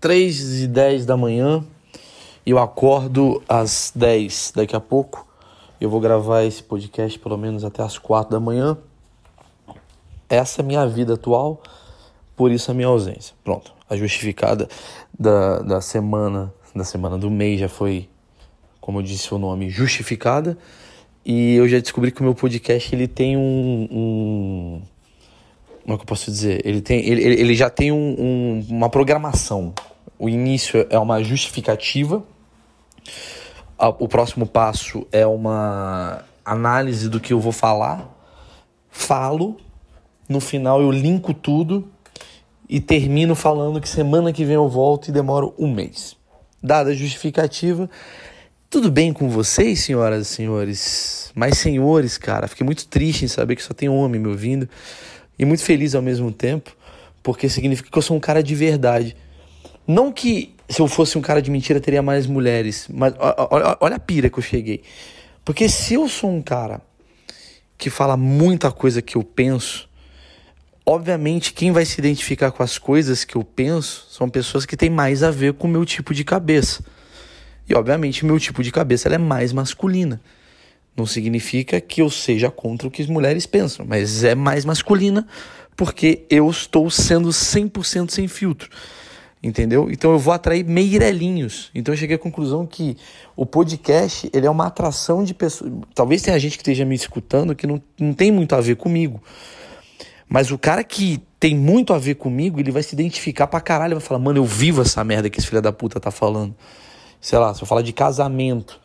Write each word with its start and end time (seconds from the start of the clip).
3 0.00 0.62
e 0.62 0.66
10 0.66 1.06
da 1.06 1.16
manhã. 1.16 1.64
Eu 2.44 2.58
acordo 2.58 3.42
às 3.48 3.92
10 3.94 4.52
daqui 4.54 4.76
a 4.76 4.80
pouco. 4.80 5.26
Eu 5.80 5.90
vou 5.90 6.00
gravar 6.00 6.44
esse 6.44 6.62
podcast 6.62 7.18
pelo 7.18 7.36
menos 7.36 7.64
até 7.64 7.82
às 7.82 7.98
4 7.98 8.30
da 8.30 8.40
manhã. 8.40 8.76
Essa 10.28 10.60
é 10.60 10.64
a 10.64 10.66
minha 10.66 10.86
vida 10.86 11.14
atual, 11.14 11.62
por 12.34 12.50
isso 12.50 12.70
a 12.70 12.74
minha 12.74 12.88
ausência. 12.88 13.34
Pronto. 13.44 13.72
A 13.88 13.96
justificada 13.96 14.68
da, 15.18 15.60
da 15.60 15.80
semana, 15.80 16.52
da 16.74 16.84
semana 16.84 17.16
do 17.16 17.30
mês 17.30 17.60
já 17.60 17.68
foi, 17.68 18.08
como 18.80 18.98
eu 18.98 19.02
disse 19.02 19.32
o 19.32 19.38
nome, 19.38 19.70
justificada. 19.70 20.58
E 21.24 21.54
eu 21.54 21.68
já 21.68 21.78
descobri 21.78 22.10
que 22.10 22.20
o 22.20 22.24
meu 22.24 22.34
podcast 22.34 22.94
ele 22.94 23.08
tem 23.08 23.36
um, 23.36 23.88
um 23.90 24.82
como 25.86 25.94
é 25.94 25.98
que 25.98 26.02
eu 26.02 26.06
posso 26.06 26.32
dizer? 26.32 26.66
Ele, 26.66 26.80
tem, 26.80 26.98
ele, 27.06 27.22
ele 27.22 27.54
já 27.54 27.70
tem 27.70 27.92
um, 27.92 28.16
um, 28.18 28.66
uma 28.70 28.90
programação. 28.90 29.72
O 30.18 30.28
início 30.28 30.84
é 30.90 30.98
uma 30.98 31.22
justificativa, 31.22 32.24
o 33.78 34.08
próximo 34.08 34.46
passo 34.46 35.06
é 35.12 35.24
uma 35.24 36.24
análise 36.44 37.08
do 37.08 37.20
que 37.20 37.32
eu 37.32 37.38
vou 37.38 37.52
falar, 37.52 38.10
falo, 38.90 39.58
no 40.28 40.40
final 40.40 40.82
eu 40.82 40.90
linko 40.90 41.32
tudo 41.32 41.88
e 42.68 42.80
termino 42.80 43.36
falando 43.36 43.80
que 43.80 43.88
semana 43.88 44.32
que 44.32 44.44
vem 44.44 44.56
eu 44.56 44.68
volto 44.68 45.06
e 45.06 45.12
demoro 45.12 45.54
um 45.56 45.72
mês. 45.72 46.16
Dada 46.60 46.90
a 46.90 46.94
justificativa, 46.94 47.88
tudo 48.68 48.90
bem 48.90 49.12
com 49.12 49.28
vocês, 49.28 49.84
senhoras 49.84 50.26
e 50.26 50.34
senhores? 50.34 51.30
Mas 51.32 51.58
senhores, 51.58 52.18
cara, 52.18 52.48
fiquei 52.48 52.64
muito 52.64 52.88
triste 52.88 53.24
em 53.24 53.28
saber 53.28 53.54
que 53.54 53.62
só 53.62 53.72
tem 53.72 53.88
homem 53.88 54.20
me 54.20 54.26
ouvindo 54.26 54.68
e 55.38 55.44
muito 55.44 55.62
feliz 55.62 55.94
ao 55.94 56.02
mesmo 56.02 56.32
tempo, 56.32 56.74
porque 57.22 57.48
significa 57.48 57.90
que 57.90 57.98
eu 57.98 58.02
sou 58.02 58.16
um 58.16 58.20
cara 58.20 58.42
de 58.42 58.54
verdade. 58.54 59.16
Não 59.86 60.12
que 60.12 60.54
se 60.68 60.80
eu 60.80 60.88
fosse 60.88 61.16
um 61.16 61.20
cara 61.20 61.40
de 61.40 61.50
mentira 61.50 61.80
teria 61.80 62.02
mais 62.02 62.26
mulheres, 62.26 62.88
mas 62.92 63.14
olha, 63.18 63.76
olha 63.80 63.96
a 63.96 64.00
pira 64.00 64.28
que 64.28 64.38
eu 64.38 64.42
cheguei. 64.42 64.82
Porque 65.44 65.68
se 65.68 65.94
eu 65.94 66.08
sou 66.08 66.30
um 66.30 66.42
cara 66.42 66.80
que 67.78 67.90
fala 67.90 68.16
muita 68.16 68.72
coisa 68.72 69.00
que 69.00 69.16
eu 69.16 69.22
penso, 69.22 69.88
obviamente 70.84 71.52
quem 71.52 71.70
vai 71.70 71.84
se 71.84 72.00
identificar 72.00 72.50
com 72.50 72.62
as 72.62 72.78
coisas 72.78 73.24
que 73.24 73.36
eu 73.36 73.44
penso 73.44 74.06
são 74.10 74.28
pessoas 74.28 74.66
que 74.66 74.76
têm 74.76 74.90
mais 74.90 75.22
a 75.22 75.30
ver 75.30 75.52
com 75.52 75.68
o 75.68 75.70
meu 75.70 75.84
tipo 75.84 76.12
de 76.12 76.24
cabeça. 76.24 76.84
E 77.68 77.74
obviamente 77.74 78.24
meu 78.24 78.38
tipo 78.38 78.62
de 78.62 78.72
cabeça 78.72 79.08
é 79.08 79.18
mais 79.18 79.52
masculina. 79.52 80.20
Não 80.96 81.06
significa 81.06 81.80
que 81.80 82.00
eu 82.00 82.08
seja 82.08 82.50
contra 82.50 82.88
o 82.88 82.90
que 82.90 83.02
as 83.02 83.08
mulheres 83.08 83.44
pensam, 83.46 83.84
mas 83.86 84.24
é 84.24 84.34
mais 84.34 84.64
masculina 84.64 85.26
porque 85.76 86.24
eu 86.30 86.48
estou 86.50 86.90
sendo 86.90 87.28
100% 87.28 88.10
sem 88.10 88.26
filtro. 88.26 88.70
Entendeu? 89.42 89.88
Então 89.90 90.10
eu 90.10 90.18
vou 90.18 90.32
atrair 90.32 90.64
meirelinhos. 90.64 91.70
Então 91.74 91.92
eu 91.92 91.98
cheguei 91.98 92.16
à 92.16 92.18
conclusão 92.18 92.66
que 92.66 92.96
o 93.36 93.44
podcast 93.44 94.28
ele 94.32 94.46
é 94.46 94.50
uma 94.50 94.66
atração 94.66 95.22
de 95.22 95.34
pessoas. 95.34 95.70
Talvez 95.94 96.22
tenha 96.22 96.38
gente 96.38 96.56
que 96.56 96.62
esteja 96.62 96.84
me 96.84 96.94
escutando 96.94 97.54
que 97.54 97.66
não, 97.66 97.80
não 98.00 98.14
tem 98.14 98.32
muito 98.32 98.54
a 98.54 98.60
ver 98.60 98.76
comigo. 98.76 99.22
Mas 100.28 100.50
o 100.50 100.58
cara 100.58 100.82
que 100.82 101.22
tem 101.38 101.54
muito 101.54 101.92
a 101.92 101.98
ver 101.98 102.16
comigo, 102.16 102.58
ele 102.58 102.72
vai 102.72 102.82
se 102.82 102.94
identificar 102.94 103.46
pra 103.46 103.60
caralho. 103.60 103.96
Vai 103.96 104.04
falar, 104.04 104.18
mano, 104.18 104.38
eu 104.38 104.44
vivo 104.44 104.82
essa 104.82 105.04
merda 105.04 105.30
que 105.30 105.38
esse 105.38 105.46
filho 105.46 105.62
da 105.62 105.72
puta 105.72 106.00
tá 106.00 106.10
falando. 106.10 106.54
Sei 107.20 107.38
lá, 107.38 107.54
se 107.54 107.62
eu 107.62 107.66
falar 107.66 107.82
de 107.82 107.92
casamento. 107.92 108.80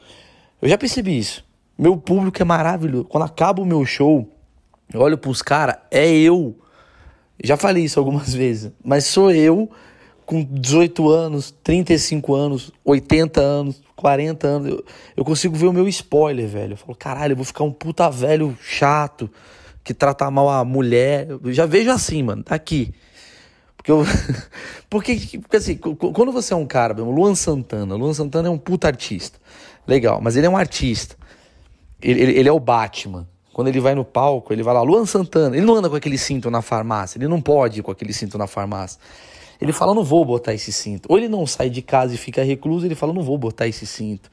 Eu 0.62 0.70
já 0.70 0.78
percebi 0.78 1.18
isso. 1.18 1.44
Meu 1.82 1.98
público 1.98 2.40
é 2.40 2.46
maravilhoso. 2.46 3.06
Quando 3.06 3.24
acaba 3.24 3.60
o 3.60 3.66
meu 3.66 3.84
show, 3.84 4.32
eu 4.94 5.02
olho 5.02 5.18
pros 5.18 5.42
caras, 5.42 5.78
é 5.90 6.08
eu. 6.08 6.56
Já 7.44 7.58
falei 7.58 7.84
isso 7.84 7.98
algumas 7.98 8.32
vezes, 8.36 8.72
mas 8.86 9.06
sou 9.06 9.32
eu 9.32 9.68
com 10.24 10.44
18 10.44 11.09
anos, 11.09 11.50
35 11.64 12.36
anos, 12.36 12.72
80 12.86 13.42
anos, 13.42 13.82
40 13.96 14.48
anos. 14.48 14.70
Eu, 14.70 14.86
eu 15.18 15.26
consigo 15.26 15.56
ver 15.56 15.66
o 15.66 15.74
meu 15.74 15.88
spoiler, 15.88 16.48
velho. 16.48 16.74
Eu 16.74 16.78
falo, 16.78 16.96
caralho, 16.96 17.32
eu 17.32 17.36
vou 17.36 17.46
ficar 17.46 17.64
um 17.64 17.72
puta 17.72 18.08
velho 18.12 18.56
chato 18.62 19.28
que 19.84 19.91
trata 19.91 20.30
mal 20.30 20.50
a 20.50 20.64
mulher. 20.64 21.30
Eu 21.31 21.52
já 21.52 21.66
vejo 21.66 21.90
assim, 21.90 22.22
mano, 22.22 22.44
daqui. 22.47 22.94
Porque, 23.75 23.91
eu, 23.91 24.06
porque, 24.88 25.40
porque 25.41 25.58
assim, 25.58 25.78
quando 25.78 26.31
você 26.31 26.53
é 26.53 26.56
um 26.56 26.68
cara, 26.68 26.94
Luan 26.94 27.34
Santana, 27.34 27.96
Luan 27.96 28.14
Santana 28.14 28.50
é 28.50 28.52
um 28.52 28.58
puta 28.59 28.86
artista. 28.86 29.40
Legal, 29.88 30.22
mas 30.22 30.36
ele 30.36 30.46
é 30.46 30.50
um 30.50 30.56
artista. 30.56 31.20
Ele, 32.01 32.22
ele, 32.22 32.39
ele, 32.39 32.50
é 32.50 32.51
o 32.51 32.59
Batman. 32.59 33.28
Quando 33.53 33.67
ele 33.67 33.79
vai 33.79 33.94
no 33.94 34.06
palco, 34.06 34.53
ele 34.53 34.63
vai 34.63 34.73
lá, 34.73 34.81
Luan 34.81 35.06
Santana. 35.06 35.56
Ele 35.56 35.66
não 35.66 35.75
anda 35.75 35.89
com 35.89 35.95
aquele 35.95 36.17
cinto 36.17 36.50
na 36.50 36.62
farmácia. 36.62 37.17
Ele 37.17 37.28
não 37.28 37.41
pode 37.41 37.79
ir 37.79 37.84
com 37.84 37.91
aquele 37.91 38.13
cinto 38.13 38.38
na 38.38 38.47
farmácia. 38.47 39.00
Ele 39.59 39.72
fala, 39.72 39.94
não 39.94 40.03
vou 40.03 40.25
botar 40.25 40.53
esse 40.53 40.72
cinto. 40.72 41.06
Ou 41.09 41.17
ele 41.17 41.28
não 41.28 41.45
sai 41.45 41.69
de 41.69 41.81
casa 41.81 42.16
e 42.16 42.17
fica 42.17 42.44
recluso, 42.44 42.85
ele 42.85 42.95
fala, 42.95 43.13
não 43.13 43.22
vou 43.22 43.38
botar 43.38 43.67
esse 43.67 43.85
cinto. 43.85 44.31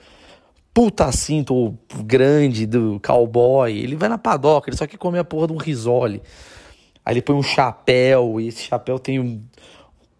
Puta 0.72 1.10
cinto 1.12 1.76
grande 2.04 2.64
do 2.64 3.00
cowboy. 3.04 3.76
Ele 3.76 3.96
vai 3.96 4.08
na 4.08 4.16
padoca, 4.16 4.70
ele 4.70 4.76
só 4.76 4.86
quer 4.86 4.96
comer 4.96 5.18
a 5.18 5.24
porra 5.24 5.48
de 5.48 5.52
um 5.52 5.58
risole. 5.58 6.22
Aí 7.04 7.14
ele 7.14 7.22
põe 7.22 7.36
um 7.36 7.42
chapéu, 7.42 8.40
e 8.40 8.48
esse 8.48 8.62
chapéu 8.62 8.98
tem 8.98 9.18
um 9.18 9.42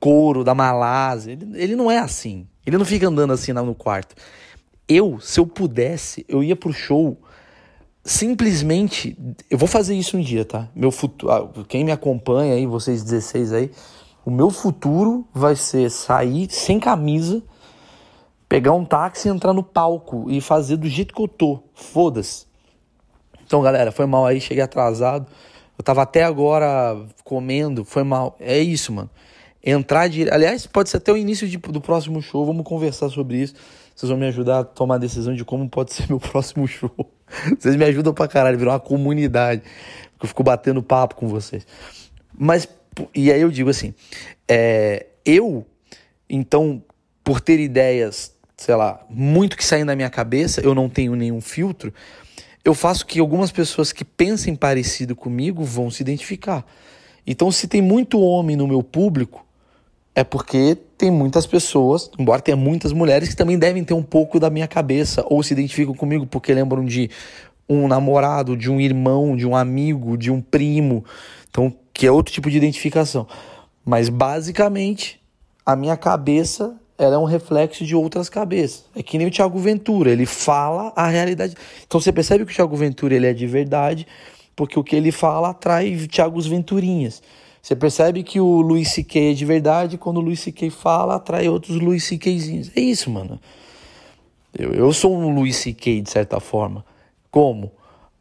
couro 0.01 0.45
da 0.45 0.55
Malásia. 0.55 1.33
Ele, 1.33 1.49
ele 1.55 1.77
não 1.77 1.91
é 1.91 1.99
assim. 1.99 2.47
Ele 2.67 2.77
não 2.77 2.85
fica 2.85 3.09
andando 3.09 3.33
assim 3.33 3.53
no 3.53 3.75
quarto. 3.75 4.15
Eu, 4.87 5.19
se 5.21 5.41
eu 5.41 5.47
pudesse, 5.47 6.25
eu 6.29 6.43
ia 6.43 6.57
pro 6.57 6.73
show 6.73 7.17
simplesmente. 8.09 9.17
Eu 9.51 9.59
vou 9.59 9.69
fazer 9.69 9.95
isso 9.95 10.17
um 10.17 10.21
dia, 10.21 10.45
tá? 10.45 10.69
Meu 10.75 10.91
futuro. 10.91 11.31
Ah, 11.31 11.65
quem 11.69 11.85
me 11.85 11.93
acompanha 11.93 12.55
aí, 12.55 12.67
vocês 12.67 13.05
16 13.05 13.53
aí, 13.53 13.71
o 14.25 14.31
meu 14.31 14.51
futuro 14.51 15.27
vai 15.33 15.55
ser 15.55 15.91
sair 15.91 16.49
sem 16.51 16.81
camisa, 16.81 17.43
pegar 18.49 18.73
um 18.73 18.85
táxi, 18.85 19.29
entrar 19.29 19.53
no 19.53 19.63
palco 19.63 20.27
e 20.29 20.41
fazer 20.41 20.79
do 20.79 20.89
jeito 20.89 21.15
que 21.15 21.21
eu 21.21 21.29
tô. 21.29 21.61
Foda-se. 21.75 22.47
Então, 23.45 23.61
galera, 23.63 23.93
foi 23.93 24.07
mal 24.07 24.25
aí, 24.25 24.41
cheguei 24.41 24.63
atrasado. 24.63 25.27
Eu 25.77 25.85
tava 25.85 26.03
até 26.03 26.25
agora 26.25 26.97
comendo, 27.23 27.85
foi 27.85 28.03
mal. 28.03 28.37
É 28.41 28.59
isso, 28.59 28.93
mano. 28.93 29.11
Entrar 29.63 30.09
de. 30.09 30.29
Aliás, 30.31 30.67
pode 30.67 30.89
ser 30.89 30.97
até 30.97 31.13
o 31.13 31.17
início 31.17 31.47
de, 31.47 31.59
do 31.59 31.81
próximo 31.81 32.23
show, 32.23 32.45
vamos 32.45 32.65
conversar 32.65 33.11
sobre 33.11 33.37
isso. 33.37 33.55
Vocês 33.99 34.11
vão 34.11 34.17
me 34.17 34.27
ajudar 34.29 34.61
a 34.61 34.65
tomar 34.65 34.95
a 34.95 34.99
decisão 34.99 35.35
de 35.35 35.45
como 35.45 35.69
pode 35.69 35.93
ser 35.93 36.07
meu 36.09 36.21
próximo 36.31 36.69
show. 36.69 36.95
Vocês 37.59 37.75
me 37.75 37.85
ajudam 37.85 38.15
pra 38.15 38.29
caralho, 38.29 38.57
virar 38.57 38.75
uma 38.75 38.81
comunidade. 38.81 39.61
Porque 40.13 40.25
eu 40.25 40.29
fico 40.29 40.45
batendo 40.45 40.81
papo 40.81 41.17
com 41.17 41.27
vocês. 41.27 41.67
Mas, 42.33 42.69
e 43.13 43.33
aí 43.33 43.41
eu 43.41 43.51
digo 43.51 43.69
assim, 43.69 43.93
é, 44.47 45.07
eu, 45.25 45.67
então, 46.31 46.81
por 47.25 47.41
ter 47.41 47.59
ideias, 47.59 48.33
sei 48.57 48.77
lá, 48.77 49.05
muito 49.11 49.57
que 49.57 49.65
saem 49.65 49.85
da 49.85 49.97
minha 49.97 50.11
cabeça, 50.11 50.61
eu 50.61 50.77
não 50.77 50.89
tenho 50.89 51.17
nenhum 51.17 51.41
filtro, 51.41 51.93
eu 52.65 52.75
faço 52.75 53.05
que 53.05 53.19
algumas 53.19 53.51
pessoas 53.51 53.91
que 53.91 54.05
pensem 54.05 54.55
parecido 54.55 55.17
comigo 55.17 55.65
vão 55.65 55.91
se 55.91 56.05
identificar. 56.05 56.65
Então, 57.27 57.51
se 57.51 57.67
tem 57.67 57.83
muito 57.83 58.21
homem 58.21 58.55
no 58.55 58.69
meu 58.69 58.81
público, 58.81 59.45
é 60.19 60.25
porque 60.25 60.77
tem 60.97 61.13
muitas 61.13 61.47
pessoas, 61.47 62.11
embora 62.19 62.43
tenha 62.43 62.57
muitas 62.57 62.93
mulheres, 62.93 63.29
que 63.29 63.37
também 63.37 63.57
devem 63.57 63.85
ter 63.85 63.95
um 63.95 64.03
pouco 64.03 64.41
da 64.41 64.51
minha 64.51 64.67
cabeça 64.67 65.25
ou 65.29 65.41
se 65.45 65.53
identificam 65.53 65.95
comigo 65.95 66.27
porque 66.27 66.53
lembram 66.53 66.85
de 66.85 67.09
um 67.69 67.87
namorado, 67.87 68.57
de 68.57 68.69
um 68.69 68.81
irmão, 68.81 69.37
de 69.37 69.47
um 69.47 69.55
amigo, 69.55 70.19
de 70.19 70.29
um 70.29 70.41
primo. 70.41 71.05
Então, 71.49 71.73
que 71.95 72.05
é 72.05 72.11
outro 72.11 72.35
tipo 72.35 72.51
de 72.51 72.57
identificação. 72.57 73.29
Mas 73.85 74.09
basicamente, 74.09 75.21
a 75.65 75.77
minha 75.77 75.97
cabeça 75.97 76.75
ela 76.99 77.15
é 77.15 77.19
um 77.19 77.25
reflexo 77.25 77.85
de 77.85 77.95
outras 77.95 78.29
cabeças. 78.29 78.87
É 78.97 79.05
que 79.05 79.19
nem 79.19 79.29
o 79.29 79.31
Thiago 79.31 79.57
Ventura, 79.61 80.11
ele 80.11 80.27
fala 80.27 80.93
a 80.97 81.07
realidade. 81.07 81.55
Então 81.87 82.01
você 82.01 82.11
percebe 82.11 82.45
que 82.45 82.51
o 82.51 82.57
Thiago 82.57 82.75
Ventura 82.75 83.15
ele 83.15 83.29
é 83.29 83.33
de 83.33 83.47
verdade, 83.47 84.05
porque 84.57 84.77
o 84.77 84.83
que 84.83 84.97
ele 84.97 85.13
fala 85.13 85.51
atrai 85.51 86.09
Thiago 86.11 86.41
Venturinhas. 86.41 87.23
Você 87.69 87.77
percebe 87.77 88.23
que 88.23 88.41
o 88.41 88.63
Luis 88.63 88.89
C.K. 88.93 89.33
é 89.33 89.35
de 89.35 89.45
verdade, 89.45 89.99
quando 89.99 90.17
o 90.17 90.21
Luis 90.23 90.41
C.K. 90.41 90.71
fala, 90.71 91.17
atrai 91.17 91.51
outros 91.51 91.77
Luis 91.79 92.03
C.K.zinhos. 92.05 92.71
É 92.75 92.81
isso, 92.81 93.11
mano. 93.11 93.39
Eu, 94.59 94.73
eu 94.73 94.91
sou 94.91 95.15
um 95.15 95.35
Luis 95.35 95.57
C.K. 95.57 96.01
de 96.01 96.11
certa 96.11 96.41
forma. 96.41 96.83
Como? 97.31 97.71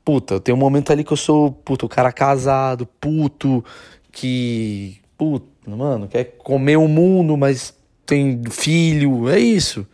Puta, 0.03 0.37
tem 0.37 0.53
um 0.53 0.57
momento 0.57 0.91
ali 0.91 1.01
que 1.01 1.13
eu 1.13 1.17
sou, 1.17 1.49
puta, 1.49 1.85
o 1.85 1.89
cara 1.89 2.11
casado, 2.11 2.85
puto, 2.99 3.63
que, 4.11 4.97
puta, 5.17 5.47
mano, 5.65 6.09
quer 6.09 6.25
comer 6.39 6.75
o 6.75 6.89
mundo, 6.89 7.37
mas 7.37 7.73
tem 8.05 8.43
filho, 8.51 9.29
é 9.29 9.39
isso. 9.39 9.87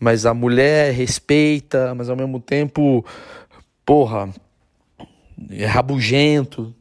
Mas 0.00 0.24
a 0.24 0.32
mulher 0.32 0.94
respeita, 0.94 1.94
mas 1.94 2.08
ao 2.08 2.16
mesmo 2.16 2.40
tempo, 2.40 3.04
porra, 3.84 4.30
é 5.50 5.66
rabugento, 5.66 6.74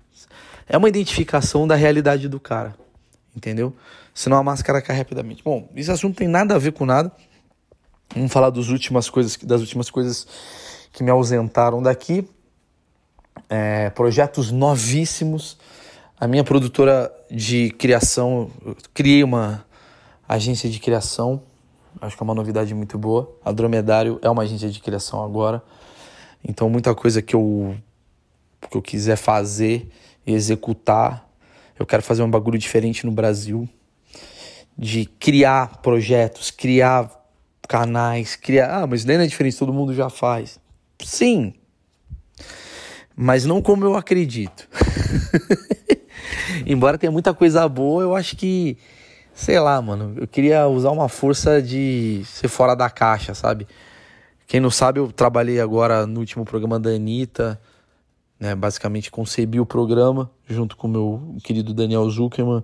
é 0.68 0.78
uma 0.78 0.90
identificação 0.90 1.68
da 1.68 1.76
realidade 1.76 2.28
do 2.28 2.40
cara, 2.40 2.76
entendeu? 3.36 3.74
Senão 4.14 4.38
a 4.38 4.44
máscara 4.44 4.82
cai 4.82 4.98
rapidamente. 4.98 5.44
Bom, 5.44 5.70
esse 5.76 5.92
assunto 5.92 6.18
tem 6.18 6.28
nada 6.28 6.56
a 6.56 6.58
ver 6.58 6.74
com 6.74 6.86
nada. 6.86 7.12
Vamos 8.14 8.32
falar 8.32 8.50
das 8.50 8.70
últimas 8.70 9.10
coisas, 9.10 9.38
das 9.38 9.62
últimas 9.62 9.90
coisas 9.90 10.28
que 10.92 11.04
me 11.04 11.12
ausentaram 11.12 11.82
daqui. 11.82 12.28
É, 13.50 13.90
projetos 13.92 14.52
novíssimos. 14.52 15.58
A 16.20 16.28
minha 16.28 16.44
produtora 16.44 17.14
de 17.30 17.70
criação, 17.72 18.50
criei 18.94 19.24
uma, 19.24 19.68
agência 20.28 20.70
de 20.70 20.80
criação. 20.80 21.42
Acho 22.02 22.16
que 22.16 22.22
é 22.22 22.26
uma 22.26 22.36
novidade 22.36 22.74
muito 22.76 22.98
boa. 22.98 23.32
A 23.44 23.52
Dromedário 23.52 24.20
é 24.22 24.30
uma 24.30 24.44
agência 24.44 24.70
de 24.70 24.80
criação 24.80 25.24
agora. 25.24 25.64
Então, 26.44 26.70
muita 26.70 26.94
coisa 26.94 27.22
que 27.22 27.36
eu, 27.36 27.76
que 28.70 28.78
eu 28.78 28.82
quiser 28.82 29.16
fazer 29.16 29.90
executar, 30.34 31.28
eu 31.80 31.86
quero 31.86 32.04
fazer 32.04 32.24
um 32.24 32.30
bagulho 32.30 32.58
diferente 32.58 33.06
no 33.06 33.12
Brasil. 33.12 33.68
De 34.78 35.06
criar 35.06 35.78
projetos, 35.82 36.52
criar 36.52 37.10
canais, 37.68 38.36
criar. 38.36 38.84
Ah, 38.84 38.88
mas 38.88 39.04
nem 39.04 39.18
é 39.18 39.26
diferente, 39.26 39.58
todo 39.58 39.74
mundo 39.74 39.94
já 39.94 40.10
faz. 40.10 40.60
Sim, 41.04 41.54
mas 43.20 43.46
não 43.46 43.60
como 43.64 43.84
eu 43.84 43.96
acredito. 43.96 44.68
Embora 46.68 47.00
tenha 47.00 47.12
muita 47.12 47.34
coisa 47.34 47.68
boa, 47.68 48.04
eu 48.04 48.16
acho 48.16 48.36
que, 48.36 48.78
sei 49.34 49.60
lá, 49.60 49.82
mano, 49.82 50.14
eu 50.18 50.28
queria 50.28 50.68
usar 50.68 50.92
uma 50.92 51.10
força 51.10 51.60
de 51.60 52.22
ser 52.26 52.48
fora 52.48 52.76
da 52.76 52.92
caixa, 52.92 53.34
sabe? 53.34 53.68
Quem 54.46 54.60
não 54.60 54.70
sabe, 54.70 55.00
eu 55.00 55.12
trabalhei 55.12 55.60
agora 55.60 56.06
no 56.06 56.20
último 56.20 56.46
programa 56.46 56.80
da 56.80 56.92
Anitta, 56.92 57.60
né? 58.40 58.56
Basicamente 58.56 59.12
concebi 59.12 59.60
o 59.60 59.66
programa 59.66 60.30
junto 60.48 60.76
com 60.76 60.88
o 60.88 60.90
meu 60.90 61.36
querido 61.44 61.74
Daniel 61.74 62.10
Zuckerman. 62.10 62.64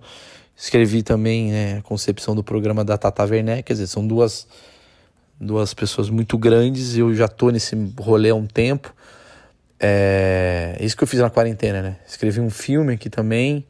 Escrevi 0.56 1.02
também 1.02 1.52
né, 1.52 1.78
a 1.78 1.82
concepção 1.82 2.36
do 2.36 2.44
programa 2.44 2.86
da 2.86 2.98
Tata 2.98 3.24
Werneck, 3.24 3.64
quer 3.64 3.74
dizer, 3.74 3.88
são 3.88 4.06
duas, 4.06 4.48
duas 5.40 5.74
pessoas 5.74 6.10
muito 6.10 6.38
grandes 6.38 6.96
eu 6.96 7.14
já 7.14 7.28
tô 7.28 7.50
nesse 7.50 7.76
rolê 8.00 8.30
há 8.30 8.36
um 8.36 8.46
tempo. 8.46 8.94
É 9.80 10.78
isso 10.80 10.96
que 10.96 11.04
eu 11.04 11.08
fiz 11.08 11.20
na 11.20 11.30
quarentena, 11.30 11.82
né? 11.82 11.98
Escrevi 12.08 12.40
um 12.40 12.50
filme 12.50 12.94
aqui 12.94 13.10
também. 13.10 13.66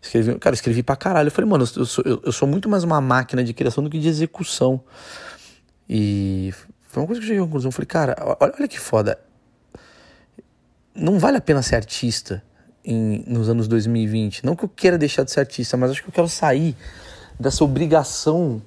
Escrevi, 0.00 0.38
cara, 0.38 0.54
escrevi 0.54 0.82
pra 0.82 0.94
caralho. 0.94 1.26
Eu 1.26 1.32
falei, 1.32 1.50
mano, 1.50 1.64
eu 1.76 1.84
sou, 1.84 2.04
eu, 2.06 2.22
eu 2.24 2.32
sou 2.32 2.46
muito 2.46 2.68
mais 2.68 2.84
uma 2.84 3.00
máquina 3.00 3.42
de 3.42 3.52
criação 3.52 3.82
do 3.82 3.90
que 3.90 3.98
de 3.98 4.06
execução. 4.06 4.80
E 5.88 6.54
foi 6.82 7.02
uma 7.02 7.06
coisa 7.06 7.20
que 7.20 7.24
eu 7.24 7.28
cheguei 7.28 7.42
à 7.42 7.44
conclusão. 7.44 7.68
Eu 7.68 7.72
falei, 7.72 7.86
cara, 7.86 8.36
olha, 8.40 8.54
olha 8.58 8.68
que 8.68 8.78
foda. 8.78 9.18
Não 10.96 11.18
vale 11.18 11.36
a 11.36 11.40
pena 11.40 11.62
ser 11.62 11.76
artista 11.76 12.42
em, 12.84 13.22
nos 13.26 13.48
anos 13.48 13.68
2020. 13.68 14.44
Não 14.44 14.56
que 14.56 14.64
eu 14.64 14.68
queira 14.68 14.96
deixar 14.96 15.22
de 15.22 15.30
ser 15.30 15.40
artista, 15.40 15.76
mas 15.76 15.90
acho 15.90 16.02
que 16.02 16.08
eu 16.08 16.12
quero 16.12 16.28
sair 16.28 16.76
dessa 17.38 17.62
obrigação 17.62 18.62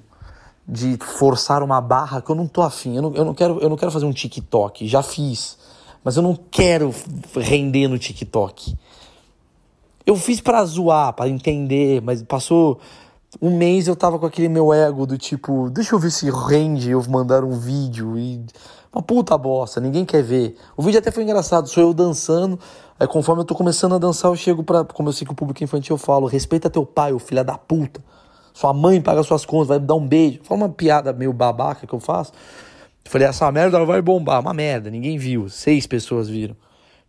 de 0.66 0.96
forçar 0.98 1.62
uma 1.62 1.80
barra 1.80 2.22
que 2.22 2.30
eu 2.30 2.36
não 2.36 2.46
tô 2.46 2.62
afim. 2.62 2.96
Eu 2.96 3.02
não, 3.02 3.14
eu 3.14 3.24
não, 3.24 3.34
quero, 3.34 3.58
eu 3.60 3.68
não 3.68 3.76
quero 3.76 3.90
fazer 3.90 4.06
um 4.06 4.12
TikTok. 4.12 4.86
Já 4.86 5.02
fiz 5.02 5.58
mas 6.04 6.16
eu 6.16 6.22
não 6.22 6.38
quero 6.50 6.94
render 7.36 7.88
no 7.88 7.98
TikTok. 7.98 8.76
Eu 10.06 10.16
fiz 10.16 10.40
pra 10.40 10.64
zoar, 10.64 11.12
pra 11.12 11.28
entender, 11.28 12.00
mas 12.00 12.22
passou 12.22 12.80
um 13.40 13.56
mês 13.56 13.86
eu 13.86 13.94
tava 13.94 14.18
com 14.18 14.26
aquele 14.26 14.48
meu 14.48 14.72
ego 14.72 15.06
do 15.06 15.16
tipo, 15.16 15.70
deixa 15.70 15.94
eu 15.94 15.98
ver 15.98 16.10
se 16.10 16.28
rende 16.30 16.90
eu 16.90 17.02
mandar 17.08 17.44
um 17.44 17.58
vídeo 17.58 18.18
e. 18.18 18.44
Uma 18.92 19.02
puta 19.02 19.38
bosta, 19.38 19.80
ninguém 19.80 20.04
quer 20.04 20.22
ver. 20.22 20.56
O 20.76 20.82
vídeo 20.82 20.98
até 20.98 21.12
foi 21.12 21.22
engraçado, 21.22 21.68
sou 21.68 21.82
eu 21.82 21.94
dançando. 21.94 22.58
Aí 22.98 23.06
conforme 23.06 23.42
eu 23.42 23.44
tô 23.44 23.54
começando 23.54 23.94
a 23.94 23.98
dançar, 23.98 24.30
eu 24.30 24.36
chego 24.36 24.64
pra. 24.64 24.84
Como 24.84 25.08
eu 25.08 25.12
sei 25.12 25.24
que 25.24 25.32
o 25.32 25.36
público 25.36 25.62
infantil 25.62 25.94
eu 25.94 25.98
falo, 25.98 26.26
respeita 26.26 26.68
teu 26.68 26.84
pai, 26.84 27.12
o 27.12 27.18
filho 27.18 27.44
da 27.44 27.56
puta. 27.56 28.02
Sua 28.52 28.74
mãe 28.74 29.00
paga 29.00 29.22
suas 29.22 29.44
contas, 29.44 29.68
vai 29.68 29.78
dar 29.78 29.94
um 29.94 30.06
beijo. 30.06 30.40
Fala 30.42 30.62
uma 30.62 30.68
piada 30.68 31.12
meio 31.12 31.32
babaca 31.32 31.86
que 31.86 31.94
eu 31.94 32.00
faço. 32.00 32.32
Falei, 33.04 33.26
essa 33.26 33.50
merda 33.50 33.84
vai 33.84 34.02
bombar. 34.02 34.40
Uma 34.40 34.52
merda, 34.52 34.90
ninguém 34.90 35.16
viu. 35.16 35.48
Seis 35.48 35.86
pessoas 35.86 36.28
viram. 36.28 36.56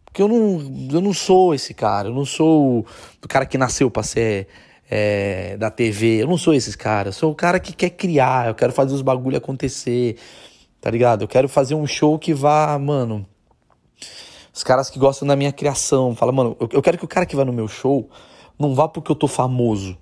Porque 0.06 0.22
eu 0.22 0.28
não, 0.28 0.62
eu 0.92 1.02
não 1.02 1.14
sou 1.14 1.54
esse 1.54 1.74
cara. 1.74 2.10
Eu 2.10 2.14
não 2.14 2.26
sou 2.26 2.86
o 3.24 3.28
cara 3.28 3.46
que 3.46 3.58
nasceu 3.58 3.90
pra 3.90 4.04
ser 4.04 4.48
é, 4.90 5.58
da 5.58 5.72
TV. 5.72 6.22
Eu 6.22 6.28
não 6.28 6.38
sou 6.38 6.54
esses 6.54 6.76
caras. 6.76 7.16
Eu 7.16 7.20
sou 7.20 7.32
o 7.32 7.36
cara 7.36 7.60
que 7.60 7.74
quer 7.74 7.90
criar. 7.90 8.50
Eu 8.50 8.56
quero 8.56 8.72
fazer 8.72 8.94
os 8.94 9.02
bagulho 9.02 9.38
acontecer. 9.38 10.18
Tá 10.82 10.90
ligado? 10.90 11.22
Eu 11.22 11.28
quero 11.28 11.48
fazer 11.48 11.76
um 11.76 11.86
show 11.86 12.18
que 12.18 12.34
vá, 12.34 12.78
mano. 12.80 13.24
Os 14.52 14.64
caras 14.64 14.90
que 14.90 14.98
gostam 14.98 15.28
da 15.28 15.36
minha 15.36 15.52
criação. 15.52 16.16
Fala, 16.16 16.32
mano, 16.32 16.58
eu 16.60 16.82
quero 16.82 16.98
que 16.98 17.06
o 17.06 17.08
cara 17.08 17.28
que 17.28 17.36
vai 17.36 17.46
no 17.46 17.54
meu 17.54 17.68
show 17.68 18.10
não 18.58 18.74
vá 18.74 18.88
porque 18.88 19.12
eu 19.12 19.16
tô 19.16 19.28
famoso. 19.28 19.96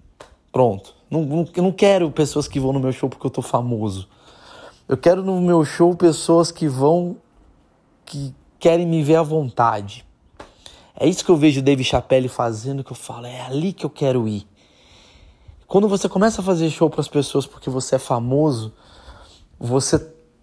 Pronto. 0.54 0.96
Não, 1.12 1.24
não, 1.24 1.48
eu 1.54 1.64
não 1.64 1.72
quero 1.74 2.10
pessoas 2.10 2.48
que 2.48 2.62
vão 2.62 2.72
no 2.72 2.80
meu 2.80 2.94
show 2.94 3.10
porque 3.10 3.28
eu 3.28 3.32
tô 3.32 3.42
famoso. 3.42 4.08
Eu 4.88 4.96
quero 4.96 5.22
no 5.22 5.42
meu 5.42 5.66
show 5.66 5.94
pessoas 5.96 6.50
que 6.50 6.68
vão, 6.68 7.18
que 8.06 8.34
querem 8.58 8.88
me 8.88 9.04
ver 9.04 9.18
à 9.18 9.22
vontade. 9.22 10.06
É 10.96 11.08
isso 11.08 11.26
que 11.26 11.32
eu 11.32 11.38
vejo 11.38 11.60
o 11.60 11.64
Dave 11.64 11.84
Chappelle 11.84 12.28
fazendo, 12.28 12.84
que 12.84 12.92
eu 12.92 12.96
falo, 12.96 13.26
é 13.26 13.42
ali 13.42 13.74
que 13.74 13.86
eu 13.86 13.90
quero 13.90 14.28
ir. 14.28 14.48
Quando 15.68 15.88
você 15.88 16.10
começa 16.10 16.42
a 16.42 16.44
fazer 16.44 16.70
show 16.70 16.90
para 16.90 17.02
as 17.02 17.08
pessoas 17.08 17.46
porque 17.46 17.70
você 17.70 17.96
é 17.96 18.00
famoso, 18.00 18.74
você 19.60 20.00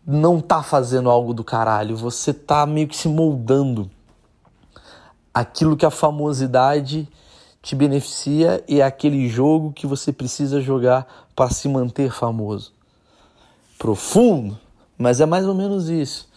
não 0.07 0.41
tá 0.41 0.63
fazendo 0.63 1.11
algo 1.11 1.35
do 1.35 1.43
caralho, 1.43 1.97
você 1.97 2.33
tá 2.33 2.65
meio 2.65 2.87
que 2.87 2.97
se 2.97 3.09
moldando 3.09 3.91
aquilo 5.35 5.77
que 5.77 5.85
a 5.85 5.91
famosidade 5.91 7.09
te 7.61 7.75
beneficia 7.75 8.63
e 8.69 8.81
é 8.81 8.85
aquele 8.85 9.29
jogo 9.29 9.73
que 9.73 9.87
você 9.87 10.13
precisa 10.13 10.61
jogar 10.61 11.07
para 11.35 11.51
se 11.51 11.69
manter 11.69 12.13
famoso 12.13 12.77
profundo, 13.79 14.59
mas 14.99 15.21
é 15.21 15.27
mais 15.27 15.47
ou 15.47 15.55
menos 15.55 15.89
isso. 15.89 16.29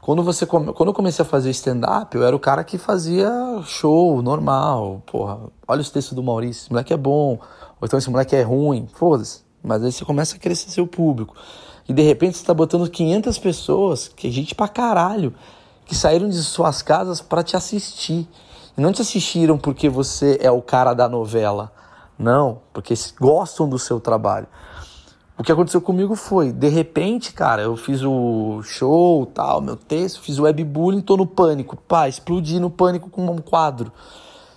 Quando, 0.00 0.22
você 0.22 0.46
come... 0.46 0.72
Quando 0.72 0.88
eu 0.88 0.94
comecei 0.94 1.22
a 1.22 1.28
fazer 1.28 1.50
stand-up, 1.50 2.16
eu 2.16 2.24
era 2.24 2.34
o 2.34 2.40
cara 2.40 2.64
que 2.64 2.78
fazia 2.78 3.30
show 3.64 4.22
normal. 4.22 5.02
Porra, 5.06 5.38
olha 5.68 5.80
os 5.80 5.90
textos 5.90 6.14
do 6.14 6.22
Maurício, 6.22 6.62
esse 6.62 6.70
moleque 6.70 6.92
é 6.92 6.96
bom. 6.96 7.38
Ou 7.80 7.86
então 7.86 7.98
esse 7.98 8.10
moleque 8.10 8.34
é 8.34 8.42
ruim, 8.42 8.88
foda-se. 8.94 9.42
Mas 9.62 9.82
aí 9.84 9.92
você 9.92 10.04
começa 10.04 10.36
a 10.36 10.38
crescer 10.38 10.70
seu 10.70 10.86
público. 10.86 11.34
E 11.90 11.92
de 11.92 12.02
repente 12.02 12.38
você 12.38 12.44
tá 12.44 12.54
botando 12.54 12.88
500 12.88 13.36
pessoas, 13.38 14.06
que 14.06 14.28
é 14.28 14.30
gente 14.30 14.54
pra 14.54 14.68
caralho, 14.68 15.34
que 15.84 15.92
saíram 15.92 16.28
de 16.28 16.40
suas 16.40 16.82
casas 16.82 17.20
para 17.20 17.42
te 17.42 17.56
assistir. 17.56 18.28
E 18.78 18.80
não 18.80 18.92
te 18.92 19.02
assistiram 19.02 19.58
porque 19.58 19.88
você 19.88 20.38
é 20.40 20.52
o 20.52 20.62
cara 20.62 20.94
da 20.94 21.08
novela. 21.08 21.72
Não, 22.16 22.60
porque 22.72 22.94
gostam 23.18 23.68
do 23.68 23.76
seu 23.76 23.98
trabalho. 23.98 24.46
O 25.36 25.42
que 25.42 25.50
aconteceu 25.50 25.80
comigo 25.80 26.14
foi, 26.14 26.52
de 26.52 26.68
repente, 26.68 27.32
cara, 27.32 27.62
eu 27.62 27.76
fiz 27.76 28.04
o 28.04 28.62
show, 28.62 29.26
tal, 29.26 29.60
meu 29.60 29.74
texto, 29.74 30.20
fiz 30.20 30.38
o 30.38 30.44
webbullying, 30.44 31.00
tô 31.00 31.16
no 31.16 31.26
pânico. 31.26 31.76
Pá, 31.76 32.08
explodi 32.08 32.60
no 32.60 32.70
pânico 32.70 33.10
com 33.10 33.26
um 33.26 33.38
quadro. 33.38 33.90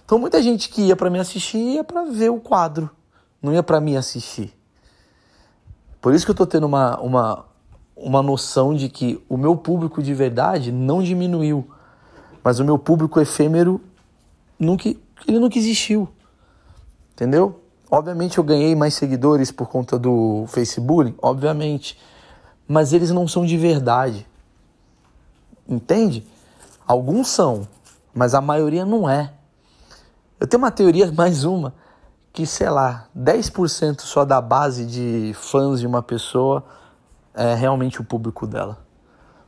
Então 0.05 0.19
muita 0.19 0.39
gente 0.39 0.69
que 0.69 0.83
ia 0.83 0.95
para 0.95 1.09
me 1.09 1.17
assistir 1.17 1.57
ia 1.57 1.83
para 1.83 2.03
ver 2.03 2.29
o 2.29 2.39
quadro, 2.39 2.91
não 3.41 3.51
ia 3.51 3.63
para 3.63 3.81
mim 3.81 3.95
assistir. 3.95 4.53
Por 6.03 6.13
isso 6.13 6.25
que 6.25 6.31
eu 6.31 6.35
tô 6.35 6.45
tendo 6.45 6.65
uma, 6.65 6.99
uma, 6.99 7.45
uma 7.95 8.21
noção 8.21 8.75
de 8.75 8.89
que 8.89 9.23
o 9.29 9.37
meu 9.37 9.55
público 9.55 10.03
de 10.03 10.13
verdade 10.13 10.69
não 10.69 11.01
diminuiu, 11.01 11.65
mas 12.43 12.59
o 12.59 12.65
meu 12.65 12.77
público 12.77 13.21
efêmero 13.21 13.79
nunca, 14.59 14.89
ele 15.25 15.39
nunca 15.39 15.57
existiu. 15.57 16.09
Entendeu? 17.13 17.57
Obviamente 17.89 18.37
eu 18.37 18.43
ganhei 18.43 18.75
mais 18.75 18.95
seguidores 18.95 19.49
por 19.49 19.69
conta 19.69 19.97
do 19.97 20.43
Facebook, 20.49 21.15
obviamente, 21.21 21.97
mas 22.67 22.91
eles 22.91 23.09
não 23.09 23.25
são 23.25 23.45
de 23.45 23.55
verdade. 23.55 24.27
Entende? 25.65 26.27
Alguns 26.85 27.29
são, 27.29 27.65
mas 28.13 28.33
a 28.33 28.41
maioria 28.41 28.85
não 28.85 29.09
é. 29.09 29.31
Eu 30.37 30.47
tenho 30.47 30.61
uma 30.61 30.69
teoria, 30.69 31.09
mais 31.15 31.45
uma, 31.45 31.73
que 32.33 32.47
sei 32.47 32.67
lá, 32.67 33.05
10% 33.15 34.01
só 34.01 34.25
da 34.25 34.41
base 34.41 34.87
de 34.87 35.33
fãs 35.35 35.79
de 35.79 35.85
uma 35.85 36.01
pessoa 36.01 36.63
é 37.35 37.53
realmente 37.53 38.01
o 38.01 38.03
público 38.03 38.47
dela. 38.47 38.79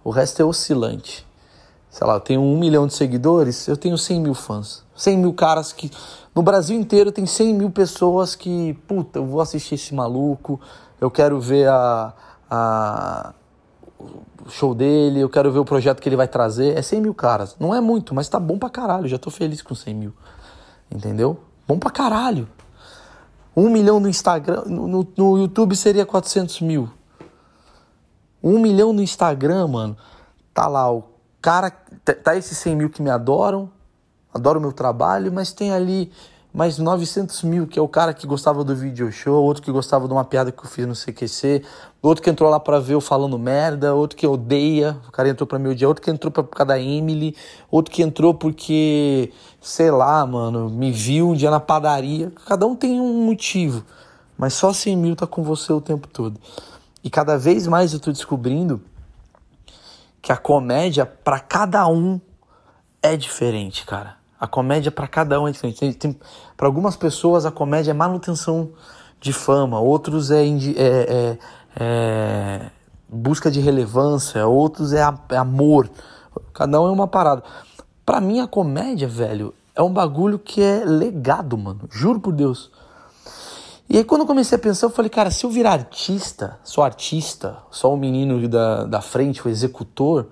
O 0.04 0.12
resto 0.12 0.40
é 0.40 0.46
oscilante. 0.46 1.26
Sei 1.90 2.06
lá, 2.06 2.14
eu 2.14 2.20
tenho 2.20 2.42
um 2.42 2.60
milhão 2.60 2.86
de 2.86 2.94
seguidores, 2.94 3.68
eu 3.68 3.76
tenho 3.76 3.98
100 3.98 4.22
mil 4.22 4.36
fãs. 4.36 4.84
100 4.96 5.18
mil 5.18 5.34
caras 5.34 5.74
que 5.74 5.90
no 6.36 6.44
Brasil 6.44 6.78
inteiro 6.80 7.12
tem 7.12 7.26
100 7.26 7.54
mil 7.56 7.72
pessoas 7.72 8.36
que, 8.36 8.74
puta, 8.88 9.18
eu 9.18 9.26
vou 9.26 9.42
assistir 9.42 9.76
esse 9.76 9.96
maluco, 9.96 10.62
eu 11.02 11.10
quero 11.10 11.40
ver 11.40 11.68
a, 11.68 12.14
a, 12.50 13.34
o 13.98 14.50
show 14.50 14.76
dele, 14.76 15.22
eu 15.22 15.30
quero 15.30 15.52
ver 15.52 15.60
o 15.60 15.66
projeto 15.66 16.02
que 16.02 16.08
ele 16.08 16.16
vai 16.16 16.28
trazer. 16.28 16.78
É 16.78 16.84
100 16.84 17.02
mil 17.02 17.16
caras. 17.16 17.56
Não 17.60 17.74
é 17.74 17.82
muito, 17.82 18.14
mas 18.14 18.30
tá 18.30 18.40
bom 18.40 18.60
pra 18.60 18.70
caralho. 18.70 19.08
Já 19.08 19.18
tô 19.18 19.32
feliz 19.32 19.64
com 19.64 19.74
100 19.74 19.96
mil. 19.96 20.14
Entendeu? 20.92 21.40
Bom 21.68 21.80
pra 21.80 21.90
caralho. 21.90 22.48
Um 23.56 23.70
milhão 23.70 24.00
no 24.00 24.10
Instagram, 24.10 24.64
no, 24.66 25.08
no 25.16 25.38
YouTube 25.38 25.76
seria 25.76 26.06
400 26.06 26.62
mil. 26.62 26.90
Um 28.44 28.60
milhão 28.60 28.92
no 28.92 29.02
Instagram, 29.02 29.68
mano. 29.68 29.98
Tá 30.54 30.68
lá 30.68 30.92
o 30.92 31.04
cara, 31.42 31.70
tá 31.70 32.36
esses 32.36 32.58
100 32.58 32.76
mil 32.76 32.90
que 32.90 33.02
me 33.02 33.10
adoram, 33.10 33.70
adoro 34.34 34.60
o 34.60 34.62
meu 34.62 34.74
trabalho, 34.74 35.32
mas 35.32 35.52
tem 35.52 35.72
ali 35.72 36.12
mais 36.56 36.78
900 36.78 37.44
mil, 37.44 37.68
que 37.68 37.78
é 37.78 37.82
o 37.82 37.88
cara 37.88 38.14
que 38.14 38.26
gostava 38.26 38.64
do 38.64 38.74
video 38.74 39.12
show, 39.12 39.44
outro 39.44 39.62
que 39.62 39.70
gostava 39.70 40.08
de 40.08 40.14
uma 40.14 40.24
piada 40.24 40.54
que 40.54 40.64
eu 40.64 40.70
fiz 40.70 40.88
no 40.88 40.94
CQC, 40.96 41.62
outro 42.02 42.24
que 42.24 42.30
entrou 42.30 42.50
lá 42.50 42.62
pra 42.62 42.80
ver 42.80 42.94
eu 42.94 43.02
falando 43.02 43.38
merda, 43.38 43.94
outro 43.94 44.18
que 44.18 44.26
odeia, 44.26 44.98
o 45.06 45.12
cara 45.12 45.28
entrou 45.28 45.46
pra 45.46 45.60
me 45.60 45.68
odiar, 45.68 45.90
outro 45.90 46.02
que 46.02 46.10
entrou 46.10 46.32
pra, 46.32 46.44
por 46.44 46.56
causa 46.56 46.70
da 46.70 46.80
Emily, 46.80 47.36
outro 47.70 47.94
que 47.94 48.02
entrou 48.02 48.34
porque, 48.34 49.34
sei 49.60 49.92
lá, 49.92 50.26
mano, 50.26 50.70
me 50.70 50.94
viu 50.94 51.32
um 51.32 51.34
dia 51.34 51.52
na 51.52 51.60
padaria. 51.60 52.32
Cada 52.46 52.66
um 52.66 52.74
tem 52.74 53.02
um 53.02 53.26
motivo. 53.26 53.84
mas 54.38 54.54
só 54.54 54.72
100 54.72 54.96
mil 54.96 55.16
tá 55.18 55.28
com 55.28 55.44
você 55.44 55.74
o 55.74 55.82
tempo 55.82 56.08
todo. 56.08 56.40
E 57.04 57.10
cada 57.10 57.38
vez 57.38 57.68
mais 57.68 57.92
eu 57.92 58.00
tô 58.00 58.14
descobrindo 58.14 58.82
que 60.22 60.32
a 60.32 60.38
comédia 60.38 61.06
para 61.06 61.38
cada 61.38 61.86
um 61.88 62.20
é 63.04 63.18
diferente, 63.18 63.86
cara. 63.86 64.25
A 64.40 64.48
comédia 64.48 64.92
para 64.92 65.08
cada 65.08 65.40
um 65.40 65.48
é 65.48 65.52
diferente. 65.52 66.18
Para 66.58 66.68
algumas 66.68 66.96
pessoas 66.96 67.46
a 67.46 67.52
comédia 67.52 67.92
é 67.92 67.94
manutenção 67.94 68.72
de 69.20 69.32
fama, 69.32 69.80
outros 69.80 70.30
é, 70.30 70.46
é, 70.46 70.48
é, 70.78 71.38
é 71.80 72.72
busca 73.08 73.50
de 73.50 73.60
relevância, 73.60 74.46
outros 74.46 74.94
é, 74.94 75.00
é 75.30 75.38
amor. 75.38 75.90
Cada 76.54 76.82
um 76.82 76.88
é 76.88 76.92
uma 76.92 77.08
parada. 77.08 77.44
Para 78.06 78.20
mim 78.22 78.40
a 78.40 78.48
comédia, 78.48 79.08
velho, 79.08 79.54
é 79.74 79.82
um 79.82 79.92
bagulho 79.92 80.38
que 80.38 80.62
é 80.62 80.84
legado, 80.86 81.58
mano. 81.58 81.82
Juro 81.90 82.20
por 82.20 82.34
Deus. 82.34 82.72
E 83.90 83.98
aí 83.98 84.04
quando 84.04 84.22
eu 84.22 84.28
comecei 84.28 84.58
a 84.58 84.62
pensar, 84.62 84.88
eu 84.88 84.92
falei, 84.92 85.10
cara, 85.10 85.32
se 85.32 85.46
eu 85.46 85.50
virar 85.50 85.74
artista, 85.74 86.60
só 86.64 86.84
artista, 86.84 87.58
só 87.72 87.94
o 87.94 87.98
menino 87.98 88.48
da, 88.48 88.84
da 88.84 89.02
frente, 89.02 89.46
o 89.46 89.50
executor, 89.50 90.28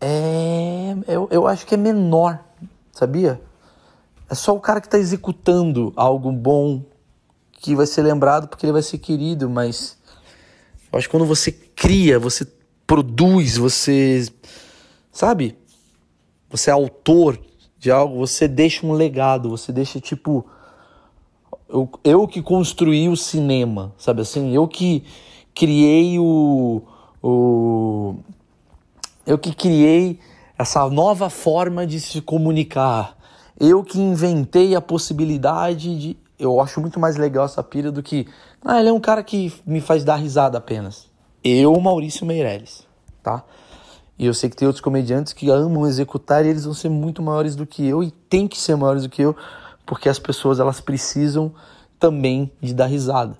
é, 0.00 0.94
eu, 1.06 1.28
eu 1.30 1.46
acho 1.46 1.66
que 1.66 1.74
é 1.74 1.78
menor, 1.78 2.38
sabia? 2.98 3.40
É 4.28 4.34
só 4.34 4.54
o 4.54 4.60
cara 4.60 4.80
que 4.80 4.88
está 4.88 4.98
executando 4.98 5.92
algo 5.94 6.32
bom 6.32 6.84
que 7.52 7.74
vai 7.74 7.86
ser 7.86 8.02
lembrado 8.02 8.48
porque 8.48 8.66
ele 8.66 8.72
vai 8.72 8.82
ser 8.82 8.98
querido, 8.98 9.48
mas 9.48 9.96
eu 10.92 10.98
acho 10.98 11.08
que 11.08 11.12
quando 11.12 11.26
você 11.26 11.52
cria, 11.52 12.18
você 12.18 12.46
produz, 12.86 13.56
você 13.56 14.26
sabe? 15.12 15.56
Você 16.50 16.70
é 16.70 16.72
autor 16.72 17.38
de 17.78 17.90
algo, 17.90 18.18
você 18.18 18.48
deixa 18.48 18.84
um 18.84 18.92
legado, 18.92 19.48
você 19.48 19.70
deixa 19.70 20.00
tipo 20.00 20.44
eu, 21.68 21.88
eu 22.02 22.26
que 22.26 22.42
construí 22.42 23.08
o 23.08 23.16
cinema, 23.16 23.94
sabe 23.96 24.22
assim? 24.22 24.54
Eu 24.54 24.66
que 24.66 25.04
criei 25.54 26.18
o, 26.18 26.82
o. 27.22 28.16
Eu 29.26 29.38
que 29.38 29.54
criei 29.54 30.18
essa 30.58 30.88
nova 30.90 31.30
forma 31.30 31.86
de 31.86 32.00
se 32.00 32.20
comunicar. 32.20 33.16
Eu 33.58 33.84
que 33.84 34.00
inventei 34.00 34.74
a 34.74 34.80
possibilidade 34.80 35.98
de. 35.98 36.16
Eu 36.38 36.60
acho 36.60 36.80
muito 36.80 36.98
mais 36.98 37.16
legal 37.16 37.44
essa 37.44 37.62
pira 37.62 37.92
do 37.92 38.02
que. 38.02 38.26
Ah, 38.64 38.80
ele 38.80 38.88
é 38.88 38.92
um 38.92 39.00
cara 39.00 39.22
que 39.22 39.52
me 39.64 39.80
faz 39.80 40.04
dar 40.04 40.16
risada 40.16 40.58
apenas. 40.58 41.06
Eu, 41.42 41.78
Maurício 41.80 42.26
Meirelles, 42.26 42.86
tá? 43.22 43.44
E 44.18 44.26
eu 44.26 44.34
sei 44.34 44.50
que 44.50 44.56
tem 44.56 44.66
outros 44.66 44.82
comediantes 44.82 45.32
que 45.32 45.48
amam 45.48 45.86
executar 45.86 46.44
e 46.44 46.48
eles 46.48 46.64
vão 46.64 46.74
ser 46.74 46.88
muito 46.88 47.22
maiores 47.22 47.54
do 47.54 47.64
que 47.64 47.86
eu 47.86 48.02
e 48.02 48.10
tem 48.10 48.48
que 48.48 48.58
ser 48.58 48.74
maiores 48.76 49.04
do 49.04 49.08
que 49.08 49.22
eu 49.22 49.36
porque 49.86 50.08
as 50.08 50.18
pessoas 50.18 50.60
elas 50.60 50.80
precisam 50.80 51.52
também 51.98 52.52
de 52.60 52.74
dar 52.74 52.86
risada. 52.86 53.38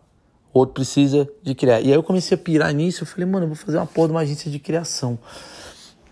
O 0.53 0.61
outro 0.61 0.75
precisa 0.75 1.29
de 1.43 1.55
criar. 1.55 1.81
E 1.81 1.89
aí 1.89 1.93
eu 1.93 2.03
comecei 2.03 2.37
a 2.37 2.41
pirar 2.41 2.73
nisso, 2.73 3.03
eu 3.03 3.07
falei, 3.07 3.27
mano, 3.27 3.45
eu 3.45 3.49
vou 3.49 3.57
fazer 3.57 3.77
uma 3.77 3.87
porra 3.87 4.09
de 4.09 4.15
uma 4.15 4.21
agência 4.21 4.51
de 4.51 4.59
criação. 4.59 5.19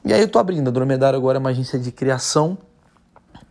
E 0.07 0.15
aí 0.15 0.21
eu 0.21 0.29
tô 0.29 0.39
abrindo, 0.39 0.69
a 0.69 0.71
Dromedário 0.71 1.19
agora 1.19 1.37
é 1.37 1.41
uma 1.41 1.51
agência 1.51 1.81
de 1.81 1.91
criação. 1.91 2.57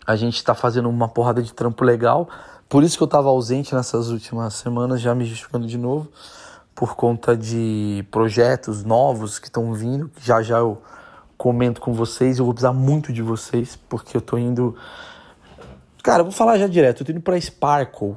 A 0.07 0.15
gente 0.15 0.41
tá 0.41 0.55
fazendo 0.55 0.87
uma 0.87 1.09
porrada 1.09 1.43
de 1.43 1.51
trampo 1.53 1.83
legal. 1.83 2.29
Por 2.69 2.81
isso 2.81 2.97
que 2.97 3.03
eu 3.03 3.07
tava 3.07 3.27
ausente 3.27 3.75
nessas 3.75 4.07
últimas 4.07 4.53
semanas, 4.53 5.01
já 5.01 5.13
me 5.13 5.25
justificando 5.25 5.67
de 5.67 5.77
novo, 5.77 6.09
por 6.73 6.95
conta 6.95 7.35
de 7.35 8.07
projetos 8.09 8.85
novos 8.85 9.37
que 9.37 9.47
estão 9.47 9.73
vindo. 9.73 10.09
Já 10.21 10.41
já 10.41 10.59
eu 10.59 10.81
comento 11.37 11.81
com 11.81 11.91
vocês. 11.91 12.39
Eu 12.39 12.45
vou 12.45 12.53
precisar 12.53 12.71
muito 12.71 13.11
de 13.11 13.21
vocês, 13.21 13.77
porque 13.89 14.15
eu 14.15 14.21
tô 14.21 14.37
indo 14.37 14.77
Cara, 16.01 16.21
eu 16.21 16.25
vou 16.25 16.31
falar 16.31 16.57
já 16.57 16.67
direto. 16.67 17.01
Eu 17.01 17.05
tô 17.07 17.11
indo 17.11 17.19
pra 17.19 17.37
Sparkle, 17.37 18.15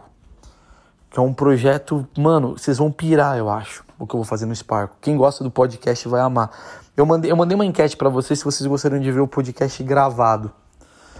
que 1.10 1.18
é 1.18 1.22
um 1.22 1.34
projeto. 1.34 2.06
Mano, 2.16 2.56
vocês 2.56 2.78
vão 2.78 2.92
pirar, 2.92 3.36
eu 3.36 3.50
acho, 3.50 3.82
o 3.98 4.06
que 4.06 4.14
eu 4.14 4.18
vou 4.18 4.24
fazer 4.24 4.46
no 4.46 4.54
Sparkle. 4.54 4.96
Quem 5.00 5.16
gosta 5.16 5.42
do 5.42 5.50
podcast 5.50 6.06
vai 6.06 6.20
amar. 6.20 6.50
Eu 6.98 7.06
mandei, 7.06 7.30
eu 7.30 7.36
mandei 7.36 7.54
uma 7.54 7.64
enquete 7.64 7.96
para 7.96 8.08
vocês 8.08 8.40
se 8.40 8.44
vocês 8.44 8.66
gostariam 8.66 9.00
de 9.00 9.12
ver 9.12 9.20
o 9.20 9.28
podcast 9.28 9.80
gravado, 9.84 10.50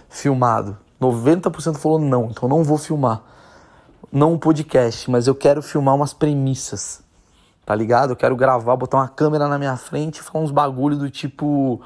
filmado. 0.08 0.76
90% 1.00 1.76
falou 1.76 2.00
não, 2.00 2.30
então 2.32 2.48
não 2.48 2.64
vou 2.64 2.76
filmar. 2.76 3.22
Não 4.10 4.32
um 4.32 4.38
podcast, 4.38 5.08
mas 5.08 5.28
eu 5.28 5.36
quero 5.36 5.62
filmar 5.62 5.94
umas 5.94 6.12
premissas. 6.12 7.00
Tá 7.64 7.76
ligado? 7.76 8.10
Eu 8.10 8.16
quero 8.16 8.34
gravar, 8.34 8.74
botar 8.74 8.96
uma 8.96 9.06
câmera 9.06 9.46
na 9.46 9.56
minha 9.56 9.76
frente 9.76 10.16
e 10.16 10.22
falar 10.24 10.44
uns 10.44 10.50
bagulho 10.50 10.96
do 10.96 11.08
tipo. 11.08 11.80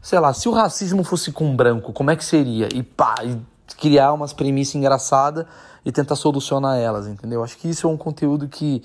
Sei 0.00 0.20
lá, 0.20 0.32
se 0.32 0.48
o 0.48 0.52
racismo 0.52 1.02
fosse 1.02 1.32
com 1.32 1.56
branco, 1.56 1.92
como 1.92 2.12
é 2.12 2.16
que 2.16 2.24
seria? 2.24 2.68
E 2.72 2.80
pá, 2.80 3.16
e 3.24 3.40
criar 3.76 4.12
umas 4.12 4.32
premissas 4.32 4.76
engraçadas 4.76 5.46
e 5.84 5.90
tentar 5.90 6.14
solucionar 6.14 6.78
elas, 6.78 7.08
entendeu? 7.08 7.42
Acho 7.42 7.58
que 7.58 7.68
isso 7.68 7.88
é 7.88 7.90
um 7.90 7.96
conteúdo 7.96 8.46
que, 8.46 8.84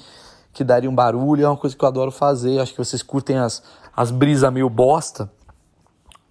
que 0.57 0.63
daria 0.63 0.89
um 0.89 0.95
barulho, 0.95 1.45
é 1.45 1.47
uma 1.47 1.55
coisa 1.55 1.75
que 1.75 1.83
eu 1.83 1.87
adoro 1.87 2.09
fazer. 2.09 2.59
Acho 2.59 2.71
que 2.71 2.79
vocês 2.79 3.03
curtem 3.03 3.37
as, 3.37 3.61
as 3.95 4.09
brisas 4.09 4.51
meio 4.51 4.67
bosta. 4.69 5.31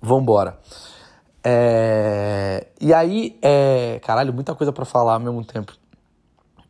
Vambora. 0.02 0.58
É... 1.44 2.66
E 2.80 2.92
aí, 2.92 3.38
é... 3.40 4.00
caralho, 4.04 4.34
muita 4.34 4.52
coisa 4.52 4.72
para 4.72 4.84
falar 4.84 5.14
ao 5.14 5.20
mesmo 5.20 5.44
tempo. 5.44 5.72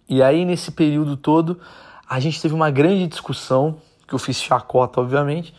E 0.07 0.23
aí, 0.23 0.45
nesse 0.45 0.71
período 0.71 1.17
todo, 1.17 1.59
a 2.07 2.21
gente 2.21 2.41
teve 2.43 2.55
uma 2.55 2.71
grande 2.71 3.07
discussão, 3.07 3.79
que 4.07 4.15
eu 4.15 4.19
fiz 4.19 4.37
chacota, 4.37 5.01
obviamente, 5.01 5.55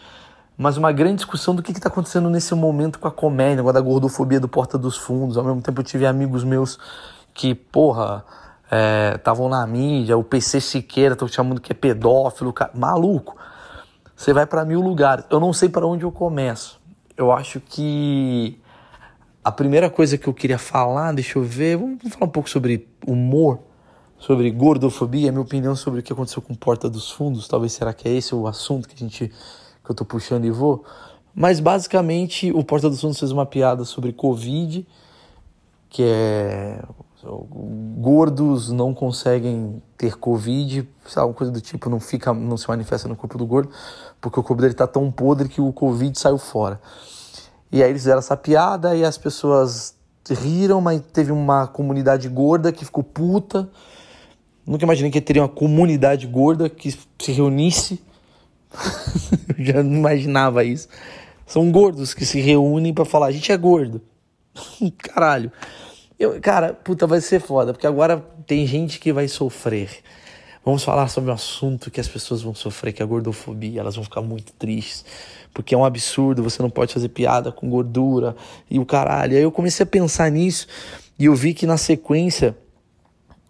mas 0.55 0.77
uma 0.77 0.91
grande 0.91 1.15
discussão 1.15 1.55
do 1.55 1.63
que 1.63 1.71
está 1.71 1.89
acontecendo 1.89 2.29
nesse 2.29 2.53
momento 2.53 2.99
com 2.99 3.07
a 3.07 3.11
comédia, 3.11 3.59
agora 3.59 3.73
da 3.73 3.81
gordofobia 3.81 4.39
do 4.39 4.47
Porta 4.47 4.77
dos 4.77 4.95
Fundos. 4.95 5.35
Ao 5.35 5.43
mesmo 5.43 5.61
tempo 5.63 5.81
eu 5.81 5.83
tive 5.83 6.05
amigos 6.05 6.43
meus 6.43 6.77
que, 7.33 7.55
porra, 7.55 8.23
estavam 9.15 9.47
é, 9.47 9.49
na 9.49 9.65
mídia, 9.65 10.17
o 10.17 10.23
PC 10.23 10.59
Siqueira, 10.59 11.13
estão 11.13 11.27
chamando 11.27 11.61
que 11.61 11.71
é 11.71 11.75
pedófilo, 11.75 12.51
cara, 12.51 12.71
maluco. 12.73 13.35
Você 14.15 14.33
vai 14.33 14.45
para 14.45 14.65
mil 14.65 14.81
lugares. 14.81 15.25
Eu 15.29 15.39
não 15.39 15.53
sei 15.53 15.69
para 15.69 15.85
onde 15.85 16.03
eu 16.03 16.11
começo. 16.11 16.79
Eu 17.15 17.31
acho 17.31 17.59
que 17.59 18.59
a 19.43 19.51
primeira 19.51 19.89
coisa 19.89 20.17
que 20.17 20.27
eu 20.27 20.33
queria 20.33 20.57
falar, 20.57 21.13
deixa 21.13 21.39
eu 21.39 21.43
ver, 21.43 21.77
vamos 21.77 22.01
falar 22.13 22.25
um 22.25 22.31
pouco 22.31 22.49
sobre 22.49 22.87
humor, 23.05 23.59
sobre 24.17 24.51
gordofobia, 24.51 25.31
minha 25.31 25.41
opinião 25.41 25.75
sobre 25.75 25.99
o 25.99 26.03
que 26.03 26.11
aconteceu 26.11 26.41
com 26.41 26.53
Porta 26.53 26.89
dos 26.89 27.11
Fundos. 27.11 27.47
Talvez 27.47 27.73
será 27.73 27.93
que 27.93 28.09
é 28.09 28.11
esse 28.11 28.35
o 28.35 28.47
assunto 28.47 28.87
que 28.87 28.95
a 28.95 28.97
gente 28.97 29.31
que 29.83 29.91
eu 29.91 29.95
tô 29.95 30.03
puxando 30.03 30.45
e 30.45 30.51
vou. 30.51 30.83
Mas 31.33 31.59
basicamente 31.59 32.51
o 32.51 32.63
Porta 32.63 32.89
dos 32.89 32.99
Fundos 32.99 33.19
fez 33.19 33.31
uma 33.31 33.45
piada 33.45 33.85
sobre 33.85 34.11
Covid, 34.11 34.85
que 35.89 36.03
é 36.03 36.81
gordos 37.97 38.71
não 38.71 38.93
conseguem 38.93 39.81
ter 39.97 40.15
Covid, 40.15 40.87
alguma 41.15 41.33
coisa 41.33 41.51
do 41.51 41.61
tipo, 41.61 41.89
não 41.89 41.99
fica, 41.99 42.33
não 42.33 42.57
se 42.57 42.67
manifesta 42.67 43.07
no 43.07 43.15
corpo 43.15 43.37
do 43.37 43.45
gordo, 43.45 43.71
porque 44.21 44.39
o 44.39 44.43
corpo 44.43 44.61
dele 44.61 44.73
tá 44.73 44.87
tão 44.87 45.11
podre 45.11 45.49
que 45.49 45.61
o 45.61 45.71
Covid 45.73 46.17
saiu 46.17 46.37
fora. 46.37 46.79
E 47.71 47.83
aí 47.83 47.89
eles 47.89 48.01
fizeram 48.01 48.19
essa 48.19 48.37
piada 48.37 48.95
e 48.95 49.03
as 49.03 49.17
pessoas 49.17 49.95
riram, 50.29 50.81
mas 50.81 51.01
teve 51.13 51.31
uma 51.31 51.67
comunidade 51.67 52.27
gorda 52.29 52.71
que 52.71 52.85
ficou 52.85 53.03
puta. 53.03 53.69
Nunca 54.65 54.85
imaginei 54.85 55.11
que 55.11 55.21
teria 55.21 55.41
uma 55.41 55.49
comunidade 55.49 56.27
gorda 56.27 56.69
que 56.69 56.91
se 56.91 57.31
reunisse 57.31 58.01
eu 59.57 59.65
já 59.65 59.83
não 59.83 59.95
imaginava 59.95 60.63
isso. 60.63 60.87
São 61.45 61.71
gordos 61.71 62.13
que 62.13 62.25
se 62.25 62.39
reúnem 62.39 62.93
para 62.93 63.05
falar, 63.05 63.27
a 63.27 63.31
gente 63.31 63.51
é 63.51 63.57
gordo. 63.57 64.01
Caralho. 64.97 65.51
Eu, 66.19 66.39
cara, 66.41 66.73
puta, 66.73 67.05
vai 67.05 67.21
ser 67.21 67.39
foda, 67.39 67.73
porque 67.73 67.85
agora 67.85 68.17
tem 68.45 68.65
gente 68.65 68.99
que 68.99 69.13
vai 69.13 69.27
sofrer. 69.27 69.89
Vamos 70.65 70.83
falar 70.83 71.07
sobre 71.07 71.29
um 71.29 71.33
assunto 71.33 71.91
que 71.91 72.01
as 72.01 72.07
pessoas 72.07 72.41
vão 72.41 72.55
sofrer, 72.55 72.91
que 72.91 73.01
é 73.01 73.05
a 73.05 73.07
gordofobia. 73.07 73.79
Elas 73.79 73.95
vão 73.95 74.03
ficar 74.03 74.21
muito 74.21 74.51
tristes, 74.53 75.05
porque 75.53 75.75
é 75.75 75.77
um 75.77 75.85
absurdo, 75.85 76.43
você 76.43 76.61
não 76.61 76.69
pode 76.69 76.93
fazer 76.93 77.09
piada 77.09 77.51
com 77.51 77.69
gordura 77.69 78.35
e 78.69 78.79
o 78.79 78.85
caralho. 78.85 79.37
Aí 79.37 79.43
eu 79.43 79.51
comecei 79.51 79.83
a 79.83 79.87
pensar 79.87 80.29
nisso 80.31 80.67
e 81.17 81.25
eu 81.25 81.35
vi 81.35 81.53
que 81.53 81.65
na 81.65 81.77
sequência 81.77 82.57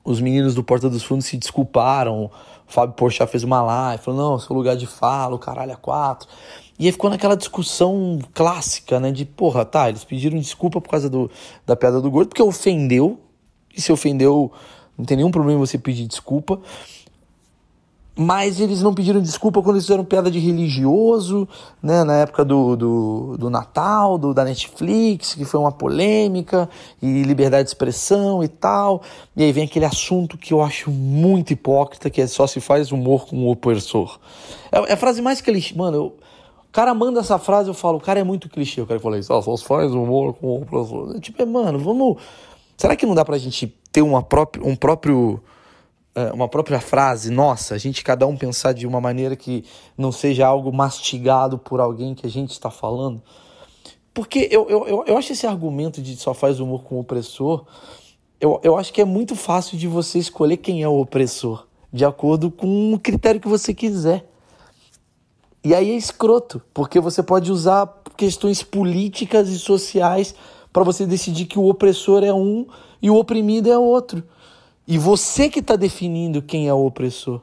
os 0.04 0.22
meninos 0.22 0.54
do 0.54 0.64
Porta 0.64 0.90
dos 0.90 1.04
Fundos 1.04 1.26
se 1.26 1.38
desculparam 1.38 2.26
o 2.26 2.32
Fábio 2.68 2.96
Porchat 2.96 3.32
fez 3.32 3.44
uma 3.44 3.62
live, 3.62 4.04
falou, 4.04 4.32
não, 4.32 4.40
seu 4.40 4.54
lugar 4.54 4.76
de 4.76 4.86
fala, 4.86 5.34
o 5.34 5.40
caralho 5.40 5.72
é 5.72 5.76
quatro. 5.76 6.28
E 6.80 6.86
aí 6.86 6.92
ficou 6.92 7.10
naquela 7.10 7.36
discussão 7.36 8.20
clássica, 8.34 9.00
né? 9.00 9.12
De, 9.12 9.26
porra, 9.26 9.66
tá, 9.66 9.90
eles 9.90 10.04
pediram 10.04 10.38
desculpa 10.38 10.80
por 10.80 10.90
causa 10.90 11.10
do, 11.10 11.30
da 11.66 11.76
piada 11.76 12.00
do 12.00 12.12
gordo, 12.12 12.30
porque 12.30 12.42
ofendeu. 12.42 13.20
E 13.76 13.82
se 13.82 13.92
ofendeu, 13.92 14.52
não 14.98 15.06
tem 15.06 15.18
nenhum 15.18 15.32
problema 15.32 15.60
você 15.60 15.78
pedir 15.78 16.08
desculpa 16.08 16.60
mas 18.18 18.60
eles 18.60 18.82
não 18.82 18.96
pediram 18.96 19.22
desculpa 19.22 19.62
quando 19.62 19.76
eles 19.76 19.86
fizeram 19.86 20.04
piada 20.04 20.32
de 20.32 20.40
religioso, 20.40 21.48
né, 21.82 22.04
na 22.04 22.16
época 22.18 22.44
do, 22.44 22.76
do, 22.76 23.38
do 23.38 23.50
Natal, 23.50 24.18
do, 24.18 24.34
da 24.34 24.44
Netflix, 24.44 25.36
que 25.36 25.46
foi 25.46 25.60
uma 25.60 25.72
polêmica, 25.72 26.68
e 27.00 27.22
liberdade 27.22 27.66
de 27.66 27.70
expressão 27.70 28.44
e 28.44 28.48
tal. 28.48 29.04
E 29.36 29.44
aí 29.44 29.52
vem 29.52 29.66
aquele 29.66 29.86
assunto 29.86 30.36
que 30.36 30.52
eu 30.52 30.64
acho 30.64 30.90
muito 30.90 31.54
hipócrita, 31.54 32.10
que 32.10 32.20
é 32.20 32.26
só 32.26 32.48
se 32.48 32.60
faz 32.60 32.92
humor 32.92 33.28
com 33.28 33.46
o 33.46 33.52
opressor. 33.52 34.20
É, 34.72 34.80
é 34.80 34.94
a 34.94 34.98
frase 34.98 35.22
mais 35.22 35.40
clichê, 35.40 35.76
mano, 35.76 35.98
eu, 35.98 36.16
cara 36.78 36.94
manda 36.94 37.22
essa 37.22 37.40
frase, 37.40 37.72
eu 37.72 37.74
falo, 37.74 37.98
o 37.98 38.00
cara 38.00 38.20
é 38.20 38.24
muito 38.24 38.48
clichê, 38.48 38.80
o 38.80 38.86
cara 38.86 39.00
fala 39.00 39.18
isso, 39.18 39.30
só 39.42 39.58
se 39.58 39.64
faz 39.64 39.92
humor 39.92 40.36
com 40.36 40.46
o 40.46 40.62
opressor. 40.62 41.20
Tipo, 41.20 41.42
é, 41.42 41.46
mano, 41.46 41.80
vamos... 41.80 42.22
Será 42.78 42.96
que 42.96 43.04
não 43.04 43.16
dá 43.16 43.26
pra 43.26 43.36
gente 43.40 43.76
ter 43.92 44.04
uma 44.04 44.22
própria, 44.22 44.64
um 44.64 44.76
próprio 44.76 45.42
é, 46.14 46.32
uma 46.32 46.48
própria 46.48 46.80
frase 46.80 47.32
nossa, 47.32 47.74
a 47.74 47.80
gente 47.80 48.04
cada 48.04 48.28
um 48.28 48.38
pensar 48.38 48.74
de 48.74 48.86
uma 48.86 49.02
maneira 49.02 49.36
que 49.36 49.66
não 49.98 50.12
seja 50.12 50.46
algo 50.46 50.72
mastigado 50.72 51.58
por 51.58 51.80
alguém 51.80 52.14
que 52.14 52.28
a 52.28 52.30
gente 52.30 52.52
está 52.52 52.70
falando. 52.70 53.24
Porque 54.14 54.48
eu, 54.52 54.70
eu, 54.70 55.04
eu 55.08 55.18
acho 55.18 55.34
esse 55.34 55.48
argumento 55.48 56.00
de 56.00 56.16
só 56.16 56.32
faz 56.32 56.60
humor 56.60 56.84
com 56.84 56.98
o 56.98 57.00
opressor, 57.00 57.66
eu, 58.40 58.62
eu 58.64 58.78
acho 58.78 58.94
que 58.94 59.02
é 59.02 59.06
muito 59.06 59.36
fácil 59.36 59.80
de 59.80 59.88
você 59.88 60.20
escolher 60.20 60.58
quem 60.58 60.84
é 60.84 60.88
o 60.88 61.02
opressor, 61.02 61.66
de 61.92 62.06
acordo 62.06 62.52
com 62.52 62.94
o 62.94 63.00
critério 63.00 63.42
que 63.42 63.48
você 63.48 63.74
quiser. 63.74 64.30
E 65.68 65.76
aí 65.76 65.92
é 65.92 65.98
escroto, 65.98 66.62
porque 66.74 66.98
você 66.98 67.22
pode 67.22 67.52
usar 67.52 67.94
questões 68.16 68.64
políticas 68.64 69.50
e 69.50 69.60
sociais 69.60 70.34
para 70.72 70.82
você 70.82 71.06
decidir 71.06 71.46
que 71.46 71.60
o 71.60 71.68
opressor 71.68 72.24
é 72.24 72.32
um 72.32 72.66
e 73.02 73.10
o 73.10 73.18
oprimido 73.18 73.70
é 73.70 73.78
outro. 73.78 74.24
E 74.88 74.98
você 74.98 75.50
que 75.50 75.60
está 75.60 75.76
definindo 75.76 76.42
quem 76.42 76.70
é 76.70 76.74
o 76.74 76.86
opressor. 76.86 77.42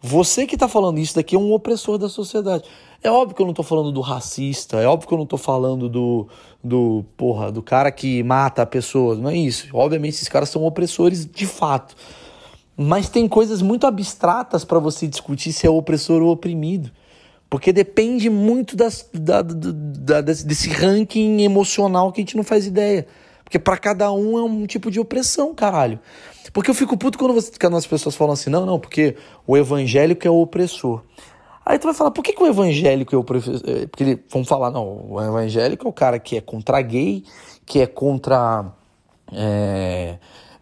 Você 0.00 0.46
que 0.46 0.54
está 0.56 0.66
falando 0.66 0.98
isso 0.98 1.14
daqui 1.14 1.36
é 1.36 1.38
um 1.38 1.52
opressor 1.52 1.98
da 1.98 2.08
sociedade. 2.08 2.64
É 3.02 3.10
óbvio 3.10 3.36
que 3.36 3.42
eu 3.42 3.44
não 3.44 3.52
estou 3.52 3.66
falando 3.66 3.92
do 3.92 4.00
racista, 4.00 4.78
é 4.78 4.86
óbvio 4.86 5.06
que 5.06 5.12
eu 5.12 5.18
não 5.18 5.24
estou 5.24 5.38
falando 5.38 5.90
do, 5.90 6.26
do, 6.64 7.04
porra, 7.18 7.52
do 7.52 7.62
cara 7.62 7.92
que 7.92 8.22
mata 8.22 8.64
pessoas, 8.64 9.18
não 9.18 9.28
é 9.28 9.36
isso. 9.36 9.68
Obviamente 9.74 10.14
esses 10.14 10.28
caras 10.30 10.48
são 10.48 10.64
opressores 10.64 11.26
de 11.26 11.44
fato. 11.44 11.94
Mas 12.74 13.10
tem 13.10 13.28
coisas 13.28 13.60
muito 13.60 13.86
abstratas 13.86 14.64
para 14.64 14.78
você 14.78 15.06
discutir 15.06 15.52
se 15.52 15.66
é 15.66 15.70
opressor 15.70 16.22
ou 16.22 16.32
oprimido. 16.32 16.90
Porque 17.50 17.72
depende 17.72 18.28
muito 18.28 18.76
das, 18.76 19.08
da, 19.12 19.40
da, 19.42 20.20
desse 20.20 20.68
ranking 20.68 21.42
emocional 21.42 22.12
que 22.12 22.20
a 22.20 22.22
gente 22.22 22.36
não 22.36 22.44
faz 22.44 22.66
ideia. 22.66 23.06
Porque 23.42 23.58
para 23.58 23.78
cada 23.78 24.12
um 24.12 24.38
é 24.38 24.42
um 24.42 24.66
tipo 24.66 24.90
de 24.90 25.00
opressão, 25.00 25.54
caralho. 25.54 25.98
Porque 26.52 26.70
eu 26.70 26.74
fico 26.74 26.96
puto 26.98 27.18
quando, 27.18 27.32
você, 27.32 27.50
quando 27.58 27.76
as 27.76 27.86
pessoas 27.86 28.14
falam 28.14 28.34
assim, 28.34 28.50
não, 28.50 28.66
não, 28.66 28.78
porque 28.78 29.16
o 29.46 29.56
evangélico 29.56 30.26
é 30.26 30.30
o 30.30 30.40
opressor. 30.40 31.02
Aí 31.64 31.78
tu 31.78 31.84
vai 31.84 31.94
falar, 31.94 32.10
por 32.10 32.22
que, 32.22 32.32
que 32.32 32.42
o 32.42 32.46
evangélico 32.46 33.14
é 33.14 33.18
o 33.18 33.20
opressor? 33.20 33.60
É, 33.66 33.86
porque 33.86 34.18
vão 34.30 34.44
falar, 34.44 34.70
não, 34.70 35.12
o 35.12 35.22
evangélico 35.22 35.86
é 35.86 35.90
o 35.90 35.92
cara 35.92 36.18
que 36.18 36.36
é 36.36 36.40
contra 36.40 36.80
gay, 36.82 37.24
que 37.64 37.80
é 37.80 37.86
contra, 37.86 38.66
é, 39.32 40.18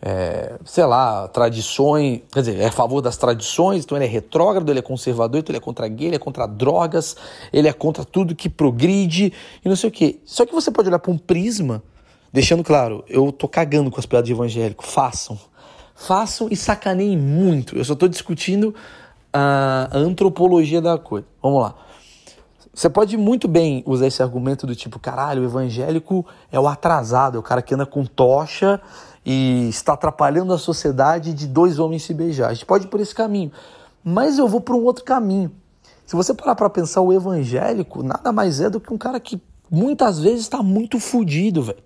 é, 0.08 0.54
sei 0.64 0.84
lá, 0.84 1.26
tradições, 1.26 2.20
quer 2.32 2.40
dizer, 2.40 2.60
é 2.60 2.66
a 2.66 2.72
favor 2.72 3.00
das 3.00 3.16
tradições, 3.16 3.84
então 3.84 3.98
ele 3.98 4.04
é 4.04 4.08
retrógrado, 4.08 4.70
ele 4.70 4.78
é 4.78 4.82
conservador, 4.82 5.40
então 5.40 5.52
ele 5.52 5.58
é 5.58 5.60
contra 5.60 5.88
gay, 5.88 6.06
ele 6.06 6.16
é 6.16 6.18
contra 6.18 6.46
drogas, 6.46 7.16
ele 7.52 7.66
é 7.66 7.72
contra 7.72 8.04
tudo 8.04 8.34
que 8.34 8.48
progride 8.48 9.32
e 9.64 9.68
não 9.68 9.74
sei 9.74 9.88
o 9.88 9.92
quê. 9.92 10.20
Só 10.24 10.46
que 10.46 10.54
você 10.54 10.70
pode 10.70 10.88
olhar 10.88 11.00
para 11.00 11.10
um 11.10 11.18
prisma, 11.18 11.82
deixando 12.32 12.62
claro, 12.62 13.04
eu 13.08 13.32
tô 13.32 13.48
cagando 13.48 13.90
com 13.90 13.98
as 13.98 14.06
piadas 14.06 14.26
de 14.26 14.32
evangélico, 14.32 14.86
façam 14.86 15.38
façam 15.96 16.48
e 16.50 16.54
sacaneiem 16.54 17.16
muito. 17.16 17.76
Eu 17.76 17.84
só 17.84 17.94
estou 17.94 18.08
discutindo 18.08 18.74
a 19.32 19.88
antropologia 19.92 20.80
da 20.80 20.98
coisa. 20.98 21.26
Vamos 21.42 21.62
lá. 21.62 21.74
Você 22.72 22.90
pode 22.90 23.16
muito 23.16 23.48
bem 23.48 23.82
usar 23.86 24.06
esse 24.06 24.22
argumento 24.22 24.66
do 24.66 24.76
tipo, 24.76 24.98
caralho, 24.98 25.42
o 25.42 25.44
evangélico 25.46 26.26
é 26.52 26.60
o 26.60 26.68
atrasado, 26.68 27.36
é 27.36 27.40
o 27.40 27.42
cara 27.42 27.62
que 27.62 27.72
anda 27.72 27.86
com 27.86 28.04
tocha 28.04 28.78
e 29.26 29.68
está 29.68 29.94
atrapalhando 29.94 30.52
a 30.52 30.58
sociedade 30.58 31.34
de 31.34 31.48
dois 31.48 31.80
homens 31.80 32.04
se 32.04 32.14
beijar. 32.14 32.50
A 32.50 32.54
gente 32.54 32.64
pode 32.64 32.84
ir 32.84 32.88
por 32.88 33.00
esse 33.00 33.12
caminho. 33.12 33.50
Mas 34.04 34.38
eu 34.38 34.46
vou 34.46 34.60
por 34.60 34.76
um 34.76 34.84
outro 34.84 35.04
caminho. 35.04 35.50
Se 36.06 36.14
você 36.14 36.32
parar 36.32 36.54
para 36.54 36.70
pensar, 36.70 37.00
o 37.00 37.12
evangélico 37.12 38.04
nada 38.04 38.30
mais 38.30 38.60
é 38.60 38.70
do 38.70 38.80
que 38.80 38.94
um 38.94 38.96
cara 38.96 39.18
que 39.18 39.42
muitas 39.68 40.20
vezes 40.20 40.42
está 40.42 40.62
muito 40.62 41.00
fudido, 41.00 41.60
velho. 41.60 41.84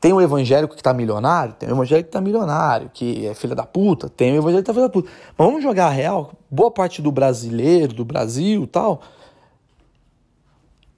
Tem 0.00 0.12
um 0.12 0.20
evangélico 0.20 0.74
que 0.74 0.82
tá 0.82 0.92
milionário? 0.92 1.54
Tem 1.54 1.68
um 1.68 1.72
evangélico 1.72 2.08
que 2.08 2.12
tá 2.12 2.20
milionário, 2.20 2.90
que 2.92 3.26
é 3.28 3.34
filha 3.34 3.54
da 3.54 3.64
puta. 3.64 4.08
Tem 4.08 4.32
um 4.32 4.36
evangélico 4.36 4.62
que 4.62 4.66
tá 4.66 4.74
filha 4.74 4.86
da 4.86 4.92
puta. 4.92 5.08
Mas 5.38 5.46
vamos 5.46 5.62
jogar 5.62 5.86
a 5.86 5.90
real. 5.90 6.32
Boa 6.50 6.72
parte 6.72 7.00
do 7.00 7.12
brasileiro, 7.12 7.92
do 7.92 8.04
Brasil 8.04 8.66
tal, 8.66 9.00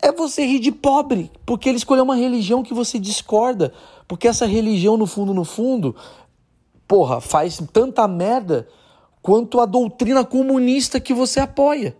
é 0.03 0.11
você 0.11 0.45
rir 0.45 0.59
de 0.59 0.73
pobre. 0.73 1.31
Porque 1.47 1.69
ele 1.69 1.79
escolheu 1.79 2.05
uma 2.05 2.17
religião 2.17 2.63
que 2.63 2.75
você 2.75 2.99
discorda. 2.99 3.73
Porque 4.09 4.29
essa 4.29 4.45
religião, 4.45 4.97
no 4.97 5.07
fundo, 5.07 5.33
no 5.33 5.45
fundo, 5.45 5.95
porra, 6.87 7.21
faz 7.21 7.63
tanta 7.73 8.07
merda 8.09 8.69
quanto 9.23 9.61
a 9.61 9.65
doutrina 9.65 10.25
comunista 10.25 11.01
que 11.01 11.15
você 11.15 11.39
apoia. 11.39 11.97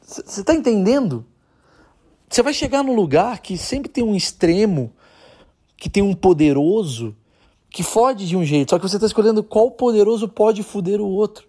Você 0.00 0.42
tá 0.42 0.54
entendendo? 0.54 1.24
Você 2.28 2.42
vai 2.42 2.54
chegar 2.54 2.82
num 2.82 2.94
lugar 2.94 3.40
que 3.40 3.58
sempre 3.58 3.90
tem 3.90 4.02
um 4.02 4.16
extremo 4.16 4.92
que 5.76 5.88
tem 5.88 6.02
um 6.02 6.14
poderoso 6.14 7.16
que 7.70 7.82
fode 7.82 8.26
de 8.26 8.36
um 8.36 8.44
jeito, 8.44 8.70
só 8.70 8.78
que 8.78 8.88
você 8.88 8.96
está 8.96 9.06
escolhendo 9.06 9.42
qual 9.42 9.70
poderoso 9.70 10.28
pode 10.28 10.62
foder 10.62 11.00
o 11.00 11.06
outro, 11.06 11.48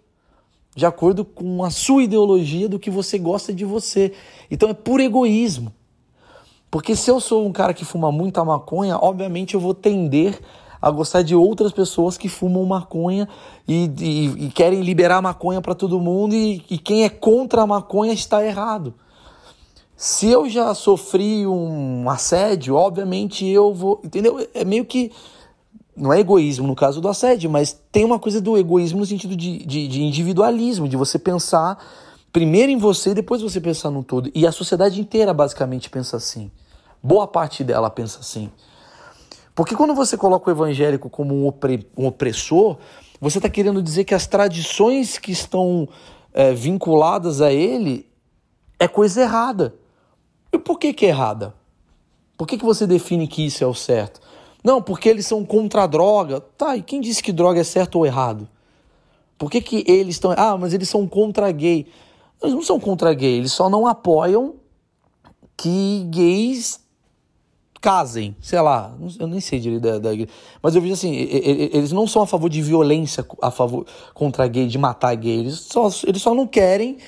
de 0.74 0.86
acordo 0.86 1.24
com 1.24 1.64
a 1.64 1.70
sua 1.70 2.02
ideologia 2.02 2.68
do 2.68 2.78
que 2.78 2.90
você 2.90 3.18
gosta 3.18 3.52
de 3.52 3.64
você. 3.64 4.12
Então 4.50 4.68
é 4.68 4.74
por 4.74 5.00
egoísmo. 5.00 5.72
Porque 6.70 6.96
se 6.96 7.10
eu 7.10 7.20
sou 7.20 7.46
um 7.46 7.52
cara 7.52 7.74
que 7.74 7.84
fuma 7.84 8.10
muita 8.10 8.44
maconha, 8.44 8.96
obviamente 8.96 9.54
eu 9.54 9.60
vou 9.60 9.74
tender 9.74 10.40
a 10.80 10.90
gostar 10.90 11.22
de 11.22 11.34
outras 11.36 11.70
pessoas 11.70 12.16
que 12.16 12.28
fumam 12.28 12.64
maconha 12.64 13.28
e, 13.68 13.90
e, 14.00 14.46
e 14.46 14.50
querem 14.50 14.80
liberar 14.80 15.22
maconha 15.22 15.60
para 15.60 15.76
todo 15.76 16.00
mundo, 16.00 16.34
e, 16.34 16.64
e 16.68 16.78
quem 16.78 17.04
é 17.04 17.08
contra 17.08 17.62
a 17.62 17.66
maconha 17.66 18.12
está 18.12 18.44
errado. 18.44 18.92
Se 19.94 20.26
eu 20.26 20.48
já 20.48 20.74
sofri 20.74 21.46
um 21.46 22.10
assédio, 22.10 22.74
obviamente 22.74 23.46
eu 23.46 23.72
vou. 23.72 24.00
Entendeu? 24.02 24.44
É 24.52 24.64
meio 24.64 24.84
que. 24.84 25.12
Não 25.94 26.12
é 26.12 26.20
egoísmo 26.20 26.66
no 26.66 26.74
caso 26.74 27.00
do 27.00 27.08
assédio, 27.08 27.50
mas 27.50 27.78
tem 27.90 28.04
uma 28.04 28.18
coisa 28.18 28.40
do 28.40 28.56
egoísmo 28.56 29.00
no 29.00 29.06
sentido 29.06 29.36
de, 29.36 29.64
de, 29.64 29.88
de 29.88 30.02
individualismo, 30.02 30.88
de 30.88 30.96
você 30.96 31.18
pensar 31.18 31.78
primeiro 32.32 32.72
em 32.72 32.78
você 32.78 33.12
depois 33.12 33.42
você 33.42 33.60
pensar 33.60 33.90
no 33.90 34.02
todo. 34.02 34.30
E 34.34 34.46
a 34.46 34.52
sociedade 34.52 35.00
inteira 35.00 35.34
basicamente 35.34 35.90
pensa 35.90 36.16
assim. 36.16 36.50
Boa 37.02 37.26
parte 37.26 37.62
dela 37.62 37.90
pensa 37.90 38.20
assim. 38.20 38.50
Porque 39.54 39.76
quando 39.76 39.94
você 39.94 40.16
coloca 40.16 40.48
o 40.48 40.52
evangélico 40.52 41.10
como 41.10 41.34
um, 41.34 41.46
opre, 41.46 41.86
um 41.96 42.06
opressor, 42.06 42.78
você 43.20 43.38
está 43.38 43.50
querendo 43.50 43.82
dizer 43.82 44.04
que 44.04 44.14
as 44.14 44.26
tradições 44.26 45.18
que 45.18 45.30
estão 45.30 45.86
é, 46.32 46.54
vinculadas 46.54 47.42
a 47.42 47.52
ele 47.52 48.08
é 48.78 48.88
coisa 48.88 49.20
errada. 49.20 49.74
E 50.50 50.58
por 50.58 50.78
que, 50.78 50.92
que 50.94 51.04
é 51.04 51.10
errada? 51.10 51.54
Por 52.36 52.46
que, 52.46 52.56
que 52.56 52.64
você 52.64 52.86
define 52.86 53.28
que 53.28 53.44
isso 53.44 53.62
é 53.62 53.66
o 53.66 53.74
certo? 53.74 54.20
Não, 54.62 54.80
porque 54.80 55.08
eles 55.08 55.26
são 55.26 55.44
contra 55.44 55.84
a 55.84 55.86
droga. 55.86 56.40
Tá, 56.40 56.76
e 56.76 56.82
quem 56.82 57.00
disse 57.00 57.22
que 57.22 57.32
droga 57.32 57.60
é 57.60 57.64
certo 57.64 57.96
ou 57.96 58.06
errado? 58.06 58.48
Por 59.36 59.50
que, 59.50 59.60
que 59.60 59.84
eles 59.88 60.16
estão. 60.16 60.32
Ah, 60.36 60.56
mas 60.56 60.72
eles 60.72 60.88
são 60.88 61.06
contra 61.06 61.50
gay. 61.50 61.86
Eles 62.40 62.54
não 62.54 62.62
são 62.62 62.78
contra 62.78 63.12
gay, 63.14 63.38
eles 63.38 63.52
só 63.52 63.68
não 63.68 63.86
apoiam 63.86 64.54
que 65.56 66.06
gays 66.10 66.80
casem, 67.80 68.36
sei 68.40 68.60
lá, 68.60 68.96
eu 69.18 69.26
nem 69.26 69.40
sei 69.40 69.58
direito 69.58 69.82
da, 69.82 69.98
da 69.98 70.10
mas 70.62 70.74
eu 70.74 70.80
vejo 70.80 70.94
assim, 70.94 71.12
eles 71.12 71.90
não 71.90 72.06
são 72.06 72.22
a 72.22 72.26
favor 72.26 72.48
de 72.48 72.62
violência 72.62 73.26
a 73.42 73.50
favor 73.50 73.84
contra 74.14 74.46
gay, 74.46 74.68
de 74.68 74.78
matar 74.78 75.14
gay, 75.16 75.40
eles 75.40 75.58
só, 75.58 75.88
eles 76.06 76.22
só 76.22 76.32
não 76.32 76.46
querem, 76.46 76.98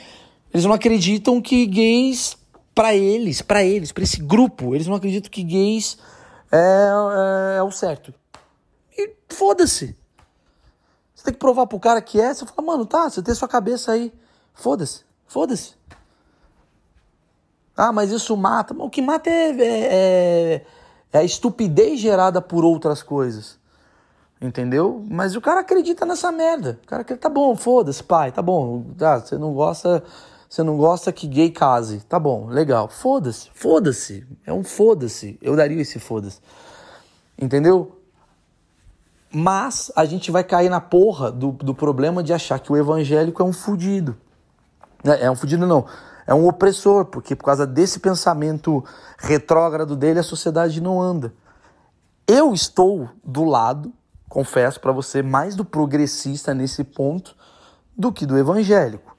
eles 0.53 0.65
não 0.67 0.73
acreditam 0.73 1.41
que 1.41 1.65
gays 1.67 2.37
para 2.75 2.95
eles, 2.95 3.41
para 3.41 3.65
eles, 3.65 3.93
para 3.93 4.03
esse 4.03 4.21
grupo, 4.21 4.75
eles 4.75 4.89
não 4.89 4.97
acreditam 4.97 5.31
que 5.31 5.45
gays 5.45 5.97
é, 6.57 7.55
é, 7.55 7.59
é 7.59 7.63
o 7.63 7.71
certo. 7.71 8.15
E 8.97 9.15
foda-se. 9.29 9.97
Você 11.15 11.25
tem 11.25 11.33
que 11.33 11.41
provar 11.41 11.67
pro 11.67 11.81
cara 11.81 12.01
que 12.01 12.21
é, 12.21 12.33
você 12.33 12.47
fala, 12.47 12.67
mano, 12.67 12.87
tá, 12.87 13.09
você 13.09 13.23
tem 13.23 13.35
sua 13.35 13.49
cabeça 13.49 13.93
aí. 13.93 14.13
Foda-se, 14.53 15.05
foda-se. 15.27 15.75
Ah, 17.77 17.93
mas 17.93 18.13
isso 18.13 18.37
mata. 18.37 18.75
O 18.79 18.89
que 18.89 19.03
mata 19.03 19.29
é, 19.29 19.51
é, 19.51 19.57
é, 19.61 20.67
é 21.13 21.19
a 21.19 21.25
estupidez 21.25 21.99
gerada 21.99 22.41
por 22.41 22.65
outras 22.65 23.03
coisas. 23.03 23.59
Entendeu? 24.41 25.05
Mas 25.11 25.35
o 25.35 25.41
cara 25.41 25.61
acredita 25.61 26.05
nessa 26.07 26.31
merda. 26.31 26.79
O 26.85 26.87
cara 26.87 27.03
acredita, 27.03 27.29
tá 27.29 27.35
bom, 27.35 27.57
foda-se, 27.57 28.03
pai, 28.03 28.31
tá 28.31 28.43
bom. 28.43 28.85
Tá, 28.97 29.19
você 29.19 29.37
não 29.37 29.55
gosta 29.55 30.05
você 30.55 30.63
não 30.63 30.77
gosta 30.77 31.13
que 31.13 31.27
gay 31.27 31.51
case. 31.51 31.99
Tá 32.05 32.17
bom, 32.17 32.47
legal. 32.47 32.89
Foda-se, 32.89 33.51
foda-se. 33.53 34.25
É 34.47 34.53
um 34.53 34.63
foda-se. 34.63 35.37
Eu 35.43 35.57
daria 35.57 35.83
esse 35.83 35.99
foda-se. 35.99 36.39
Entendeu? 37.37 38.01
Mas 39.33 39.91
a 39.97 40.05
gente 40.05 40.31
vai 40.31 40.45
cair 40.45 40.69
na 40.69 40.81
porra 40.81 41.33
do, 41.33 41.51
do 41.51 41.75
problema 41.75 42.23
de 42.23 42.33
achar 42.33 42.61
que 42.61 42.71
o 42.71 42.77
evangélico 42.77 43.43
é 43.43 43.45
um 43.45 43.53
fudido. 43.53 44.17
É, 45.03 45.25
é 45.25 45.31
um 45.31 45.35
fudido, 45.35 45.67
não. 45.67 45.87
É 46.25 46.33
um 46.33 46.47
opressor, 46.47 47.07
porque 47.07 47.35
por 47.35 47.47
causa 47.47 47.67
desse 47.67 47.99
pensamento 47.99 48.85
retrógrado 49.19 49.97
dele, 49.97 50.21
a 50.21 50.23
sociedade 50.23 50.81
não 50.81 51.03
anda. 51.03 51.35
Eu 52.29 52.55
estou 52.55 53.09
do 53.25 53.43
lado, 53.43 53.93
confesso 54.29 54.79
para 54.79 54.93
você, 54.93 55.21
mais 55.21 55.57
do 55.57 55.65
progressista 55.65 56.55
nesse 56.55 56.85
ponto 56.85 57.35
do 57.99 58.13
que 58.13 58.25
do 58.25 58.39
evangélico. 58.39 59.14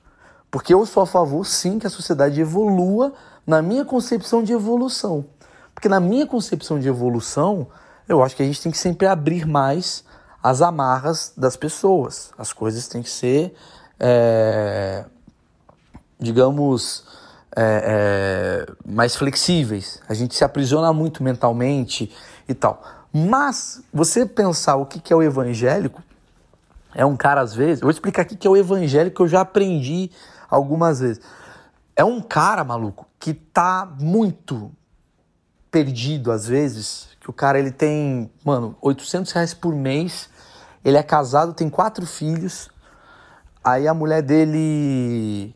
Porque 0.55 0.73
eu 0.73 0.85
sou 0.85 1.03
a 1.03 1.05
favor, 1.05 1.45
sim, 1.45 1.77
que 1.77 1.85
a 1.85 1.89
sociedade 1.89 2.39
evolua 2.39 3.11
na 3.45 3.61
minha 3.61 3.83
concepção 3.83 4.41
de 4.41 4.53
evolução. 4.53 5.25
Porque 5.73 5.89
na 5.89 5.99
minha 5.99 6.25
concepção 6.25 6.79
de 6.79 6.87
evolução, 6.87 7.67
eu 8.07 8.23
acho 8.23 8.37
que 8.37 8.41
a 8.41 8.45
gente 8.45 8.61
tem 8.61 8.71
que 8.71 8.77
sempre 8.77 9.05
abrir 9.05 9.45
mais 9.45 10.05
as 10.41 10.61
amarras 10.61 11.33
das 11.35 11.57
pessoas. 11.57 12.31
As 12.37 12.53
coisas 12.53 12.87
têm 12.87 13.03
que 13.03 13.09
ser, 13.09 13.53
é, 13.99 15.03
digamos, 16.17 17.03
é, 17.53 18.65
é, 18.65 18.73
mais 18.89 19.13
flexíveis. 19.13 20.01
A 20.07 20.13
gente 20.13 20.35
se 20.35 20.45
aprisiona 20.45 20.93
muito 20.93 21.21
mentalmente 21.21 22.09
e 22.47 22.53
tal. 22.53 22.81
Mas 23.11 23.83
você 23.93 24.25
pensar 24.25 24.77
o 24.77 24.85
que, 24.85 25.11
é 25.11 25.15
o 25.17 25.21
evangélico, 25.21 26.01
é 26.93 27.05
um 27.05 27.17
cara 27.17 27.41
às 27.41 27.53
vezes. 27.53 27.81
Eu 27.81 27.87
vou 27.87 27.91
explicar 27.91 28.21
aqui 28.21 28.37
que 28.37 28.47
é 28.47 28.49
o 28.49 28.55
evangélico 28.55 29.17
que 29.17 29.21
eu 29.21 29.27
já 29.27 29.41
aprendi 29.41 30.09
algumas 30.49 30.99
vezes. 30.99 31.21
É 31.95 32.03
um 32.03 32.21
cara, 32.21 32.63
maluco, 32.63 33.07
que 33.19 33.33
tá 33.33 33.89
muito 33.99 34.71
perdido 35.71 36.31
às 36.31 36.47
vezes. 36.47 37.09
Que 37.19 37.29
o 37.29 37.33
cara 37.33 37.57
ele 37.57 37.71
tem, 37.71 38.31
mano, 38.43 38.75
800 38.81 39.31
reais 39.31 39.53
por 39.53 39.73
mês. 39.73 40.29
Ele 40.83 40.97
é 40.97 41.03
casado, 41.03 41.53
tem 41.53 41.69
quatro 41.69 42.05
filhos. 42.05 42.69
Aí 43.63 43.87
a 43.87 43.93
mulher 43.93 44.21
dele 44.21 45.55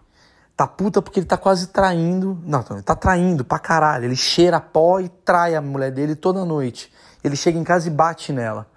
tá 0.57 0.65
puta 0.65 1.01
porque 1.01 1.19
ele 1.19 1.27
tá 1.27 1.37
quase 1.37 1.67
traindo. 1.67 2.41
Não, 2.43 2.65
ele 2.71 2.81
tá 2.81 2.95
traindo 2.95 3.45
pra 3.45 3.59
caralho. 3.59 4.05
Ele 4.05 4.15
cheira 4.15 4.59
pó 4.59 4.99
e 4.99 5.07
trai 5.07 5.55
a 5.55 5.61
mulher 5.61 5.91
dele 5.91 6.15
toda 6.15 6.43
noite. 6.43 6.91
Ele 7.23 7.35
chega 7.35 7.59
em 7.59 7.63
casa 7.63 7.87
e 7.87 7.91
bate 7.91 8.33
nela. 8.33 8.67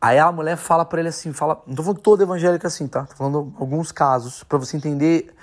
Aí 0.00 0.18
a 0.18 0.30
mulher 0.30 0.56
fala 0.56 0.84
para 0.84 1.00
ele 1.00 1.08
assim, 1.08 1.32
fala, 1.32 1.62
não 1.66 1.74
tô 1.74 1.82
falando 1.82 2.00
todo 2.00 2.22
evangélico 2.22 2.66
assim, 2.66 2.86
tá? 2.86 3.04
Tô 3.04 3.16
falando 3.16 3.52
alguns 3.58 3.90
casos 3.90 4.44
para 4.44 4.58
você 4.58 4.76
entender 4.76 5.34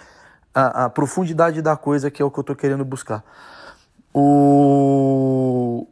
a, 0.54 0.86
a, 0.86 0.90
profundidade 0.90 1.62
da 1.62 1.76
coisa 1.76 2.10
que 2.10 2.22
é 2.22 2.26
o 2.26 2.32
que 2.32 2.40
eu 2.40 2.44
tô 2.44 2.56
querendo 2.56 2.86
buscar. 2.86 3.24
O 4.14 5.88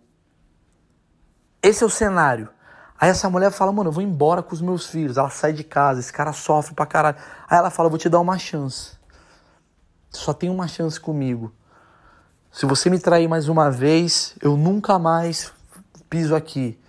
esse 1.61 1.83
é 1.83 1.85
o 1.85 1.89
cenário. 1.89 2.49
Aí 2.99 3.09
essa 3.09 3.29
mulher 3.29 3.51
fala, 3.51 3.71
mano, 3.71 3.89
eu 3.89 3.93
vou 3.93 4.03
embora 4.03 4.41
com 4.41 4.53
os 4.53 4.61
meus 4.61 4.87
filhos. 4.87 5.17
Ela 5.17 5.29
sai 5.29 5.53
de 5.53 5.63
casa, 5.63 5.99
esse 5.99 6.11
cara 6.11 6.33
sofre 6.33 6.73
pra 6.73 6.85
caralho. 6.85 7.17
Aí 7.49 7.57
ela 7.57 7.69
fala, 7.69 7.89
vou 7.89 7.97
te 7.97 8.09
dar 8.09 8.19
uma 8.19 8.37
chance 8.37 8.97
só 10.13 10.33
tem 10.33 10.49
uma 10.49 10.67
chance 10.67 10.99
comigo. 10.99 11.51
Se 12.51 12.65
você 12.65 12.89
me 12.89 12.99
trair 12.99 13.27
mais 13.27 13.49
uma 13.49 13.71
vez, 13.71 14.35
eu 14.41 14.55
nunca 14.55 14.99
mais 14.99 15.51
piso 16.09 16.35
aqui. 16.35 16.79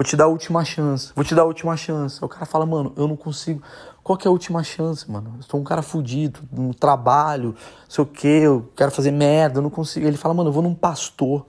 Vou 0.00 0.04
te 0.06 0.16
dar 0.16 0.24
a 0.24 0.28
última 0.28 0.64
chance. 0.64 1.12
Vou 1.14 1.22
te 1.22 1.34
dar 1.34 1.42
a 1.42 1.44
última 1.44 1.76
chance. 1.76 2.24
o 2.24 2.26
cara 2.26 2.46
fala, 2.46 2.64
mano, 2.64 2.90
eu 2.96 3.06
não 3.06 3.18
consigo. 3.18 3.62
Qual 4.02 4.16
que 4.16 4.26
é 4.26 4.30
a 4.30 4.32
última 4.32 4.64
chance, 4.64 5.10
mano? 5.10 5.34
Eu 5.36 5.42
sou 5.42 5.60
um 5.60 5.62
cara 5.62 5.82
fudido, 5.82 6.40
no 6.50 6.72
trabalho, 6.72 7.54
sei 7.86 8.02
o 8.02 8.06
quê, 8.06 8.40
eu 8.44 8.72
quero 8.74 8.90
fazer 8.90 9.10
merda, 9.10 9.58
eu 9.58 9.62
não 9.62 9.68
consigo. 9.68 10.06
Ele 10.06 10.16
fala, 10.16 10.32
mano, 10.32 10.48
eu 10.48 10.54
vou 10.54 10.62
num 10.62 10.74
pastor. 10.74 11.44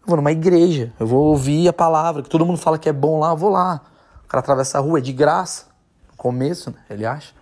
Eu 0.00 0.06
vou 0.06 0.16
numa 0.16 0.32
igreja. 0.32 0.94
Eu 0.98 1.06
vou 1.06 1.26
ouvir 1.26 1.68
a 1.68 1.72
palavra, 1.74 2.22
que 2.22 2.30
todo 2.30 2.46
mundo 2.46 2.56
fala 2.56 2.78
que 2.78 2.88
é 2.88 2.92
bom 2.92 3.20
lá, 3.20 3.32
eu 3.32 3.36
vou 3.36 3.50
lá. 3.50 3.82
O 4.24 4.28
cara 4.28 4.40
atravessa 4.40 4.78
a 4.78 4.80
rua, 4.80 4.96
é 4.96 5.02
de 5.02 5.12
graça. 5.12 5.66
No 6.10 6.16
começo, 6.16 6.70
né? 6.70 6.78
Ele 6.88 7.04
acha. 7.04 7.34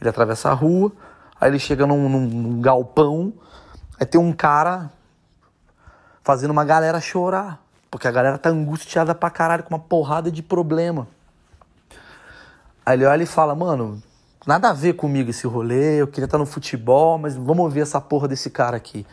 Ele 0.00 0.08
atravessa 0.08 0.48
a 0.48 0.54
rua. 0.54 0.92
Aí 1.40 1.50
ele 1.50 1.58
chega 1.58 1.88
num, 1.88 2.08
num 2.08 2.60
galpão, 2.60 3.32
aí 3.98 4.06
tem 4.06 4.20
um 4.20 4.32
cara 4.32 4.92
fazendo 6.22 6.52
uma 6.52 6.64
galera 6.64 7.00
chorar. 7.00 7.60
Porque 7.92 8.08
a 8.08 8.10
galera 8.10 8.38
tá 8.38 8.48
angustiada 8.48 9.14
pra 9.14 9.28
caralho 9.28 9.64
com 9.64 9.74
uma 9.74 9.78
porrada 9.78 10.32
de 10.32 10.42
problema. 10.42 11.06
Aí 12.86 12.96
ele 12.96 13.04
olha 13.04 13.22
e 13.22 13.26
fala, 13.26 13.54
mano, 13.54 14.02
nada 14.46 14.70
a 14.70 14.72
ver 14.72 14.94
comigo 14.94 15.28
esse 15.28 15.46
rolê, 15.46 16.00
eu 16.00 16.06
queria 16.06 16.24
estar 16.24 16.38
no 16.38 16.46
futebol, 16.46 17.18
mas 17.18 17.36
vamos 17.36 17.58
ouvir 17.58 17.80
essa 17.80 18.00
porra 18.00 18.26
desse 18.26 18.48
cara 18.48 18.78
aqui. 18.78 19.06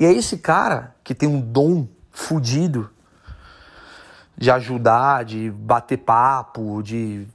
E 0.00 0.06
é 0.06 0.10
esse 0.10 0.38
cara 0.38 0.94
que 1.04 1.14
tem 1.14 1.28
um 1.28 1.38
dom 1.38 1.86
fudido 2.10 2.88
de 4.34 4.50
ajudar, 4.50 5.26
de 5.26 5.50
bater 5.50 5.98
papo, 5.98 6.82
de 6.82 7.28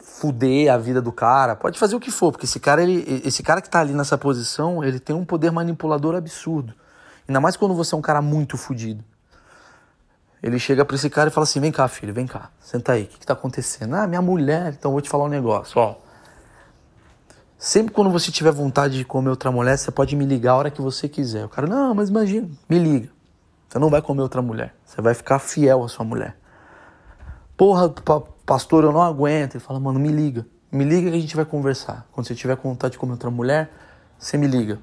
fuder 0.00 0.74
a 0.74 0.78
vida 0.78 1.00
do 1.00 1.12
cara, 1.12 1.54
pode 1.54 1.78
fazer 1.78 1.94
o 1.94 2.00
que 2.00 2.10
for, 2.10 2.32
porque 2.32 2.44
esse 2.44 2.58
cara, 2.58 2.82
ele, 2.82 3.22
esse 3.24 3.40
cara 3.40 3.62
que 3.62 3.70
tá 3.70 3.78
ali 3.78 3.92
nessa 3.92 4.18
posição, 4.18 4.82
ele 4.82 4.98
tem 4.98 5.14
um 5.14 5.24
poder 5.24 5.52
manipulador 5.52 6.16
absurdo. 6.16 6.74
Ainda 7.28 7.40
mais 7.40 7.56
quando 7.56 7.72
você 7.72 7.94
é 7.94 7.98
um 7.98 8.02
cara 8.02 8.20
muito 8.20 8.56
fudido. 8.56 9.04
Ele 10.42 10.58
chega 10.58 10.84
pra 10.84 10.96
esse 10.96 11.10
cara 11.10 11.28
e 11.28 11.32
fala 11.32 11.44
assim: 11.44 11.60
vem 11.60 11.72
cá, 11.72 11.88
filho, 11.88 12.14
vem 12.14 12.26
cá, 12.26 12.50
senta 12.60 12.92
aí, 12.92 13.04
o 13.04 13.06
que, 13.06 13.18
que 13.18 13.26
tá 13.26 13.32
acontecendo? 13.32 13.94
Ah, 13.94 14.06
minha 14.06 14.22
mulher, 14.22 14.74
então 14.78 14.92
vou 14.92 15.00
te 15.00 15.08
falar 15.08 15.24
um 15.24 15.28
negócio, 15.28 15.80
ó. 15.80 15.96
Sempre 17.58 17.92
quando 17.92 18.08
você 18.08 18.30
tiver 18.30 18.52
vontade 18.52 18.96
de 18.96 19.04
comer 19.04 19.30
outra 19.30 19.50
mulher, 19.50 19.76
você 19.76 19.90
pode 19.90 20.14
me 20.14 20.24
ligar 20.24 20.52
a 20.52 20.56
hora 20.56 20.70
que 20.70 20.80
você 20.80 21.08
quiser. 21.08 21.44
O 21.44 21.48
cara, 21.48 21.66
não, 21.66 21.92
mas 21.92 22.08
imagina, 22.08 22.48
me 22.68 22.78
liga. 22.78 23.10
Você 23.68 23.80
não 23.80 23.90
vai 23.90 24.00
comer 24.00 24.22
outra 24.22 24.40
mulher. 24.40 24.74
Você 24.84 25.02
vai 25.02 25.12
ficar 25.12 25.40
fiel 25.40 25.82
à 25.82 25.88
sua 25.88 26.04
mulher. 26.04 26.36
Porra, 27.56 27.92
pastor, 28.46 28.84
eu 28.84 28.92
não 28.92 29.02
aguento. 29.02 29.56
Ele 29.56 29.64
fala, 29.64 29.80
mano, 29.80 29.98
me 29.98 30.08
liga. 30.08 30.46
Me 30.70 30.84
liga 30.84 31.10
que 31.10 31.16
a 31.16 31.20
gente 31.20 31.34
vai 31.34 31.44
conversar. 31.44 32.06
Quando 32.12 32.28
você 32.28 32.34
tiver 32.34 32.54
vontade 32.54 32.92
de 32.92 32.98
comer 32.98 33.12
outra 33.12 33.30
mulher, 33.30 33.70
você 34.16 34.36
me 34.36 34.46
liga. 34.46 34.78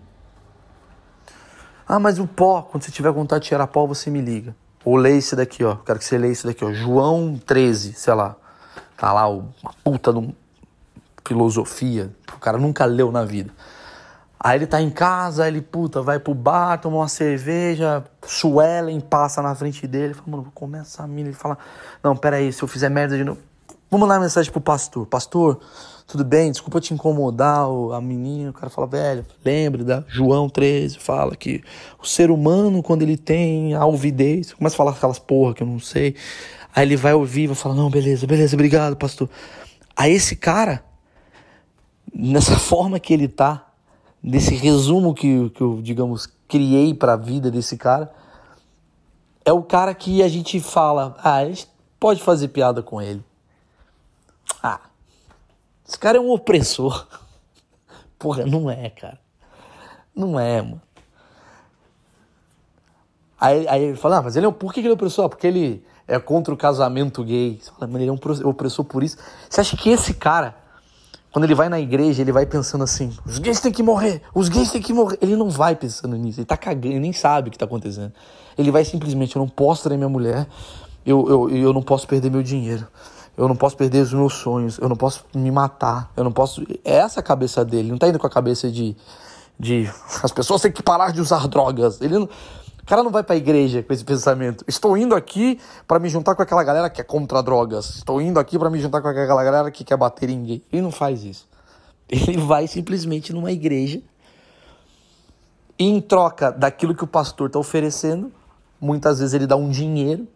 Ah, 1.88 1.98
mas 1.98 2.20
o 2.20 2.28
pó, 2.28 2.62
quando 2.62 2.84
você 2.84 2.92
tiver 2.92 3.12
vontade 3.12 3.44
de 3.44 3.50
cheirar 3.50 3.68
pó, 3.68 3.86
você 3.86 4.10
me 4.10 4.20
liga. 4.20 4.54
Ou 4.86 4.96
lê 4.96 5.18
esse 5.18 5.36
daqui, 5.36 5.64
ó. 5.64 5.76
Quero 5.78 5.98
que 5.98 6.06
você 6.06 6.18
leia 6.18 6.32
esse 6.32 6.46
daqui, 6.46 6.64
ó. 6.64 6.72
João 6.72 7.38
13, 7.44 7.94
sei 7.94 8.14
lá. 8.14 8.36
Tá 8.96 9.12
lá 9.12 9.28
uma 9.28 9.74
puta 9.84 10.14
de 10.14 10.34
filosofia. 11.28 12.12
O 12.34 12.40
cara 12.40 12.60
nunca 12.60 12.86
leu 12.86 13.12
na 13.12 13.26
vida. 13.26 13.52
Aí 14.40 14.60
ele 14.60 14.68
tá 14.68 14.80
em 14.80 14.92
casa, 14.92 15.48
ele, 15.48 15.60
puta, 15.60 16.04
vai 16.04 16.20
pro 16.20 16.36
bar, 16.36 16.78
toma 16.78 16.98
uma 16.98 17.08
cerveja, 17.08 18.04
Suelen 18.24 19.00
passa 19.00 19.42
na 19.42 19.56
frente 19.56 19.88
dele, 19.88 20.14
fala, 20.14 20.28
mano, 20.28 20.52
comer 20.54 20.82
essa 20.82 21.08
mina. 21.08 21.30
Ele 21.30 21.36
fala, 21.36 21.58
não, 22.04 22.16
peraí, 22.16 22.54
se 22.54 22.62
eu 22.62 22.68
fizer 22.68 22.90
merda 22.90 23.18
de 23.18 23.24
novo. 23.24 23.40
Vamos 23.90 24.08
uma 24.08 24.20
mensagem 24.20 24.52
pro 24.52 24.62
pastor. 24.62 25.08
Pastor, 25.08 25.60
tudo 26.08 26.24
bem? 26.24 26.52
Desculpa 26.52 26.80
te 26.80 26.94
incomodar, 26.94 27.66
a 27.94 28.00
menina. 28.00 28.52
O 28.52 28.54
cara 28.54 28.70
fala, 28.70 28.88
velho, 28.88 29.26
lembre 29.44 29.84
da 29.84 30.04
João 30.08 30.48
13, 30.48 31.00
fala 31.00 31.36
que 31.36 31.64
o 32.02 32.06
ser 32.06 32.30
humano, 32.30 32.84
quando 32.84 33.02
ele 33.02 33.18
tem 33.18 33.74
alvidez, 33.74 34.54
começa 34.54 34.76
a 34.76 34.78
falar 34.78 34.92
aquelas 34.92 35.20
porra 35.20 35.54
que 35.54 35.64
eu 35.64 35.68
não 35.68 35.80
sei. 35.80 36.16
Aí 36.76 36.86
ele 36.86 36.96
vai 36.96 37.14
ouvir, 37.14 37.48
vai 37.48 37.56
falar, 37.56 37.76
não, 37.76 37.90
beleza, 37.90 38.28
beleza, 38.28 38.56
obrigado, 38.56 38.96
pastor. 38.96 39.30
Aí 39.96 40.12
esse 40.12 40.36
cara, 40.36 40.84
nessa 42.14 42.58
forma 42.60 43.00
que 43.00 43.14
ele 43.14 43.28
tá, 43.28 43.66
desse 44.22 44.56
resumo 44.56 45.14
que, 45.14 45.50
que 45.52 45.62
eu, 45.62 45.80
digamos, 45.82 46.28
criei 46.48 46.94
para 46.94 47.14
a 47.14 47.18
vida 47.18 47.50
desse 47.50 47.78
cara, 47.78 48.12
é 49.44 49.54
o 49.54 49.64
cara 49.64 49.94
que 49.94 50.22
a 50.22 50.28
gente 50.28 50.60
fala, 50.60 51.16
ah, 51.20 51.36
a 51.36 51.46
gente 51.46 51.68
pode 52.00 52.22
fazer 52.22 52.50
piada 52.50 52.84
com 52.84 53.02
ele. 53.02 53.24
Esse 55.88 55.98
cara 55.98 56.18
é 56.18 56.22
um 56.22 56.32
opressor. 56.32 57.08
Porra, 58.18 58.46
não 58.46 58.70
é, 58.70 58.90
cara. 58.90 59.20
Não 60.16 60.40
é, 60.40 60.62
mano. 60.62 60.82
Aí, 63.40 63.68
aí 63.68 63.84
ele 63.84 63.98
fala, 63.98 64.18
ah, 64.18 64.22
mas 64.22 64.36
ele 64.36 64.46
é 64.46 64.50
um. 64.50 64.54
Por 64.54 64.74
que 64.74 64.80
ele 64.80 64.88
é 64.88 64.92
opressor? 64.92 65.30
Porque 65.30 65.46
ele 65.46 65.86
é 66.08 66.18
contra 66.20 66.54
o 66.54 66.58
casamento 66.58 67.24
gay. 67.24 67.60
Você 67.62 67.72
fala, 67.72 68.02
ele 68.02 68.10
é 68.10 68.12
um 68.12 68.50
opressor 68.50 68.86
por 68.86 69.04
isso. 69.04 69.18
Você 69.50 69.62
acha 69.62 69.76
que 69.76 69.90
esse 69.90 70.14
cara 70.14 70.56
quando 71.36 71.44
ele 71.44 71.54
vai 71.54 71.68
na 71.68 71.78
igreja, 71.78 72.22
ele 72.22 72.32
vai 72.32 72.46
pensando 72.46 72.86
assim: 72.86 73.12
os 73.26 73.40
gays 73.40 73.60
têm 73.60 73.70
que 73.70 73.84
morrer, 73.84 74.22
os 74.34 74.48
gays 74.48 74.72
têm 74.72 74.82
que 74.82 74.94
morrer. 74.94 75.18
Ele 75.22 75.36
não 75.36 75.50
vai 75.50 75.76
pensando 75.76 76.16
nisso, 76.16 76.40
ele 76.40 76.46
tá 76.46 76.56
cagando, 76.56 76.88
ele 76.88 77.00
nem 77.02 77.12
sabe 77.12 77.50
o 77.50 77.52
que 77.52 77.58
tá 77.58 77.66
acontecendo. 77.66 78.14
Ele 78.58 78.72
vai 78.72 78.86
simplesmente: 78.86 79.36
eu 79.36 79.42
não 79.42 79.50
posso 79.50 79.84
trair 79.84 79.98
minha 79.98 80.08
mulher, 80.08 80.48
eu, 81.06 81.28
eu, 81.28 81.50
eu 81.50 81.74
não 81.74 81.82
posso 81.82 82.08
perder 82.08 82.32
meu 82.32 82.42
dinheiro, 82.42 82.88
eu 83.38 83.48
não 83.48 83.56
posso 83.56 83.76
perder 83.76 84.02
os 84.02 84.14
meus 84.14 84.34
sonhos, 84.34 84.78
eu 84.78 84.88
não 84.88 84.96
posso 84.96 85.26
me 85.34 85.52
matar, 85.52 86.12
eu 86.16 86.24
não 86.24 86.32
posso. 86.32 86.64
É 86.84 86.96
essa 86.96 87.20
a 87.20 87.24
cabeça 87.24 87.66
dele, 87.66 87.92
não 87.92 87.98
tá 87.98 88.08
indo 88.08 88.20
com 88.20 88.28
a 88.28 88.30
cabeça 88.30 88.72
de. 88.72 88.96
de 89.60 89.90
as 90.24 90.32
pessoas 90.32 90.62
têm 90.62 90.72
que 90.72 90.84
parar 90.84 91.12
de 91.12 91.22
usar 91.22 91.48
drogas. 91.48 92.00
Ele 92.02 92.18
não. 92.20 92.26
O 92.26 92.86
cara 92.86 93.02
não 93.02 93.10
vai 93.10 93.24
para 93.24 93.34
a 93.34 93.38
igreja 93.38 93.82
com 93.82 93.92
esse 93.92 94.04
pensamento. 94.04 94.64
Estou 94.68 94.96
indo 94.96 95.16
aqui 95.16 95.60
para 95.88 95.98
me 95.98 96.08
juntar 96.08 96.36
com 96.36 96.44
aquela 96.44 96.64
galera 96.64 96.90
que 96.90 97.02
é 97.02 97.04
contra 97.04 97.42
drogas. 97.42 97.96
Estou 97.96 98.22
indo 98.22 98.40
aqui 98.40 98.60
para 98.60 98.70
me 98.70 98.80
juntar 98.80 99.02
com 99.02 99.08
aquela 99.08 99.44
galera 99.44 99.72
que 99.72 99.84
quer 99.84 99.98
bater 99.98 100.30
em 100.30 100.44
gay. 100.44 100.64
Ele 100.72 100.84
não 100.84 100.92
faz 100.92 101.24
isso. 101.24 101.48
Ele 102.08 102.38
vai 102.38 102.68
simplesmente 102.68 103.34
numa 103.34 103.52
igreja 103.52 104.04
e 105.78 105.86
em 105.86 106.00
troca 106.00 106.52
daquilo 106.52 106.96
que 106.96 107.04
o 107.04 107.08
pastor 107.08 107.48
está 107.48 107.60
oferecendo, 107.60 108.32
muitas 108.80 109.20
vezes 109.20 109.34
ele 109.34 109.46
dá 109.46 109.56
um 109.56 109.70
dinheiro 109.70 110.28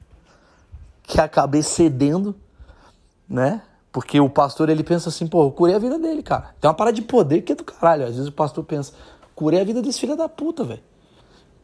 que 1.03 1.19
acaba 1.19 1.57
excedendo, 1.57 2.35
né? 3.29 3.61
Porque 3.91 4.19
o 4.19 4.29
pastor 4.29 4.69
ele 4.69 4.83
pensa 4.83 5.09
assim, 5.09 5.27
pô, 5.27 5.43
eu 5.43 5.51
curei 5.51 5.75
a 5.75 5.79
vida 5.79 5.97
dele, 5.97 6.23
cara. 6.23 6.55
Tem 6.59 6.67
uma 6.67 6.73
parada 6.73 6.95
de 6.95 7.01
poder 7.01 7.41
que 7.41 7.53
é 7.53 7.55
do 7.55 7.63
caralho. 7.63 8.05
Às 8.05 8.15
vezes 8.15 8.27
o 8.27 8.31
pastor 8.31 8.63
pensa, 8.63 8.93
curei 9.35 9.61
a 9.61 9.63
vida 9.63 9.81
desse 9.81 9.99
filho 9.99 10.15
da 10.15 10.29
puta, 10.29 10.63
velho. 10.63 10.81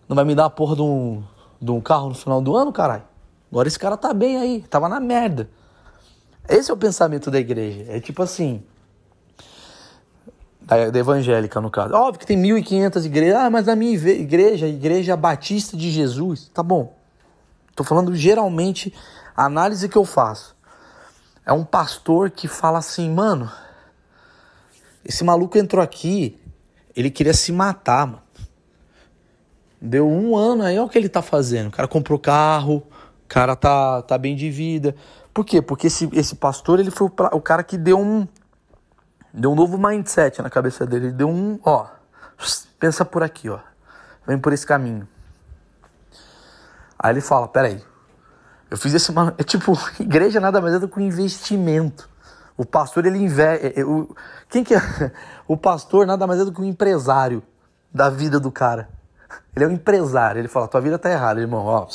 Não 0.07 0.15
vai 0.15 0.25
me 0.25 0.35
dar 0.35 0.45
a 0.45 0.49
porra 0.49 0.75
de 0.75 0.81
um, 0.81 1.23
de 1.61 1.71
um 1.71 1.81
carro 1.81 2.09
no 2.09 2.15
final 2.15 2.41
do 2.41 2.55
ano, 2.55 2.71
caralho? 2.71 3.03
Agora 3.51 3.67
esse 3.67 3.79
cara 3.79 3.95
tá 3.95 4.13
bem 4.13 4.37
aí, 4.37 4.61
tava 4.69 4.89
na 4.89 4.99
merda. 4.99 5.49
Esse 6.47 6.69
é 6.69 6.73
o 6.73 6.77
pensamento 6.77 7.31
da 7.31 7.39
igreja. 7.39 7.85
É 7.89 7.99
tipo 7.99 8.21
assim. 8.21 8.63
Da, 10.61 10.89
da 10.89 10.99
evangélica, 10.99 11.61
no 11.61 11.69
caso. 11.69 11.93
Óbvio 11.93 12.19
que 12.19 12.25
tem 12.25 12.41
1.500 12.41 13.05
igrejas. 13.05 13.37
Ah, 13.37 13.49
mas 13.49 13.67
a 13.67 13.75
minha 13.75 13.93
igreja, 13.93 14.65
a 14.65 14.69
Igreja 14.69 15.15
Batista 15.15 15.77
de 15.77 15.91
Jesus. 15.91 16.49
Tá 16.53 16.63
bom. 16.63 16.95
Tô 17.75 17.83
falando 17.83 18.15
geralmente 18.15 18.93
a 19.35 19.45
análise 19.45 19.87
que 19.89 19.97
eu 19.97 20.05
faço. 20.05 20.54
É 21.45 21.53
um 21.53 21.63
pastor 21.63 22.31
que 22.31 22.47
fala 22.47 22.79
assim, 22.79 23.09
mano, 23.09 23.51
esse 25.03 25.23
maluco 25.23 25.57
entrou 25.57 25.83
aqui, 25.83 26.41
ele 26.95 27.11
queria 27.11 27.33
se 27.33 27.51
matar, 27.51 28.07
mano. 28.07 28.21
Deu 29.79 30.09
um 30.09 30.35
ano 30.35 30.63
aí, 30.63 30.79
olha 30.79 30.85
o 30.85 30.89
que 30.89 30.97
ele 30.97 31.07
tá 31.07 31.21
fazendo. 31.21 31.67
O 31.67 31.71
cara 31.71 31.87
comprou 31.87 32.17
carro, 32.17 32.77
o 32.77 33.27
cara 33.27 33.55
tá, 33.55 34.01
tá 34.01 34.17
bem 34.17 34.35
de 34.35 34.49
vida. 34.49 34.95
Por 35.31 35.45
quê? 35.45 35.61
Porque 35.61 35.87
esse, 35.87 36.09
esse 36.13 36.35
pastor, 36.35 36.79
ele 36.79 36.89
foi 36.89 37.07
o, 37.07 37.13
o 37.33 37.41
cara 37.41 37.63
que 37.63 37.77
deu 37.77 37.99
um, 37.99 38.27
deu 39.31 39.51
um 39.51 39.55
novo 39.55 39.77
mindset 39.77 40.41
na 40.41 40.49
cabeça 40.49 40.85
dele. 40.87 41.07
Ele 41.07 41.13
deu 41.13 41.29
um, 41.29 41.59
ó, 41.63 41.87
pensa 42.79 43.05
por 43.05 43.21
aqui, 43.21 43.49
ó. 43.49 43.59
Vem 44.25 44.39
por 44.39 44.53
esse 44.53 44.65
caminho. 44.65 45.07
Aí 46.97 47.11
ele 47.11 47.21
fala, 47.21 47.47
peraí, 47.47 47.83
eu 48.69 48.77
fiz 48.77 48.93
esse, 48.93 49.11
é 49.37 49.43
tipo, 49.43 49.73
igreja 49.99 50.39
nada 50.39 50.59
mais 50.59 50.75
é 50.75 50.79
do 50.79 50.87
que 50.87 50.99
um 50.99 51.03
investimento. 51.03 52.09
O 52.57 52.65
pastor, 52.65 53.05
ele 53.05 53.17
investe. 53.17 53.67
É, 53.67 53.81
é, 53.81 53.83
quem 54.49 54.63
que 54.63 54.73
é? 54.73 54.79
O 55.47 55.55
pastor 55.55 56.07
nada 56.07 56.25
mais 56.25 56.39
é 56.39 56.45
do 56.45 56.51
que 56.51 56.59
um 56.59 56.65
empresário 56.65 57.43
da 57.93 58.09
vida 58.09 58.39
do 58.39 58.51
cara. 58.51 58.89
Ele 59.55 59.65
é 59.65 59.67
um 59.67 59.71
empresário. 59.71 60.39
Ele 60.39 60.47
fala: 60.47 60.67
tua 60.67 60.81
vida 60.81 60.97
tá 60.97 61.11
errada, 61.11 61.39
irmão. 61.39 61.63
Ó, 61.65 61.87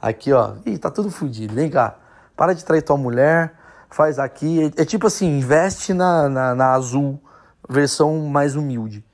aqui, 0.00 0.32
ó. 0.32 0.54
Ih, 0.64 0.78
tá 0.78 0.90
tudo 0.90 1.10
fodido. 1.10 1.54
Vem 1.54 1.68
cá. 1.68 1.96
Para 2.36 2.54
de 2.54 2.64
trair 2.64 2.82
tua 2.82 2.96
mulher. 2.96 3.54
Faz 3.90 4.18
aqui. 4.18 4.72
É, 4.76 4.82
é 4.82 4.84
tipo 4.84 5.06
assim: 5.06 5.38
investe 5.38 5.92
na, 5.92 6.28
na, 6.28 6.54
na, 6.54 6.72
Azul, 6.74 7.20
versão 7.68 8.26
mais 8.26 8.54
humilde. 8.54 9.04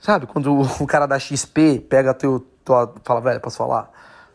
Sabe? 0.00 0.26
Quando 0.26 0.60
o 0.60 0.86
cara 0.88 1.06
da 1.06 1.18
XP 1.18 1.86
pega 1.88 2.12
teu. 2.12 2.44
Tua, 2.64 2.92
fala, 3.04 3.20
velho, 3.20 3.40
posso 3.40 3.56
falar? 3.56 3.90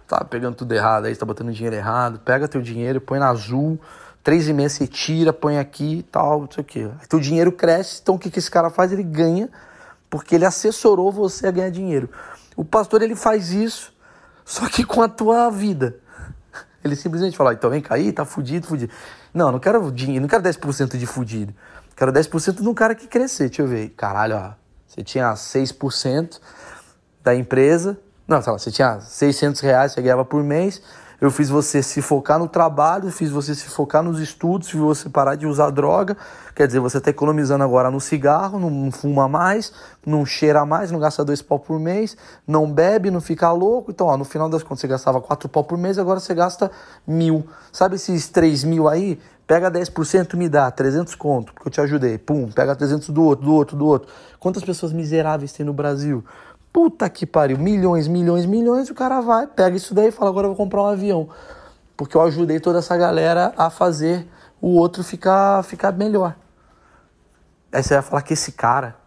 Tá 0.07 0.23
pegando 0.23 0.55
tudo 0.55 0.73
errado 0.73 1.05
aí, 1.05 1.15
tá 1.15 1.25
botando 1.25 1.51
dinheiro 1.51 1.75
errado. 1.75 2.19
Pega 2.19 2.47
teu 2.47 2.61
dinheiro, 2.61 3.01
põe 3.01 3.19
na 3.19 3.29
Azul 3.29 3.79
três 4.25 4.47
e 4.47 4.53
meia 4.53 4.67
você 4.67 4.87
tira, 4.87 5.31
põe 5.31 5.59
aqui 5.59 5.99
e 5.99 6.03
tal, 6.03 6.41
não 6.41 6.51
sei 6.51 6.61
o 6.63 6.65
quê. 6.65 6.89
Aí 6.99 7.07
teu 7.07 7.19
dinheiro 7.19 7.51
cresce, 7.51 7.99
então 8.01 8.15
o 8.15 8.19
que, 8.19 8.31
que 8.31 8.39
esse 8.39 8.49
cara 8.49 8.71
faz? 8.71 8.91
Ele 8.91 9.03
ganha, 9.03 9.47
porque 10.09 10.33
ele 10.33 10.45
assessorou 10.45 11.11
você 11.11 11.45
a 11.45 11.51
ganhar 11.51 11.69
dinheiro. 11.69 12.09
O 12.55 12.65
pastor, 12.65 13.03
ele 13.03 13.15
faz 13.15 13.51
isso, 13.51 13.93
só 14.43 14.67
que 14.67 14.83
com 14.83 15.03
a 15.03 15.07
tua 15.07 15.51
vida. 15.51 15.97
Ele 16.83 16.95
simplesmente 16.95 17.37
fala, 17.37 17.53
então 17.53 17.69
vem 17.69 17.81
cair, 17.81 18.11
tá 18.13 18.25
fudido, 18.25 18.65
fudido. 18.65 18.91
Não, 19.31 19.51
não 19.51 19.59
quero 19.59 19.91
dinheiro, 19.91 20.23
não 20.23 20.27
quero 20.27 20.41
10% 20.41 20.97
de 20.97 21.05
fudido. 21.05 21.53
Quero 21.95 22.11
10% 22.11 22.61
de 22.61 22.67
um 22.67 22.73
cara 22.73 22.95
que 22.95 23.07
crescer. 23.07 23.47
Deixa 23.47 23.61
eu 23.61 23.67
ver. 23.67 23.89
Caralho, 23.89 24.37
ó. 24.37 24.53
Você 24.87 25.03
tinha 25.03 25.31
6% 25.33 26.39
da 27.23 27.35
empresa. 27.35 27.97
Não, 28.27 28.41
sei 28.41 28.51
lá, 28.51 28.57
você 28.57 28.71
tinha 28.71 28.99
600 28.99 29.61
reais, 29.61 29.91
você 29.91 30.01
ganhava 30.01 30.25
por 30.25 30.43
mês. 30.43 30.81
Eu 31.21 31.31
fiz 31.31 31.47
você 31.47 31.81
se 31.81 32.01
focar 32.01 32.37
no 32.37 32.47
trabalho, 32.47 33.09
fiz 33.09 33.29
você 33.31 33.55
se 33.55 33.69
focar 33.69 34.03
nos 34.03 34.19
estudos, 34.19 34.69
fiz 34.69 34.79
você 34.79 35.07
parar 35.07 35.35
de 35.35 35.45
usar 35.45 35.69
droga. 35.69 36.17
Quer 36.53 36.67
dizer, 36.67 36.79
você 36.79 36.97
está 36.97 37.09
economizando 37.09 37.63
agora 37.63 37.89
no 37.89 38.01
cigarro, 38.01 38.59
não 38.59 38.91
fuma 38.91 39.27
mais, 39.27 39.71
não 40.05 40.25
cheira 40.25 40.65
mais, 40.65 40.91
não 40.91 40.99
gasta 40.99 41.23
dois 41.23 41.41
pau 41.41 41.59
por 41.59 41.79
mês, 41.79 42.17
não 42.47 42.69
bebe, 42.69 43.09
não 43.11 43.21
fica 43.21 43.51
louco. 43.51 43.91
Então, 43.91 44.07
ó, 44.07 44.17
no 44.17 44.25
final 44.25 44.49
das 44.49 44.61
contas, 44.63 44.81
você 44.81 44.87
gastava 44.87 45.21
quatro 45.21 45.47
pau 45.47 45.63
por 45.63 45.77
mês, 45.77 45.97
agora 45.97 46.19
você 46.19 46.33
gasta 46.33 46.69
mil. 47.07 47.47
Sabe 47.71 47.95
esses 47.95 48.27
três 48.27 48.63
mil 48.63 48.89
aí? 48.89 49.19
Pega 49.47 49.69
10% 49.69 50.35
me 50.35 50.49
dá, 50.49 50.71
300 50.71 51.13
conto, 51.13 51.53
porque 51.53 51.67
eu 51.67 51.71
te 51.71 51.79
ajudei. 51.79 52.17
Pum, 52.17 52.49
pega 52.51 52.75
300 52.75 53.09
do 53.09 53.23
outro, 53.23 53.45
do 53.45 53.53
outro, 53.53 53.77
do 53.77 53.85
outro. 53.85 54.09
Quantas 54.39 54.63
pessoas 54.63 54.91
miseráveis 54.91 55.53
tem 55.53 55.63
no 55.63 55.71
Brasil? 55.71 56.25
Puta 56.75 57.09
que 57.09 57.25
pariu, 57.25 57.57
milhões, 57.57 58.05
milhões, 58.05 58.45
milhões, 58.45 58.89
o 58.89 58.93
cara 58.93 59.21
vai, 59.21 59.47
pega 59.47 59.77
isso 59.77 59.93
daí 59.93 60.09
e 60.09 60.11
fala, 60.11 60.29
agora 60.29 60.45
eu 60.45 60.49
vou 60.53 60.57
comprar 60.57 60.81
um 60.81 60.87
avião. 60.87 61.29
Porque 61.95 62.17
eu 62.17 62.21
ajudei 62.21 62.59
toda 62.59 62.79
essa 62.79 62.97
galera 62.97 63.53
a 63.55 63.69
fazer 63.69 64.27
o 64.59 64.75
outro 64.75 65.01
ficar, 65.01 65.63
ficar 65.63 65.93
melhor. 65.93 66.35
Aí 67.71 67.81
você 67.81 67.93
vai 67.93 68.03
falar 68.03 68.21
que 68.23 68.33
esse 68.33 68.51
cara 68.51 68.97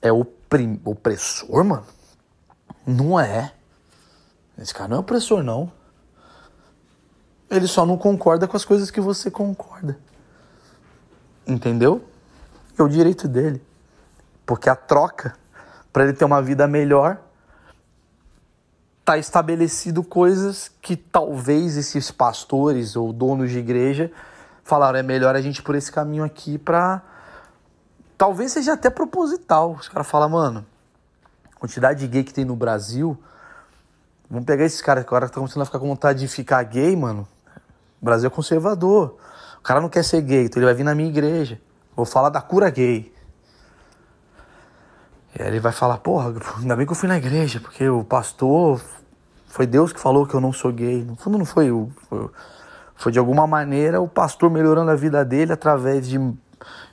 é 0.00 0.12
oprim, 0.12 0.80
opressor, 0.84 1.64
mano? 1.64 1.86
Não 2.86 3.18
é. 3.18 3.52
Esse 4.56 4.72
cara 4.72 4.90
não 4.90 4.98
é 4.98 5.00
opressor, 5.00 5.42
não. 5.42 5.72
Ele 7.50 7.66
só 7.66 7.84
não 7.84 7.98
concorda 7.98 8.46
com 8.46 8.56
as 8.56 8.64
coisas 8.64 8.92
que 8.92 9.00
você 9.00 9.28
concorda. 9.28 9.98
Entendeu? 11.44 12.04
É 12.78 12.82
o 12.84 12.88
direito 12.88 13.26
dele. 13.26 13.60
Porque 14.46 14.68
a 14.68 14.76
troca 14.76 15.41
para 15.92 16.04
ele 16.04 16.12
ter 16.12 16.24
uma 16.24 16.40
vida 16.40 16.66
melhor, 16.66 17.18
tá 19.04 19.18
estabelecido 19.18 20.02
coisas 20.02 20.70
que 20.80 20.96
talvez 20.96 21.76
esses 21.76 22.10
pastores 22.10 22.96
ou 22.96 23.12
donos 23.12 23.50
de 23.50 23.58
igreja 23.58 24.10
falaram 24.62 24.98
é 24.98 25.02
melhor 25.02 25.34
a 25.34 25.40
gente 25.40 25.58
ir 25.58 25.62
por 25.62 25.74
esse 25.74 25.90
caminho 25.90 26.24
aqui 26.24 26.56
para 26.56 27.02
talvez 28.16 28.52
seja 28.52 28.74
até 28.74 28.88
proposital. 28.88 29.72
Os 29.72 29.88
caras 29.88 30.06
falam, 30.06 30.28
mano, 30.28 30.64
quantidade 31.58 32.00
de 32.00 32.06
gay 32.06 32.24
que 32.24 32.32
tem 32.32 32.44
no 32.44 32.54
Brasil, 32.54 33.20
vamos 34.30 34.46
pegar 34.46 34.64
esses 34.64 34.80
caras 34.80 35.04
que 35.04 35.08
agora 35.08 35.26
estão 35.26 35.42
começando 35.42 35.62
a 35.62 35.66
ficar 35.66 35.78
com 35.78 35.88
vontade 35.88 36.20
de 36.20 36.28
ficar 36.28 36.62
gay, 36.62 36.94
mano. 36.94 37.26
O 38.00 38.04
Brasil 38.04 38.28
é 38.28 38.30
conservador. 38.30 39.16
O 39.58 39.62
cara 39.62 39.80
não 39.80 39.88
quer 39.88 40.04
ser 40.04 40.20
gay, 40.22 40.44
então 40.44 40.60
ele 40.60 40.66
vai 40.66 40.74
vir 40.74 40.84
na 40.84 40.94
minha 40.94 41.08
igreja. 41.08 41.60
Vou 41.94 42.06
falar 42.06 42.30
da 42.30 42.40
cura 42.40 42.70
gay. 42.70 43.11
E 45.34 45.42
aí 45.42 45.48
ele 45.48 45.60
vai 45.60 45.72
falar, 45.72 45.98
porra, 45.98 46.32
ainda 46.58 46.76
bem 46.76 46.84
que 46.84 46.92
eu 46.92 46.96
fui 46.96 47.08
na 47.08 47.16
igreja, 47.16 47.58
porque 47.58 47.88
o 47.88 48.04
pastor, 48.04 48.80
foi 49.52 49.66
Deus 49.66 49.92
que 49.92 50.00
falou 50.00 50.26
que 50.26 50.34
eu 50.34 50.40
não 50.40 50.52
sou 50.52 50.72
gay. 50.72 51.04
No 51.04 51.14
fundo 51.14 51.36
não 51.36 51.44
foi, 51.44 51.68
foi, 52.08 52.30
foi 52.94 53.12
de 53.12 53.18
alguma 53.18 53.46
maneira 53.46 54.00
o 54.00 54.08
pastor 54.08 54.50
melhorando 54.50 54.90
a 54.90 54.94
vida 54.94 55.22
dele 55.24 55.52
através 55.52 56.08
de, 56.08 56.18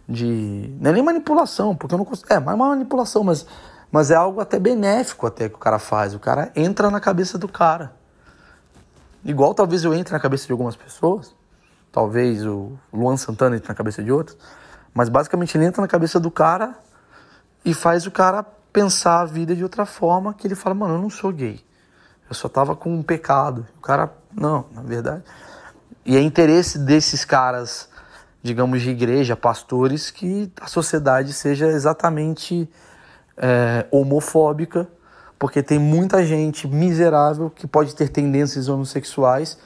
de 0.08 0.76
não 0.80 0.92
é 0.92 0.94
nem 0.94 1.04
manipulação, 1.04 1.74
porque 1.74 1.94
eu 1.94 1.98
não 1.98 2.06
consigo, 2.06 2.28
é, 2.32 2.38
mais 2.38 2.58
uma 2.58 2.70
manipulação, 2.70 3.24
mas, 3.24 3.46
mas 3.90 4.12
é 4.12 4.16
algo 4.16 4.42
até 4.42 4.60
benéfico 4.60 5.26
até 5.26 5.48
que 5.48 5.56
o 5.56 5.58
cara 5.58 5.80
faz. 5.80 6.14
O 6.14 6.20
cara 6.20 6.52
entra 6.56 6.90
na 6.90 7.00
cabeça 7.00 7.38
do 7.38 7.48
cara. 7.48 7.94
Igual 9.24 9.54
talvez 9.54 9.84
eu 9.84 9.94
entre 9.94 10.14
na 10.14 10.20
cabeça 10.20 10.46
de 10.46 10.52
algumas 10.52 10.76
pessoas, 10.78 11.34
talvez 11.92 12.46
o 12.46 12.72
Luan 12.92 13.16
Santana 13.16 13.56
entre 13.58 13.68
na 13.70 13.76
cabeça 13.76 14.04
de 14.04 14.12
outros, 14.12 14.38
mas 14.94 15.10
basicamente 15.10 15.58
ele 15.58 15.66
entra 15.66 15.82
na 15.82 15.88
cabeça 15.88 16.20
do 16.20 16.32
cara 16.32 16.76
e 17.64 17.74
faz 17.74 18.06
o 18.06 18.12
cara 18.12 18.44
pensar 18.72 19.22
a 19.22 19.26
vida 19.26 19.56
de 19.56 19.64
outra 19.64 19.86
forma 19.86 20.34
que 20.34 20.48
ele 20.48 20.56
fala, 20.56 20.76
mano, 20.76 20.96
eu 20.96 21.02
não 21.02 21.10
sou 21.10 21.32
gay. 21.32 21.60
Eu 22.30 22.36
só 22.36 22.48
tava 22.48 22.76
com 22.76 22.94
um 22.94 23.02
pecado. 23.02 23.66
O 23.78 23.82
cara, 23.82 24.14
não, 24.34 24.66
na 24.72 24.82
verdade. 24.82 25.24
E 26.06 26.16
é 26.16 26.22
interesse 26.22 26.78
desses 26.78 27.26
caras, 27.26 27.90
digamos, 28.42 28.82
de 28.82 28.90
igreja, 28.92 29.36
pastores, 29.36 30.12
que 30.12 30.52
a 30.62 30.68
sociedade 30.68 31.34
seja 31.34 31.68
exatamente 31.68 32.70
é, 33.36 33.86
homofóbica, 33.92 34.88
porque 35.38 35.64
tem 35.64 35.80
muita 35.80 36.24
gente 36.26 36.68
miserável 36.68 37.50
que 37.50 37.66
pode 37.66 37.96
ter 37.96 38.10
tendências 38.10 38.68
homossexuais 38.68 39.58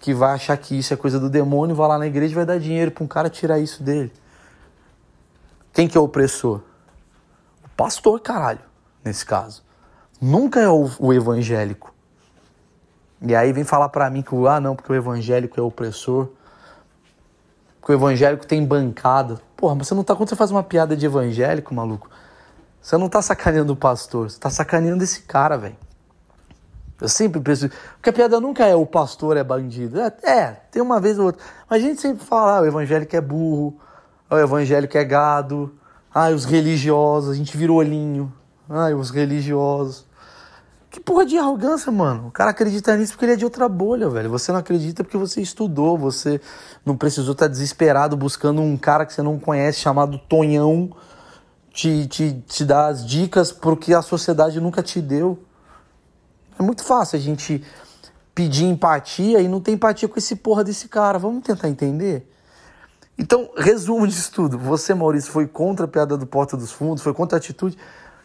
que 0.00 0.14
vai 0.14 0.34
achar 0.34 0.56
que 0.56 0.78
isso 0.78 0.94
é 0.94 0.96
coisa 0.96 1.18
do 1.18 1.28
demônio, 1.28 1.74
vai 1.74 1.88
lá 1.88 1.98
na 1.98 2.06
igreja 2.06 2.32
e 2.32 2.34
vai 2.34 2.46
dar 2.46 2.58
dinheiro 2.58 2.90
para 2.90 3.04
um 3.04 3.08
cara 3.08 3.28
tirar 3.28 3.58
isso 3.58 3.82
dele. 3.82 4.12
Quem 5.72 5.88
que 5.88 5.98
é 5.98 6.00
o 6.00 6.04
opressor? 6.04 6.60
Pastor, 7.78 8.18
caralho, 8.18 8.58
nesse 9.04 9.24
caso. 9.24 9.62
Nunca 10.20 10.58
é 10.58 10.68
o, 10.68 10.90
o 10.98 11.14
evangélico. 11.14 11.94
E 13.22 13.36
aí 13.36 13.52
vem 13.52 13.62
falar 13.62 13.88
para 13.88 14.10
mim 14.10 14.20
que, 14.20 14.34
ah, 14.48 14.58
não, 14.58 14.74
porque 14.74 14.90
o 14.90 14.96
evangélico 14.96 15.60
é 15.60 15.62
opressor. 15.62 16.28
Porque 17.80 17.92
o 17.92 17.94
evangélico 17.94 18.44
tem 18.44 18.66
bancada. 18.66 19.40
Porra, 19.56 19.76
mas 19.76 19.86
você 19.86 19.94
não 19.94 20.02
tá. 20.02 20.16
Quando 20.16 20.28
você 20.28 20.34
faz 20.34 20.50
uma 20.50 20.64
piada 20.64 20.96
de 20.96 21.06
evangélico, 21.06 21.72
maluco, 21.72 22.10
você 22.82 22.96
não 22.96 23.08
tá 23.08 23.22
sacaneando 23.22 23.72
o 23.72 23.76
pastor, 23.76 24.28
você 24.28 24.40
tá 24.40 24.50
sacaneando 24.50 25.04
esse 25.04 25.22
cara, 25.22 25.56
velho. 25.56 25.76
Eu 27.00 27.08
sempre 27.08 27.40
penso. 27.40 27.70
Porque 27.94 28.10
a 28.10 28.12
piada 28.12 28.40
nunca 28.40 28.66
é 28.66 28.74
o 28.74 28.84
pastor 28.84 29.36
é 29.36 29.44
bandido. 29.44 30.00
É, 30.00 30.12
é, 30.24 30.46
tem 30.72 30.82
uma 30.82 31.00
vez 31.00 31.16
ou 31.16 31.26
outra. 31.26 31.40
Mas 31.70 31.80
a 31.80 31.86
gente 31.86 32.00
sempre 32.00 32.26
fala, 32.26 32.58
ah, 32.58 32.60
o 32.62 32.66
evangélico 32.66 33.14
é 33.14 33.20
burro, 33.20 33.78
o 34.28 34.36
evangélico 34.36 34.98
é 34.98 35.04
gado, 35.04 35.77
Ai, 36.20 36.34
os 36.34 36.44
religiosos, 36.44 37.30
a 37.30 37.34
gente 37.34 37.56
virou 37.56 37.76
olhinho. 37.76 38.32
Ai, 38.68 38.92
os 38.92 39.08
religiosos. 39.08 40.04
Que 40.90 40.98
porra 40.98 41.24
de 41.24 41.38
arrogância, 41.38 41.92
mano. 41.92 42.26
O 42.26 42.32
cara 42.32 42.50
acredita 42.50 42.96
nisso 42.96 43.12
porque 43.12 43.24
ele 43.24 43.34
é 43.34 43.36
de 43.36 43.44
outra 43.44 43.68
bolha, 43.68 44.10
velho. 44.10 44.28
Você 44.28 44.50
não 44.50 44.58
acredita 44.58 45.04
porque 45.04 45.16
você 45.16 45.40
estudou, 45.40 45.96
você 45.96 46.40
não 46.84 46.96
precisou 46.96 47.34
estar 47.34 47.44
tá 47.44 47.48
desesperado 47.48 48.16
buscando 48.16 48.60
um 48.60 48.76
cara 48.76 49.06
que 49.06 49.12
você 49.12 49.22
não 49.22 49.38
conhece 49.38 49.78
chamado 49.78 50.18
Tonhão 50.18 50.90
te, 51.72 52.08
te, 52.08 52.42
te 52.48 52.64
dar 52.64 52.88
as 52.88 53.06
dicas 53.06 53.52
porque 53.52 53.94
a 53.94 54.02
sociedade 54.02 54.60
nunca 54.60 54.82
te 54.82 55.00
deu. 55.00 55.38
É 56.58 56.64
muito 56.64 56.82
fácil 56.82 57.16
a 57.16 57.20
gente 57.20 57.62
pedir 58.34 58.64
empatia 58.64 59.40
e 59.40 59.46
não 59.46 59.60
ter 59.60 59.70
empatia 59.70 60.08
com 60.08 60.18
esse 60.18 60.34
porra 60.34 60.64
desse 60.64 60.88
cara. 60.88 61.16
Vamos 61.16 61.44
tentar 61.44 61.68
entender? 61.68 62.28
Então, 63.18 63.50
resumo 63.56 64.06
disso 64.06 64.30
tudo. 64.32 64.56
Você, 64.56 64.94
Maurício, 64.94 65.32
foi 65.32 65.46
contra 65.46 65.86
a 65.86 65.88
piada 65.88 66.16
do 66.16 66.26
Porta 66.26 66.56
dos 66.56 66.70
Fundos, 66.70 67.02
foi 67.02 67.12
contra 67.12 67.36
a 67.36 67.38
atitude. 67.38 67.76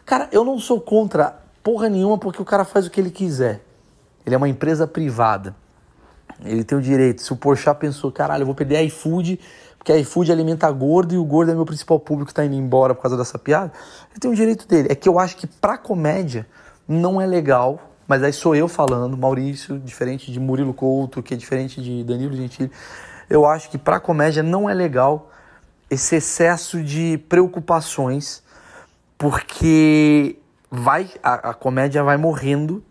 Cara, 0.06 0.28
eu 0.30 0.44
não 0.44 0.58
sou 0.58 0.80
contra 0.80 1.36
porra 1.62 1.88
nenhuma 1.88 2.16
porque 2.16 2.40
o 2.40 2.44
cara 2.44 2.64
faz 2.64 2.86
o 2.86 2.90
que 2.90 3.00
ele 3.00 3.10
quiser. 3.10 3.60
Ele 4.24 4.34
é 4.34 4.38
uma 4.38 4.48
empresa 4.48 4.86
privada. 4.86 5.56
Ele 6.44 6.62
tem 6.62 6.78
o 6.78 6.80
direito. 6.80 7.22
Se 7.22 7.32
o 7.32 7.36
Porchat 7.36 7.78
pensou, 7.78 8.12
caralho, 8.12 8.42
eu 8.42 8.46
vou 8.46 8.54
perder 8.54 8.82
iFood, 8.82 9.40
porque 9.76 9.96
iFood 9.98 10.30
alimenta 10.30 10.70
gordo 10.70 11.14
e 11.14 11.18
o 11.18 11.24
gordo 11.24 11.50
é 11.50 11.54
meu 11.54 11.64
principal 11.64 11.98
público 11.98 12.28
que 12.28 12.34
tá 12.34 12.44
indo 12.44 12.54
embora 12.54 12.94
por 12.94 13.02
causa 13.02 13.16
dessa 13.16 13.38
piada, 13.38 13.72
ele 14.10 14.20
tem 14.20 14.30
o 14.30 14.34
direito 14.34 14.66
dele. 14.68 14.88
É 14.90 14.94
que 14.94 15.08
eu 15.08 15.18
acho 15.18 15.36
que 15.36 15.46
pra 15.46 15.76
comédia 15.76 16.46
não 16.86 17.20
é 17.20 17.26
legal, 17.26 17.80
mas 18.06 18.22
aí 18.22 18.32
sou 18.32 18.54
eu 18.54 18.68
falando, 18.68 19.16
Maurício, 19.16 19.78
diferente 19.78 20.30
de 20.30 20.38
Murilo 20.38 20.72
Couto, 20.72 21.22
que 21.22 21.34
é 21.34 21.36
diferente 21.36 21.82
de 21.82 22.04
Danilo 22.04 22.34
Gentili. 22.36 22.70
Eu 23.28 23.46
acho 23.46 23.70
que 23.70 23.78
pra 23.78 24.00
comédia 24.00 24.42
não 24.42 24.68
é 24.68 24.74
legal 24.74 25.30
esse 25.90 26.16
excesso 26.16 26.82
de 26.82 27.18
preocupações, 27.28 28.42
porque 29.16 30.38
vai 30.70 31.08
a, 31.22 31.50
a 31.50 31.54
comédia 31.54 32.02
vai 32.02 32.16
morrendo 32.16 32.82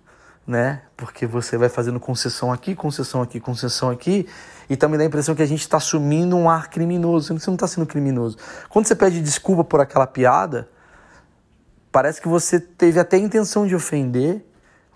né? 0.46 0.82
Porque 0.96 1.26
você 1.26 1.58
vai 1.58 1.70
fazendo 1.70 2.00
concessão 2.00 2.52
aqui, 2.52 2.76
concessão 2.76 3.22
aqui, 3.22 3.40
concessão 3.40 3.90
aqui, 3.90 4.28
e 4.70 4.76
também 4.76 4.98
dá 4.98 5.04
a 5.04 5.08
impressão 5.08 5.34
que 5.34 5.42
a 5.42 5.46
gente 5.46 5.62
está 5.62 5.78
assumindo 5.78 6.36
um 6.36 6.50
ar 6.50 6.70
criminoso. 6.70 7.40
Você 7.40 7.50
não 7.50 7.56
está 7.56 7.68
sendo 7.68 7.88
criminoso. 7.88 8.38
Quando 8.70 8.86
você 8.86 8.96
pede 8.96 9.22
desculpa 9.22 9.64
por 9.64 9.80
aquela 9.80 10.06
piada, 10.06 10.70
parece 11.92 12.22
que 12.22 12.28
você 12.28 12.60
teve 12.60 13.00
até 13.00 13.18
a 13.18 13.20
intenção 13.20 13.66
de 13.66 13.76
ofender, 13.76 14.46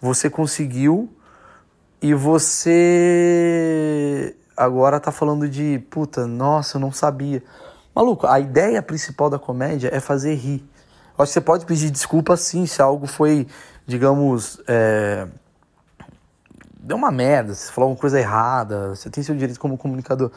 você 0.01 0.29
conseguiu, 0.29 1.09
e 2.01 2.13
você 2.13 4.35
agora 4.57 4.99
tá 4.99 5.11
falando 5.11 5.47
de 5.47 5.79
puta, 5.89 6.27
nossa, 6.27 6.77
eu 6.77 6.81
não 6.81 6.91
sabia. 6.91 7.43
Maluco, 7.95 8.27
a 8.27 8.39
ideia 8.39 8.81
principal 8.81 9.29
da 9.29 9.39
comédia 9.39 9.89
é 9.93 9.99
fazer 9.99 10.33
rir. 10.33 10.67
Acho 11.17 11.29
que 11.29 11.33
você 11.33 11.41
pode 11.41 11.65
pedir 11.65 11.89
desculpa 11.89 12.35
sim 12.35 12.65
se 12.65 12.81
algo 12.81 13.07
foi 13.07 13.47
digamos, 13.87 14.59
é, 14.67 15.25
deu 16.77 16.97
uma 16.97 17.09
merda, 17.09 17.55
você 17.55 17.71
falou 17.71 17.89
alguma 17.89 18.01
coisa 18.01 18.19
errada, 18.19 18.89
você 18.89 19.09
tem 19.09 19.23
seu 19.23 19.33
direito 19.33 19.59
como 19.59 19.77
comunicador. 19.77 20.29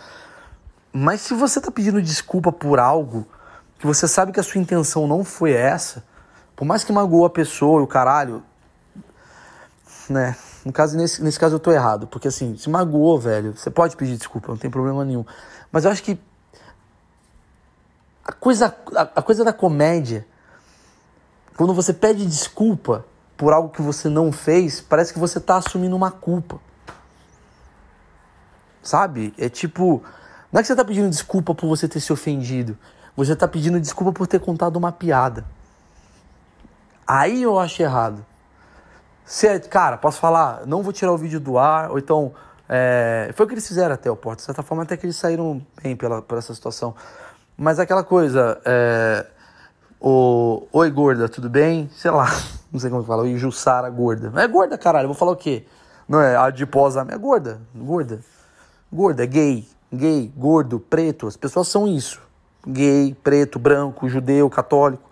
Mas 0.92 1.22
se 1.22 1.34
você 1.34 1.58
está 1.58 1.70
pedindo 1.70 2.00
desculpa 2.00 2.52
por 2.52 2.78
algo 2.78 3.26
que 3.78 3.86
você 3.86 4.06
sabe 4.06 4.30
que 4.30 4.38
a 4.38 4.42
sua 4.42 4.60
intenção 4.60 5.08
não 5.08 5.24
foi 5.24 5.52
essa, 5.52 6.04
por 6.54 6.64
mais 6.64 6.84
que 6.84 6.92
magoou 6.92 7.24
a 7.24 7.30
pessoa 7.30 7.80
e 7.80 7.84
o 7.84 7.88
caralho, 7.88 8.42
né? 10.08 10.36
No 10.64 10.72
caso, 10.72 10.96
nesse, 10.96 11.22
nesse 11.22 11.38
caso 11.38 11.54
eu 11.56 11.60
tô 11.60 11.72
errado, 11.72 12.06
porque 12.06 12.28
assim, 12.28 12.56
se 12.56 12.68
magoou, 12.68 13.18
velho, 13.18 13.56
você 13.56 13.70
pode 13.70 13.96
pedir 13.96 14.16
desculpa, 14.16 14.48
não 14.48 14.58
tem 14.58 14.70
problema 14.70 15.04
nenhum. 15.04 15.24
Mas 15.72 15.84
eu 15.84 15.90
acho 15.90 16.02
que 16.02 16.18
a 18.24 18.32
coisa, 18.32 18.74
a, 18.94 19.02
a 19.02 19.22
coisa 19.22 19.44
da 19.44 19.52
comédia, 19.52 20.26
quando 21.56 21.72
você 21.72 21.92
pede 21.92 22.26
desculpa, 22.26 23.04
por 23.40 23.54
algo 23.54 23.70
que 23.70 23.80
você 23.80 24.06
não 24.10 24.30
fez, 24.30 24.82
parece 24.82 25.14
que 25.14 25.18
você 25.18 25.38
está 25.38 25.56
assumindo 25.56 25.96
uma 25.96 26.10
culpa. 26.10 26.60
Sabe? 28.82 29.32
É 29.38 29.48
tipo. 29.48 30.02
Não 30.52 30.60
é 30.60 30.62
que 30.62 30.66
você 30.66 30.74
está 30.74 30.84
pedindo 30.84 31.08
desculpa 31.08 31.54
por 31.54 31.66
você 31.66 31.88
ter 31.88 32.00
se 32.00 32.12
ofendido. 32.12 32.76
Você 33.16 33.32
está 33.32 33.48
pedindo 33.48 33.80
desculpa 33.80 34.12
por 34.12 34.26
ter 34.26 34.40
contado 34.40 34.76
uma 34.76 34.92
piada. 34.92 35.46
Aí 37.06 37.42
eu 37.42 37.58
acho 37.58 37.82
errado. 37.82 38.26
Se, 39.24 39.46
é, 39.46 39.58
cara, 39.58 39.96
posso 39.96 40.18
falar, 40.18 40.66
não 40.66 40.82
vou 40.82 40.92
tirar 40.92 41.12
o 41.12 41.18
vídeo 41.18 41.40
do 41.40 41.58
ar, 41.58 41.90
ou 41.90 41.98
então. 41.98 42.32
É, 42.68 43.32
foi 43.34 43.46
o 43.46 43.48
que 43.48 43.54
eles 43.54 43.66
fizeram 43.66 43.94
até 43.94 44.10
o 44.10 44.16
Porto. 44.16 44.38
De 44.38 44.44
certa 44.44 44.62
forma, 44.62 44.84
até 44.84 44.96
que 44.96 45.04
eles 45.04 45.16
saíram 45.16 45.64
bem 45.82 45.96
pela, 45.96 46.22
por 46.22 46.38
essa 46.38 46.54
situação. 46.54 46.94
Mas 47.56 47.78
aquela 47.78 48.02
coisa. 48.04 48.60
É, 48.64 49.26
o, 50.00 50.66
Oi, 50.72 50.90
gorda, 50.90 51.28
tudo 51.28 51.50
bem? 51.50 51.90
Sei 51.94 52.10
lá. 52.10 52.26
Não 52.72 52.80
sei 52.80 52.88
como 52.88 53.04
fala. 53.04 53.28
Jussara 53.36 53.90
gorda. 53.90 54.32
É 54.40 54.46
gorda, 54.46 54.78
caralho. 54.78 55.08
vou 55.08 55.16
falar 55.16 55.32
o 55.32 55.36
quê? 55.36 55.66
Não 56.08 56.20
é 56.20 56.36
adiposa. 56.36 57.06
É 57.08 57.18
gorda. 57.18 57.60
Gorda. 57.74 58.20
Gorda. 58.90 59.26
Gay. 59.26 59.68
Gay. 59.92 60.32
Gordo. 60.36 60.80
Preto. 60.80 61.26
As 61.26 61.36
pessoas 61.36 61.68
são 61.68 61.86
isso. 61.86 62.20
Gay, 62.66 63.16
preto, 63.22 63.58
branco, 63.58 64.08
judeu, 64.08 64.48
católico. 64.48 65.10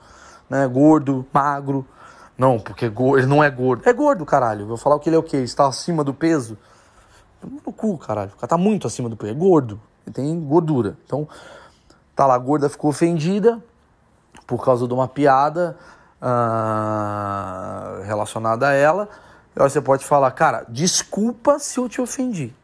Né? 0.48 0.66
Gordo, 0.66 1.26
magro. 1.32 1.84
Não, 2.38 2.60
porque 2.60 2.84
ele 2.84 3.26
não 3.26 3.42
é 3.42 3.50
gordo. 3.50 3.82
É 3.84 3.92
gordo, 3.92 4.24
caralho. 4.24 4.66
Vou 4.66 4.76
falar 4.76 4.98
que 5.00 5.08
ele 5.08 5.16
é 5.16 5.18
o 5.18 5.22
quê? 5.24 5.38
Está 5.38 5.66
acima 5.66 6.04
do 6.04 6.14
peso? 6.14 6.56
No 7.42 7.72
cu, 7.72 7.98
caralho. 7.98 8.30
O 8.30 8.36
cara 8.36 8.46
tá 8.46 8.56
muito 8.56 8.86
acima 8.86 9.08
do 9.08 9.16
peso. 9.16 9.32
É 9.32 9.34
gordo. 9.34 9.80
Ele 10.06 10.14
tem 10.14 10.40
gordura. 10.40 10.96
Então, 11.04 11.28
tá 12.14 12.24
lá, 12.26 12.34
a 12.34 12.38
gorda 12.38 12.68
ficou 12.68 12.90
ofendida 12.90 13.60
por 14.46 14.64
causa 14.64 14.88
de 14.88 14.94
uma 14.94 15.06
piada 15.06 15.76
uh, 16.22 18.02
relacionada 18.02 18.68
a 18.68 18.72
ela, 18.72 19.08
aí 19.54 19.68
você 19.68 19.80
pode 19.80 20.04
falar, 20.04 20.30
cara, 20.30 20.64
desculpa 20.68 21.58
se 21.58 21.78
eu 21.78 21.88
te 21.88 22.00
ofendi. 22.00 22.54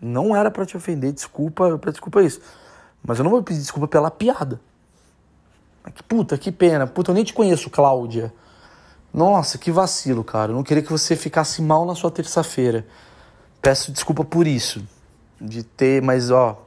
Não 0.00 0.34
era 0.34 0.50
para 0.50 0.64
te 0.64 0.76
ofender, 0.76 1.12
desculpa, 1.12 1.78
desculpa 1.90 2.22
isso. 2.22 2.40
Mas 3.02 3.18
eu 3.18 3.24
não 3.24 3.30
vou 3.30 3.42
pedir 3.42 3.60
desculpa 3.60 3.88
pela 3.88 4.10
piada. 4.10 4.60
Puta, 6.06 6.36
que 6.38 6.52
pena. 6.52 6.86
Puta, 6.86 7.10
eu 7.10 7.14
nem 7.14 7.24
te 7.24 7.32
conheço, 7.32 7.70
Cláudia. 7.70 8.32
Nossa, 9.12 9.58
que 9.58 9.70
vacilo, 9.70 10.22
cara. 10.22 10.52
Eu 10.52 10.56
não 10.56 10.62
queria 10.62 10.82
que 10.82 10.92
você 10.92 11.16
ficasse 11.16 11.60
mal 11.62 11.84
na 11.84 11.94
sua 11.94 12.10
terça-feira. 12.10 12.86
Peço 13.60 13.92
desculpa 13.92 14.24
por 14.24 14.46
isso. 14.46 14.86
De 15.40 15.62
ter, 15.62 16.02
mas 16.02 16.30
ó. 16.30 16.62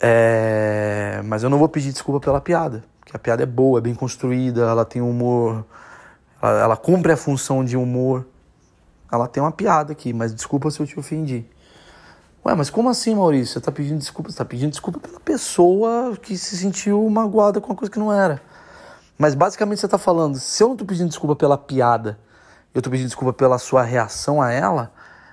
É... 0.00 1.22
Mas 1.24 1.42
eu 1.42 1.50
não 1.50 1.58
vou 1.58 1.68
pedir 1.68 1.92
desculpa 1.92 2.20
pela 2.20 2.40
piada 2.40 2.84
que 3.14 3.16
a 3.16 3.18
piada 3.18 3.42
é 3.42 3.46
boa, 3.46 3.78
é 3.78 3.82
bem 3.82 3.94
construída, 3.94 4.62
ela 4.62 4.84
tem 4.84 5.00
humor, 5.00 5.64
ela, 6.42 6.60
ela 6.60 6.76
cumpre 6.76 7.12
a 7.12 7.16
função 7.16 7.64
de 7.64 7.76
humor. 7.76 8.26
Ela 9.12 9.28
tem 9.28 9.40
uma 9.40 9.52
piada 9.52 9.92
aqui, 9.92 10.12
mas 10.12 10.34
desculpa 10.34 10.68
se 10.70 10.80
eu 10.80 10.86
te 10.86 10.98
ofendi. 10.98 11.44
Ué, 12.46 12.54
mas 12.54 12.68
como 12.68 12.90
assim, 12.90 13.14
Maurício? 13.14 13.54
Você 13.54 13.60
tá 13.60 13.72
pedindo 13.72 13.98
desculpa? 13.98 14.30
Você 14.30 14.36
tá 14.36 14.44
pedindo 14.44 14.70
desculpa 14.70 15.00
pela 15.00 15.18
pessoa 15.18 16.14
que 16.20 16.36
se 16.36 16.58
sentiu 16.58 17.08
magoada 17.08 17.58
com 17.58 17.68
uma 17.68 17.76
coisa 17.76 17.90
que 17.90 17.98
não 17.98 18.12
era. 18.12 18.38
Mas 19.16 19.34
basicamente 19.34 19.80
você 19.80 19.88
tá 19.88 19.96
falando, 19.96 20.38
se 20.38 20.62
eu 20.62 20.68
não 20.68 20.76
tô 20.76 20.84
pedindo 20.84 21.08
desculpa 21.08 21.34
pela 21.34 21.56
piada, 21.56 22.18
eu 22.74 22.82
tô 22.82 22.90
pedindo 22.90 23.06
desculpa 23.06 23.32
pela 23.32 23.56
sua 23.56 23.82
reação 23.82 24.42
a 24.42 24.50
ela, 24.50 24.92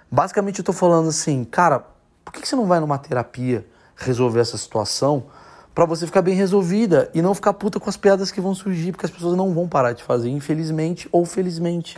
basicamente 0.09 0.59
eu 0.59 0.63
tô 0.65 0.71
falando 0.71 1.09
assim, 1.09 1.43
cara, 1.43 1.83
por 2.23 2.31
que, 2.31 2.41
que 2.41 2.47
você 2.47 2.55
não 2.55 2.65
vai 2.65 2.79
numa 2.79 2.97
terapia 2.97 3.67
resolver 3.95 4.39
essa 4.39 4.57
situação? 4.57 5.25
para 5.73 5.85
você 5.85 6.05
ficar 6.05 6.21
bem 6.21 6.35
resolvida 6.35 7.09
e 7.13 7.21
não 7.21 7.33
ficar 7.33 7.53
puta 7.53 7.79
com 7.79 7.89
as 7.89 7.95
piadas 7.95 8.29
que 8.29 8.41
vão 8.41 8.53
surgir, 8.53 8.91
porque 8.91 9.05
as 9.05 9.11
pessoas 9.11 9.37
não 9.37 9.53
vão 9.53 9.67
parar 9.69 9.93
de 9.93 10.03
fazer, 10.03 10.29
infelizmente 10.29 11.07
ou 11.11 11.25
felizmente. 11.25 11.97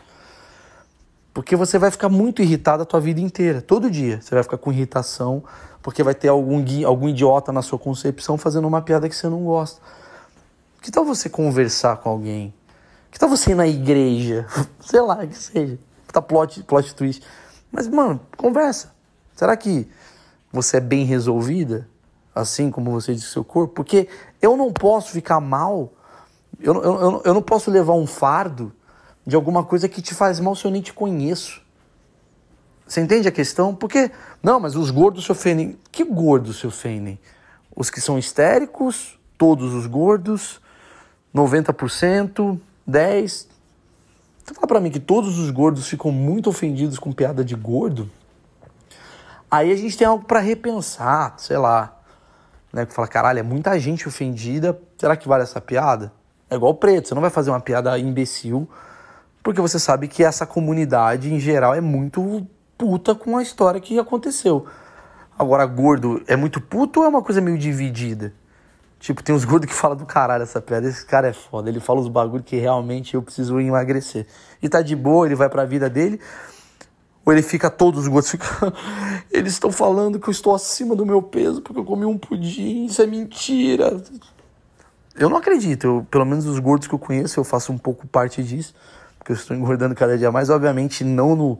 Porque 1.33 1.55
você 1.55 1.79
vai 1.79 1.89
ficar 1.89 2.09
muito 2.09 2.41
irritado 2.41 2.83
a 2.83 2.85
tua 2.85 2.99
vida 2.99 3.19
inteira, 3.19 3.61
todo 3.61 3.89
dia. 3.89 4.21
Você 4.21 4.35
vai 4.35 4.43
ficar 4.43 4.57
com 4.57 4.71
irritação, 4.71 5.43
porque 5.81 6.03
vai 6.03 6.13
ter 6.13 6.27
algum, 6.27 6.63
algum 6.85 7.09
idiota 7.09 7.51
na 7.51 7.61
sua 7.61 7.79
concepção 7.79 8.37
fazendo 8.37 8.67
uma 8.67 8.81
piada 8.81 9.09
que 9.09 9.15
você 9.15 9.27
não 9.27 9.43
gosta. 9.43 9.81
Que 10.81 10.91
tal 10.91 11.03
você 11.03 11.29
conversar 11.29 11.97
com 11.97 12.09
alguém? 12.09 12.53
Que 13.09 13.17
tal 13.17 13.29
você 13.29 13.51
ir 13.51 13.55
na 13.55 13.67
igreja? 13.67 14.45
Sei 14.79 15.01
lá, 15.01 15.25
que 15.25 15.37
seja. 15.37 15.79
Tá 16.11 16.21
plot, 16.21 16.61
plot 16.63 16.93
twist. 16.93 17.23
Mas, 17.71 17.87
mano, 17.87 18.19
conversa. 18.37 18.93
Será 19.35 19.57
que 19.57 19.89
você 20.51 20.77
é 20.77 20.79
bem 20.79 21.05
resolvida? 21.05 21.87
assim 22.33 22.71
como 22.71 22.91
você 22.91 23.13
disse 23.13 23.27
seu 23.27 23.43
corpo, 23.43 23.73
porque 23.73 24.07
eu 24.41 24.57
não 24.57 24.71
posso 24.71 25.11
ficar 25.11 25.39
mal, 25.39 25.91
eu, 26.59 26.73
eu, 26.81 27.21
eu 27.25 27.33
não 27.33 27.41
posso 27.41 27.69
levar 27.69 27.93
um 27.93 28.07
fardo 28.07 28.71
de 29.25 29.35
alguma 29.35 29.63
coisa 29.63 29.87
que 29.87 30.01
te 30.01 30.13
faz 30.13 30.39
mal 30.39 30.55
se 30.55 30.65
eu 30.65 30.71
nem 30.71 30.81
te 30.81 30.93
conheço. 30.93 31.61
Você 32.87 33.01
entende 33.01 33.27
a 33.27 33.31
questão? 33.31 33.73
Porque, 33.73 34.11
não, 34.41 34.59
mas 34.59 34.75
os 34.75 34.91
gordos 34.91 35.25
se 35.25 35.31
ofendem. 35.31 35.77
Que 35.91 36.03
gordos 36.03 36.59
se 36.59 36.67
ofendem? 36.67 37.17
Os 37.75 37.89
que 37.89 38.01
são 38.01 38.19
histéricos, 38.19 39.17
todos 39.37 39.73
os 39.73 39.87
gordos, 39.87 40.61
90%, 41.33 42.59
10%. 42.89 43.47
Você 44.45 44.53
fala 44.53 44.67
pra 44.67 44.79
mim 44.81 44.91
que 44.91 44.99
todos 44.99 45.39
os 45.39 45.49
gordos 45.49 45.87
ficam 45.87 46.11
muito 46.11 46.49
ofendidos 46.49 46.99
com 46.99 47.13
piada 47.13 47.45
de 47.45 47.55
gordo? 47.55 48.11
Aí 49.49 49.71
a 49.71 49.75
gente 49.75 49.97
tem 49.97 50.05
algo 50.05 50.25
para 50.25 50.41
repensar, 50.41 51.35
sei 51.37 51.57
lá 51.57 52.03
né? 52.73 52.87
Que 52.87 52.93
fala, 52.93 53.07
caralho, 53.07 53.39
é 53.39 53.43
muita 53.43 53.79
gente 53.79 54.07
ofendida, 54.07 54.77
será 54.97 55.15
que 55.15 55.27
vale 55.27 55.43
essa 55.43 55.61
piada? 55.61 56.11
É 56.49 56.55
igual 56.55 56.73
preto, 56.73 57.07
você 57.07 57.13
não 57.13 57.21
vai 57.21 57.29
fazer 57.29 57.51
uma 57.51 57.59
piada 57.59 57.97
imbecil, 57.99 58.67
porque 59.43 59.59
você 59.59 59.77
sabe 59.77 60.07
que 60.07 60.23
essa 60.23 60.45
comunidade, 60.45 61.31
em 61.31 61.39
geral, 61.39 61.75
é 61.75 61.81
muito 61.81 62.47
puta 62.77 63.13
com 63.13 63.37
a 63.37 63.43
história 63.43 63.79
que 63.79 63.99
aconteceu. 63.99 64.65
Agora, 65.37 65.65
gordo 65.65 66.23
é 66.27 66.35
muito 66.35 66.61
puto 66.61 67.01
ou 67.01 67.05
é 67.05 67.09
uma 67.09 67.21
coisa 67.21 67.41
meio 67.41 67.57
dividida? 67.57 68.33
Tipo, 68.99 69.21
tem 69.21 69.35
uns 69.35 69.43
gordos 69.43 69.67
que 69.67 69.75
falam 69.75 69.97
do 69.97 70.05
caralho 70.05 70.43
essa 70.43 70.61
piada. 70.61 70.87
Esse 70.87 71.05
cara 71.05 71.27
é 71.27 71.33
foda. 71.33 71.69
Ele 71.69 71.81
fala 71.81 71.99
os 71.99 72.07
bagulho 72.07 72.41
que 72.41 72.55
realmente 72.55 73.15
eu 73.15 73.21
preciso 73.21 73.59
emagrecer. 73.59 74.25
E 74.61 74.69
tá 74.69 74.81
de 74.81 74.95
boa, 74.95 75.25
ele 75.25 75.35
vai 75.35 75.49
pra 75.49 75.65
vida 75.65 75.89
dele. 75.89 76.21
Ou 77.25 77.33
ele 77.33 77.41
fica 77.41 77.69
todos 77.69 78.01
os 78.01 78.07
gordos 78.07 78.31
fica 78.31 78.45
eles 79.31 79.53
estão 79.53 79.71
falando 79.71 80.19
que 80.19 80.27
eu 80.27 80.31
estou 80.31 80.53
acima 80.53 80.95
do 80.95 81.05
meu 81.05 81.21
peso 81.21 81.61
porque 81.61 81.79
eu 81.79 81.85
comi 81.85 82.05
um 82.05 82.17
pudim, 82.17 82.85
isso 82.85 83.01
é 83.01 83.07
mentira. 83.07 84.01
Eu 85.15 85.29
não 85.29 85.37
acredito, 85.37 85.85
eu, 85.85 86.07
pelo 86.09 86.25
menos 86.25 86.45
os 86.45 86.59
gordos 86.59 86.87
que 86.87 86.93
eu 86.93 86.99
conheço, 86.99 87.39
eu 87.39 87.43
faço 87.43 87.71
um 87.71 87.77
pouco 87.77 88.07
parte 88.07 88.43
disso, 88.43 88.73
porque 89.23 89.31
eu 89.31 89.35
estou 89.37 89.55
engordando 89.55 89.95
cada 89.95 90.17
dia 90.17 90.29
mais, 90.29 90.49
obviamente 90.49 91.05
não 91.05 91.33
no, 91.33 91.59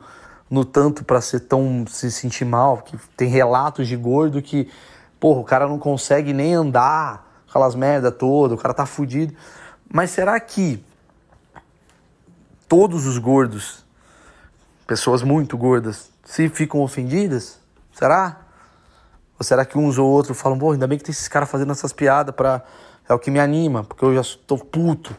no 0.52 0.66
tanto 0.66 1.06
para 1.06 1.22
ser 1.22 1.40
tão 1.40 1.86
se 1.88 2.12
sentir 2.12 2.44
mal, 2.44 2.80
que 2.80 2.98
tem 3.16 3.30
relatos 3.30 3.88
de 3.88 3.96
gordo 3.96 4.42
que, 4.42 4.70
porra, 5.18 5.40
o 5.40 5.44
cara 5.46 5.66
não 5.66 5.80
consegue 5.80 6.34
nem 6.34 6.54
andar, 6.54 7.42
aquelas 7.48 7.74
merda 7.74 8.12
toda, 8.12 8.54
o 8.54 8.58
cara 8.58 8.74
tá 8.74 8.86
fudido. 8.86 9.34
Mas 9.90 10.10
será 10.10 10.38
que 10.42 10.84
todos 12.68 13.06
os 13.06 13.18
gordos, 13.18 13.86
pessoas 14.86 15.24
muito 15.24 15.58
gordas, 15.58 16.12
se 16.26 16.50
ficam 16.50 16.82
ofendidas? 16.82 17.60
Será? 17.94 18.42
Ou 19.40 19.46
será 19.46 19.64
que 19.64 19.78
uns 19.78 19.98
ou 19.98 20.10
outros 20.10 20.38
falam, 20.38 20.60
pô, 20.60 20.74
ainda 20.74 20.86
bem 20.86 20.98
que 20.98 21.04
tem 21.06 21.14
esses 21.14 21.30
caras 21.30 21.50
fazendo 21.50 21.72
essas 21.72 21.94
piadas 21.94 22.36
pra. 22.36 22.62
É 23.08 23.14
o 23.14 23.20
que 23.20 23.30
me 23.30 23.40
anima, 23.40 23.84
porque 23.84 24.04
eu 24.04 24.14
já 24.14 24.22
estou 24.22 24.58
puto. 24.58 25.16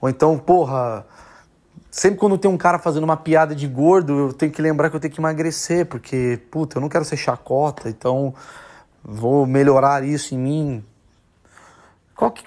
Ou 0.00 0.08
então, 0.08 0.38
porra, 0.38 1.04
sempre 1.94 2.18
quando 2.18 2.36
tem 2.36 2.50
um 2.50 2.56
cara 2.56 2.76
fazendo 2.76 3.04
uma 3.04 3.16
piada 3.16 3.54
de 3.54 3.68
gordo, 3.68 4.18
eu 4.18 4.32
tenho 4.32 4.50
que 4.50 4.60
lembrar 4.60 4.90
que 4.90 4.96
eu 4.96 5.00
tenho 5.00 5.14
que 5.14 5.20
emagrecer, 5.20 5.86
porque, 5.86 6.40
puta, 6.50 6.76
eu 6.76 6.80
não 6.80 6.88
quero 6.88 7.04
ser 7.04 7.16
chacota, 7.16 7.88
então 7.88 8.34
vou 9.00 9.46
melhorar 9.46 10.02
isso 10.02 10.34
em 10.34 10.38
mim. 10.38 10.84
Qual 12.16 12.32
que, 12.32 12.42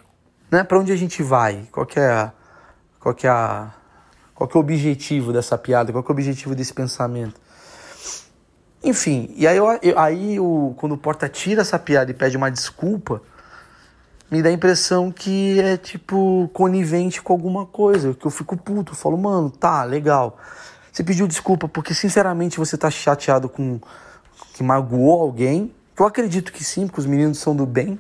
né, 0.52 0.66
para 0.66 0.78
onde 0.78 0.92
a 0.92 0.98
gente 0.98 1.24
vai? 1.24 1.66
Qual 1.72 1.86
que 1.86 1.98
é 1.98 2.30
qual 3.00 3.16
que 3.16 3.26
é 3.26 3.30
a, 3.30 3.74
qual 4.36 4.50
que 4.50 4.58
é 4.58 4.60
o 4.60 4.62
objetivo 4.62 5.32
dessa 5.32 5.58
piada? 5.58 5.94
Qual 5.94 6.04
que 6.04 6.12
é 6.12 6.14
o 6.14 6.16
objetivo 6.16 6.54
desse 6.54 6.74
pensamento? 6.74 7.40
Enfim, 8.84 9.34
e 9.34 9.48
aí, 9.48 9.56
eu, 9.56 9.68
aí 9.98 10.38
o, 10.42 10.76
quando 10.76 10.92
o 10.92 10.98
Porta 10.98 11.30
tira 11.30 11.62
essa 11.62 11.80
piada 11.80 12.12
e 12.12 12.14
pede 12.14 12.36
uma 12.36 12.52
desculpa, 12.52 13.22
me 14.30 14.42
dá 14.42 14.50
a 14.50 14.52
impressão 14.52 15.12
que 15.12 15.60
é 15.60 15.78
tipo 15.78 16.50
conivente 16.54 17.22
com 17.22 17.34
alguma 17.34 17.66
coisa, 17.66 18.14
que 18.14 18.26
eu 18.26 18.32
fico 18.32 18.58
puto, 18.58 18.92
eu 18.92 18.96
falo, 18.96 19.18
mano, 19.18 19.50
tá, 19.50 19.84
legal. 19.84 20.38
Você 20.92 21.04
pediu 21.04 21.28
desculpa 21.28 21.68
porque 21.68 21.94
sinceramente 21.94 22.58
você 22.58 22.78
tá 22.78 22.90
chateado 22.90 23.48
com 23.48 23.80
que 24.54 24.64
magoou 24.64 25.22
alguém, 25.22 25.74
eu 25.98 26.06
acredito 26.06 26.52
que 26.52 26.64
sim, 26.64 26.88
porque 26.88 27.00
os 27.00 27.06
meninos 27.06 27.40
são 27.40 27.56
do 27.56 27.66
bem. 27.66 28.00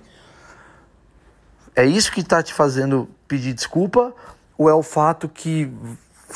É 1.75 1.85
isso 1.85 2.11
que 2.11 2.23
tá 2.23 2.41
te 2.41 2.53
fazendo 2.53 3.07
pedir 3.27 3.53
desculpa 3.53 4.13
ou 4.57 4.69
é 4.69 4.73
o 4.73 4.83
fato 4.83 5.29
que 5.29 5.71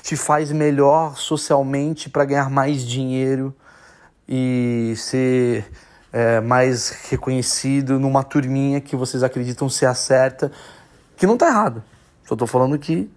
te 0.02 0.16
faz 0.16 0.52
melhor 0.52 1.18
socialmente 1.18 2.10
para 2.10 2.24
ganhar 2.24 2.50
mais 2.50 2.86
dinheiro 2.86 3.54
e 4.28 4.94
ser 4.96 5.70
é, 6.12 6.40
mais 6.42 6.90
reconhecido 7.10 8.00
numa 8.00 8.24
turminha 8.24 8.82
que 8.82 8.96
vocês 8.96 9.24
acreditam 9.24 9.70
ser 9.70 9.86
a 9.86 9.94
certa, 9.94 10.52
que 11.16 11.26
não 11.26 11.38
tá 11.38 11.48
errado. 11.48 11.84
Só 12.26 12.36
tô 12.36 12.46
falando 12.46 12.78
que 12.78 13.10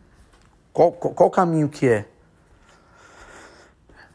qual, 0.73 0.93
qual, 0.93 1.15
qual 1.15 1.31
caminho 1.31 1.69
que 1.69 1.89
é? 1.89 2.05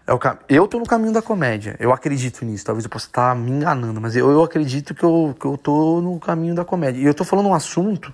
é 0.06 0.14
o, 0.14 0.20
eu 0.48 0.68
tô 0.68 0.80
no 0.80 0.86
caminho 0.86 1.14
da 1.14 1.22
comédia. 1.22 1.76
Eu 1.80 1.94
acredito 1.94 2.44
nisso. 2.46 2.66
Talvez 2.66 2.84
eu 2.84 2.90
possa 2.90 3.08
estar 3.08 3.36
me 3.36 3.52
enganando, 3.52 4.00
mas 4.00 4.16
eu, 4.16 4.30
eu 4.30 4.44
acredito 4.44 4.94
que 4.94 5.04
eu, 5.04 5.36
que 5.40 5.46
eu 5.46 5.58
tô 5.58 6.02
no 6.02 6.20
caminho 6.20 6.56
da 6.56 6.66
comédia. 6.66 7.02
E 7.02 7.06
eu 7.06 7.14
tô 7.14 7.24
falando 7.24 7.48
um 7.48 7.54
assunto 7.54 8.14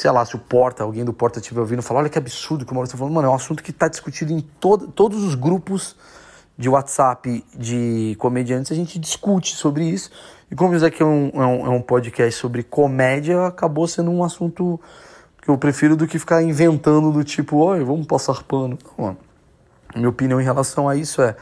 sei 0.00 0.10
lá, 0.10 0.24
se 0.24 0.34
o 0.34 0.38
Porta, 0.38 0.82
alguém 0.82 1.04
do 1.04 1.12
Porta 1.12 1.40
estiver 1.40 1.60
ouvindo, 1.60 1.82
falar, 1.82 2.00
olha 2.00 2.08
que 2.08 2.16
absurdo 2.16 2.64
que 2.64 2.72
o 2.72 2.74
Maurício 2.74 2.96
tá 2.96 2.98
falando. 2.98 3.12
Mano, 3.12 3.28
é 3.28 3.30
um 3.30 3.34
assunto 3.34 3.62
que 3.62 3.70
está 3.70 3.86
discutido 3.86 4.32
em 4.32 4.40
todo, 4.40 4.88
todos 4.88 5.22
os 5.22 5.34
grupos 5.34 5.94
de 6.60 6.68
WhatsApp 6.68 7.42
de 7.56 8.14
comediantes, 8.18 8.70
a 8.70 8.74
gente 8.74 8.98
discute 8.98 9.56
sobre 9.56 9.82
isso. 9.82 10.10
E 10.50 10.54
como 10.54 10.74
isso 10.76 10.84
aqui 10.84 11.02
é 11.02 11.06
um, 11.06 11.30
é 11.32 11.46
um, 11.46 11.66
é 11.66 11.70
um 11.70 11.80
podcast 11.80 12.38
sobre 12.38 12.62
comédia, 12.62 13.46
acabou 13.46 13.88
sendo 13.88 14.10
um 14.10 14.22
assunto 14.22 14.78
que 15.40 15.48
eu 15.48 15.56
prefiro 15.56 15.96
do 15.96 16.06
que 16.06 16.18
ficar 16.18 16.42
inventando 16.42 17.10
do 17.10 17.24
tipo, 17.24 17.56
oi, 17.56 17.82
vamos 17.82 18.06
passar 18.06 18.42
pano. 18.42 18.76
Não, 18.98 19.16
minha 19.96 20.10
opinião 20.10 20.38
em 20.38 20.44
relação 20.44 20.86
a 20.86 20.94
isso 20.94 21.22
é, 21.22 21.34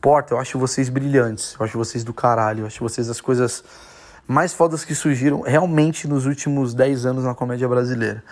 Porta, 0.00 0.32
eu 0.32 0.38
acho 0.38 0.58
vocês 0.58 0.88
brilhantes, 0.88 1.54
eu 1.60 1.64
acho 1.66 1.76
vocês 1.76 2.02
do 2.02 2.14
caralho, 2.14 2.62
eu 2.62 2.66
acho 2.66 2.82
vocês 2.82 3.10
as 3.10 3.20
coisas 3.20 3.62
mais 4.26 4.54
fodas 4.54 4.82
que 4.82 4.94
surgiram 4.94 5.42
realmente 5.42 6.08
nos 6.08 6.24
últimos 6.24 6.72
10 6.72 7.04
anos 7.04 7.24
na 7.24 7.34
comédia 7.34 7.68
brasileira. 7.68 8.24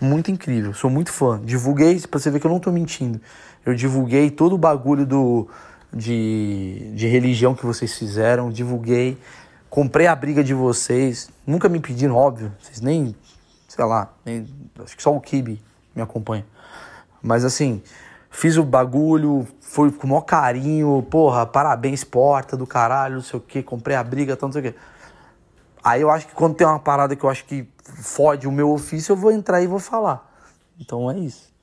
Muito 0.00 0.30
incrível, 0.30 0.72
sou 0.72 0.88
muito 0.88 1.12
fã. 1.12 1.38
Divulguei, 1.44 2.00
pra 2.00 2.18
você 2.18 2.30
ver 2.30 2.40
que 2.40 2.46
eu 2.46 2.50
não 2.50 2.58
tô 2.58 2.72
mentindo, 2.72 3.20
eu 3.66 3.74
divulguei 3.74 4.30
todo 4.30 4.54
o 4.54 4.58
bagulho 4.58 5.04
do 5.04 5.46
de, 5.94 6.92
de 6.94 7.06
religião 7.06 7.54
que 7.54 7.64
vocês 7.64 7.96
fizeram, 7.96 8.50
divulguei, 8.50 9.16
comprei 9.70 10.06
a 10.06 10.14
briga 10.14 10.42
de 10.42 10.52
vocês, 10.52 11.30
nunca 11.46 11.68
me 11.68 11.78
pediram, 11.78 12.16
óbvio, 12.16 12.52
vocês 12.60 12.80
nem, 12.80 13.14
sei 13.68 13.84
lá, 13.84 14.12
nem, 14.24 14.46
acho 14.82 14.96
que 14.96 15.02
só 15.02 15.14
o 15.14 15.20
Kibe 15.20 15.62
me 15.94 16.02
acompanha. 16.02 16.44
Mas 17.22 17.44
assim, 17.44 17.80
fiz 18.28 18.56
o 18.56 18.64
bagulho, 18.64 19.46
foi 19.60 19.90
com 19.92 20.06
o 20.06 20.10
maior 20.10 20.22
carinho, 20.22 21.06
porra, 21.08 21.46
parabéns, 21.46 22.02
porta 22.02 22.56
do 22.56 22.66
caralho, 22.66 23.14
não 23.16 23.22
sei 23.22 23.38
o 23.38 23.42
que, 23.42 23.62
comprei 23.62 23.96
a 23.96 24.02
briga, 24.02 24.36
tal, 24.36 24.48
não 24.48 24.52
sei 24.52 24.60
o 24.60 24.72
que. 24.72 24.78
Aí 25.82 26.00
eu 26.00 26.10
acho 26.10 26.26
que 26.26 26.34
quando 26.34 26.56
tem 26.56 26.66
uma 26.66 26.78
parada 26.78 27.14
que 27.14 27.22
eu 27.22 27.30
acho 27.30 27.44
que 27.44 27.68
fode 27.84 28.48
o 28.48 28.52
meu 28.52 28.70
ofício, 28.70 29.12
eu 29.12 29.16
vou 29.16 29.30
entrar 29.30 29.62
e 29.62 29.66
vou 29.66 29.78
falar. 29.78 30.32
Então 30.80 31.10
é 31.10 31.18
isso? 31.18 31.53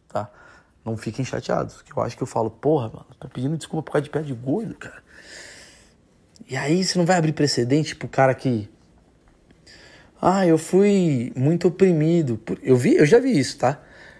Não 0.83 0.97
fiquem 0.97 1.23
chateados, 1.23 1.81
que 1.81 1.95
eu 1.95 2.01
acho 2.01 2.17
que 2.17 2.23
eu 2.23 2.27
falo, 2.27 2.49
porra, 2.49 2.87
mano, 2.87 3.05
tá 3.19 3.27
pedindo 3.27 3.55
desculpa 3.55 3.83
por 3.83 3.91
causa 3.91 4.03
de 4.03 4.09
pé 4.09 4.21
de 4.21 4.33
gordo, 4.33 4.73
cara. 4.75 5.01
E 6.49 6.57
aí 6.57 6.83
você 6.83 6.97
não 6.97 7.05
vai 7.05 7.17
abrir 7.17 7.33
precedente 7.33 7.95
pro 7.95 8.07
cara 8.07 8.33
que. 8.33 8.69
Ah, 10.21 10.45
eu 10.45 10.57
fui 10.57 11.31
muito 11.35 11.67
oprimido. 11.67 12.39
Eu 12.61 12.75
vi, 12.75 12.95
eu 12.95 13.05
já 13.05 13.19
vi 13.19 13.37
isso, 13.37 13.57
tá? 13.57 13.79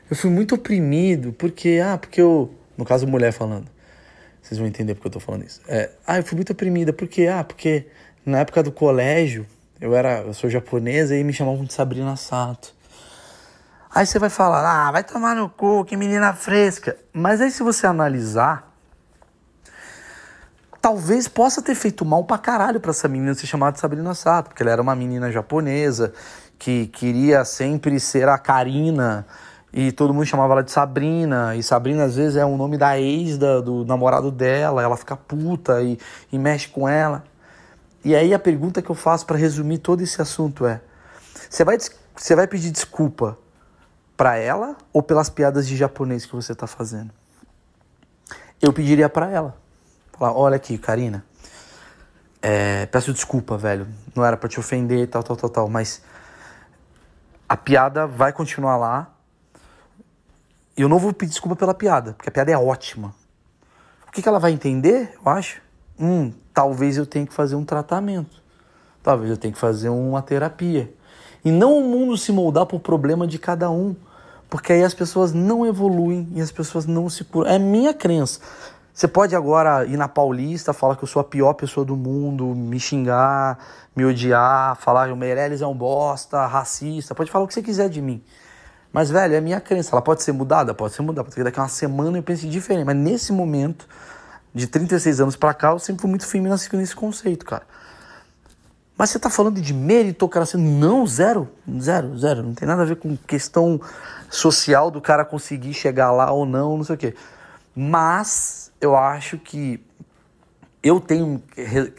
Eu 0.10 0.16
fui 0.16 0.30
muito 0.30 0.56
oprimido 0.56 1.34
porque, 1.34 1.82
ah, 1.84 1.98
porque 1.98 2.22
eu. 2.22 2.54
No 2.78 2.86
caso, 2.86 3.08
mulher 3.08 3.32
falando. 3.32 3.68
Vocês 4.42 4.58
vão 4.58 4.68
entender 4.68 4.96
porque 4.96 5.08
eu 5.08 5.12
tô 5.12 5.20
falando 5.20 5.46
isso. 5.46 5.62
É, 5.68 5.92
ah, 6.06 6.18
eu 6.18 6.24
fui 6.24 6.36
muito 6.36 6.52
oprimida 6.52 6.92
porque, 6.94 7.28
ah, 7.28 7.44
porque 7.44 7.88
na 8.26 8.40
época 8.40 8.64
do 8.64 8.72
colégio 8.72 9.46
eu 9.80 9.96
era, 9.96 10.22
eu 10.22 10.34
sou 10.34 10.50
japonesa 10.50 11.16
e 11.16 11.24
me 11.24 11.34
chamavam 11.34 11.66
de 11.66 11.74
Sabrina 11.74 12.16
Sato. 12.16 12.74
Aí 13.94 14.06
você 14.06 14.18
vai 14.18 14.30
falar, 14.30 14.88
ah, 14.88 14.90
vai 14.90 15.04
tomar 15.04 15.36
no 15.36 15.50
cu, 15.50 15.84
que 15.84 15.98
menina 15.98 16.34
fresca. 16.34 16.98
Mas 17.12 17.42
aí 17.42 17.52
se 17.52 17.62
você 17.62 17.86
analisar, 17.86 18.72
talvez 20.82 21.28
possa 21.28 21.62
ter 21.62 21.76
feito 21.76 22.06
mal 22.06 22.24
pra 22.24 22.38
caralho 22.38 22.80
pra 22.80 22.92
essa 22.92 23.10
menina 23.10 23.34
ser 23.34 23.48
chamada 23.48 23.74
de 23.74 23.82
Sabrina 23.82 24.14
Sato, 24.14 24.48
porque 24.48 24.64
ela 24.64 24.72
era 24.72 24.82
uma 24.82 24.96
menina 24.96 25.30
japonesa 25.30 26.14
que 26.58 26.88
queria 26.88 27.44
sempre 27.44 28.00
ser 28.00 28.30
a 28.30 28.38
Karina 28.38 29.28
e 29.74 29.92
todo 29.92 30.14
mundo 30.14 30.26
chamava 30.26 30.54
ela 30.54 30.64
de 30.64 30.72
Sabrina, 30.72 31.56
e 31.56 31.64
Sabrina 31.64 32.06
às 32.06 32.16
vezes 32.16 32.38
é 32.38 32.46
o 32.46 32.56
nome 32.56 32.78
da 32.78 32.98
ex 32.98 33.38
da, 33.38 33.60
do 33.60 33.84
namorado 33.84 34.32
dela, 34.32 34.82
ela 34.82 34.96
fica 34.96 35.18
puta 35.18 35.82
e, 35.82 36.00
e 36.32 36.40
mexe 36.40 36.70
com 36.70 36.88
ela. 36.88 37.26
E 38.06 38.16
aí 38.16 38.34
a 38.34 38.40
pergunta 38.40 38.82
que 38.82 38.90
eu 38.90 38.96
faço 38.96 39.26
para 39.26 39.38
resumir 39.38 39.80
todo 39.80 40.02
esse 40.02 40.22
assunto 40.22 40.66
é: 40.66 40.82
você 41.50 41.66
vai, 41.66 41.78
você 42.16 42.36
vai 42.36 42.48
pedir 42.48 42.72
desculpa 42.72 43.38
para 44.22 44.38
ela 44.38 44.78
ou 44.94 45.02
pelas 45.02 45.32
piadas 45.32 45.68
de 45.68 45.76
japonês 45.76 46.28
que 46.28 46.36
você 46.36 46.54
tá 46.54 46.68
fazendo? 46.68 47.10
Eu 48.62 48.72
pediria 48.72 49.10
para 49.10 49.32
ela. 49.32 49.58
Falar, 50.16 50.38
olha 50.38 50.58
aqui, 50.58 50.78
Karina. 50.78 51.26
É, 52.40 52.86
peço 52.86 53.12
desculpa, 53.12 53.58
velho. 53.58 53.88
Não 54.16 54.24
era 54.24 54.38
para 54.38 54.48
te 54.48 54.60
ofender, 54.60 55.10
tal, 55.10 55.24
tal, 55.24 55.36
tal, 55.36 55.50
tal. 55.50 55.68
Mas 55.68 56.04
a 57.50 57.58
piada 57.58 58.06
vai 58.06 58.32
continuar 58.32 58.78
lá. 58.78 59.12
E 60.78 60.84
eu 60.84 60.88
não 60.88 61.00
vou 61.00 61.12
pedir 61.14 61.32
desculpa 61.32 61.56
pela 61.56 61.74
piada, 61.74 62.14
porque 62.14 62.30
a 62.30 62.32
piada 62.32 62.52
é 62.52 62.58
ótima. 62.60 63.16
O 64.08 64.12
que, 64.12 64.22
que 64.22 64.30
ela 64.30 64.38
vai 64.38 64.52
entender, 64.52 65.18
eu 65.18 65.32
acho? 65.32 65.64
Hum, 66.00 66.32
talvez 66.54 66.96
eu 66.96 67.08
tenha 67.08 67.26
que 67.26 67.34
fazer 67.34 67.56
um 67.56 67.66
tratamento. 67.66 68.40
Talvez 69.02 69.32
eu 69.32 69.38
tenha 69.38 69.52
que 69.52 69.60
fazer 69.60 69.90
uma 69.90 70.22
terapia. 70.22 70.94
E 71.44 71.50
não 71.50 71.80
o 71.80 71.82
mundo 71.82 72.16
se 72.16 72.32
moldar 72.32 72.68
por 72.68 72.80
problema 72.82 73.26
de 73.26 73.40
cada 73.40 73.72
um. 73.72 73.96
Porque 74.52 74.74
aí 74.74 74.84
as 74.84 74.94
pessoas 74.94 75.32
não 75.32 75.66
evoluem 75.66 76.28
e 76.36 76.42
as 76.42 76.52
pessoas 76.52 76.86
não 76.86 77.10
se 77.10 77.24
curam. 77.24 77.50
É 77.50 77.58
minha 77.58 77.94
crença. 77.94 78.42
Você 78.94 79.08
pode 79.08 79.34
agora 79.34 79.86
ir 79.86 79.96
na 79.96 80.10
Paulista, 80.10 80.74
falar 80.74 80.98
que 80.98 81.04
eu 81.06 81.08
sou 81.08 81.22
a 81.22 81.24
pior 81.24 81.54
pessoa 81.54 81.86
do 81.86 81.96
mundo, 81.96 82.48
me 82.48 82.78
xingar, 82.78 83.58
me 83.96 84.04
odiar, 84.04 84.76
falar 84.76 85.08
que 85.08 85.14
o 85.14 85.16
Meirelles 85.16 85.62
é 85.62 85.66
um 85.66 85.74
bosta, 85.74 86.46
racista, 86.46 87.16
pode 87.16 87.32
falar 87.32 87.46
o 87.46 87.48
que 87.48 87.54
você 87.54 87.62
quiser 87.62 87.88
de 87.88 88.02
mim. 88.02 88.22
Mas, 88.92 89.10
velho, 89.10 89.34
é 89.36 89.40
minha 89.40 89.62
crença. 89.62 89.92
Ela 89.94 90.02
pode 90.02 90.22
ser 90.22 90.34
mudada? 90.34 90.74
Pode 90.74 90.94
ser 90.94 91.02
mudada. 91.02 91.24
Porque 91.24 91.42
daqui 91.46 91.58
a 91.58 91.64
uma 91.64 91.70
semana 91.70 92.18
eu 92.18 92.24
pense 92.24 92.46
diferente. 92.46 92.86
Mas 92.86 92.98
nesse 92.98 93.32
momento, 93.32 93.88
de 94.54 94.68
36 94.68 95.22
anos 95.22 95.38
para 95.38 95.54
cá, 95.54 95.72
eu 95.72 95.80
sempre 95.80 96.02
fui 96.02 96.10
muito 96.10 96.28
firme 96.28 96.50
nesse 96.50 96.94
conceito, 96.94 97.46
cara. 97.46 97.64
Mas 99.02 99.10
você 99.10 99.18
tá 99.18 99.32
falando 99.32 99.60
de 99.60 99.74
meritocracia? 99.74 100.60
Não, 100.60 101.08
zero, 101.08 101.50
zero, 101.80 102.16
zero. 102.20 102.44
Não 102.44 102.54
tem 102.54 102.68
nada 102.68 102.84
a 102.84 102.86
ver 102.86 102.98
com 102.98 103.18
questão 103.18 103.82
social 104.30 104.92
do 104.92 105.02
cara 105.02 105.26
conseguir 105.26 105.74
chegar 105.74 106.12
lá 106.12 106.32
ou 106.32 106.46
não, 106.46 106.78
não 106.78 106.84
sei 106.84 106.94
o 106.94 106.98
quê. 107.00 107.16
Mas 107.76 108.72
eu 108.80 108.96
acho 108.96 109.40
que 109.40 109.84
eu 110.84 111.00
tenho 111.00 111.42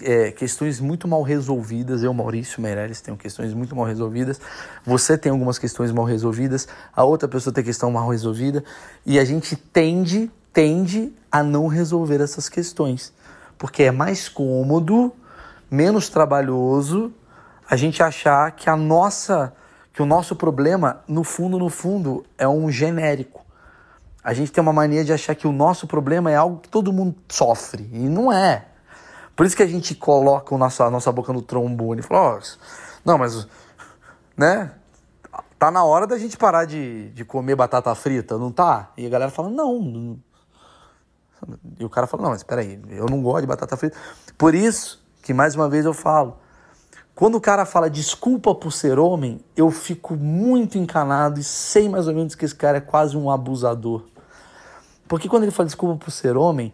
é, 0.01 0.31
questões 0.31 0.79
muito 0.79 1.09
mal 1.09 1.23
resolvidas, 1.23 2.05
eu, 2.05 2.15
Maurício 2.15 2.63
Meirelles, 2.63 3.01
tenho 3.01 3.17
questões 3.17 3.53
muito 3.53 3.75
mal 3.75 3.85
resolvidas, 3.85 4.41
você 4.87 5.19
tem 5.19 5.33
algumas 5.33 5.59
questões 5.59 5.91
mal 5.91 6.05
resolvidas, 6.05 6.69
a 6.95 7.03
outra 7.03 7.27
pessoa 7.27 7.53
tem 7.53 7.65
questão 7.65 7.91
mal 7.91 8.09
resolvida, 8.09 8.63
e 9.05 9.19
a 9.19 9.25
gente 9.25 9.57
tende 9.57 10.31
tende 10.53 11.13
a 11.33 11.43
não 11.43 11.67
resolver 11.67 12.21
essas 12.21 12.49
questões, 12.49 13.13
porque 13.59 13.83
é 13.83 13.91
mais 13.91 14.29
cômodo, 14.29 15.13
menos 15.73 16.11
trabalhoso 16.11 17.13
a 17.69 17.77
gente 17.77 18.03
achar 18.03 18.53
que 18.53 18.69
a 18.69 18.77
nossa 18.77 19.55
que 19.93 20.01
o 20.01 20.07
nosso 20.07 20.35
problema, 20.35 21.03
no 21.07 21.23
fundo, 21.23 21.59
no 21.59 21.69
fundo, 21.69 22.25
é 22.39 22.49
um 22.49 22.71
genérico. 22.71 23.45
A 24.25 24.33
gente 24.33 24.51
tem 24.51 24.63
uma 24.63 24.73
mania 24.73 25.05
de 25.05 25.13
achar 25.13 25.35
que 25.35 25.47
o 25.47 25.53
nosso 25.53 25.87
problema 25.87 26.31
é 26.31 26.37
algo 26.37 26.61
que 26.61 26.69
todo 26.69 26.93
mundo 26.93 27.15
sofre. 27.29 27.91
E 27.93 28.09
não 28.09 28.33
é. 28.33 28.69
Por 29.37 29.45
isso 29.45 29.55
que 29.55 29.63
a 29.63 29.67
gente 29.67 29.95
coloca 29.95 30.55
o 30.55 30.57
nosso, 30.57 30.83
a 30.83 30.91
nossa 30.91 31.13
boca 31.13 31.31
no 31.31 31.43
trombone 31.43 32.01
e 32.01 32.03
fala, 32.03 32.39
oh, 32.39 32.59
não, 33.05 33.19
mas, 33.19 33.47
né? 34.35 34.73
Tá 35.59 35.71
na 35.71 35.85
hora 35.85 36.07
da 36.07 36.17
gente 36.17 36.39
parar 36.39 36.65
de, 36.65 37.11
de 37.11 37.23
comer 37.23 37.55
batata 37.55 37.95
frita, 37.95 38.39
não 38.39 38.51
tá? 38.51 38.93
E 38.97 39.05
a 39.05 39.11
galera 39.11 39.31
fala, 39.31 39.51
não. 39.51 40.19
E 41.79 41.85
o 41.85 41.91
cara 41.91 42.07
fala, 42.07 42.23
não, 42.23 42.31
mas 42.31 42.43
peraí, 42.43 42.81
eu 42.89 43.05
não 43.07 43.23
gosto 43.23 43.43
de 43.43 43.47
batata 43.47 43.77
frita. 43.77 43.97
Por 44.39 44.55
isso 44.55 45.02
que, 45.23 45.33
mais 45.33 45.55
uma 45.55 45.69
vez, 45.69 45.85
eu 45.85 45.95
falo, 45.95 46.37
quando 47.15 47.37
o 47.37 47.41
cara 47.41 47.65
fala 47.65 47.89
desculpa 47.89 48.55
por 48.55 48.73
ser 48.73 48.99
homem, 48.99 49.41
eu 49.57 49.71
fico 49.71 50.17
muito 50.17 50.77
encanado 50.77 51.39
e 51.39 51.45
sei 51.45 51.89
mais 51.89 52.09
ou 52.09 52.15
menos 52.15 52.35
que 52.35 52.45
esse 52.45 52.55
cara 52.55 52.79
é 52.79 52.81
quase 52.81 53.17
um 53.17 53.31
abusador. 53.31 54.05
Porque 55.07 55.29
quando 55.29 55.45
ele 55.45 55.53
fala 55.53 55.67
desculpa 55.67 56.05
por 56.05 56.11
ser 56.11 56.37
homem, 56.37 56.73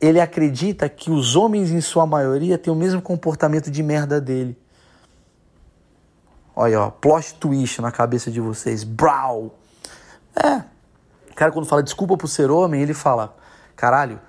ele 0.00 0.20
acredita 0.20 0.88
que 0.88 1.10
os 1.10 1.34
homens, 1.34 1.70
em 1.70 1.80
sua 1.80 2.06
maioria, 2.06 2.56
têm 2.56 2.72
o 2.72 2.76
mesmo 2.76 3.02
comportamento 3.02 3.70
de 3.70 3.82
merda 3.82 4.20
dele. 4.20 4.56
Olha, 6.54 6.82
ó, 6.82 6.90
plot 6.90 7.34
twist 7.34 7.80
na 7.80 7.90
cabeça 7.90 8.30
de 8.30 8.40
vocês. 8.40 8.84
Brau! 8.84 9.54
É. 10.36 10.64
O 11.30 11.34
cara, 11.34 11.50
quando 11.50 11.66
fala 11.66 11.82
desculpa 11.82 12.16
por 12.16 12.28
ser 12.28 12.50
homem, 12.50 12.82
ele 12.82 12.94
fala: 12.94 13.36
caralho, 13.74 14.20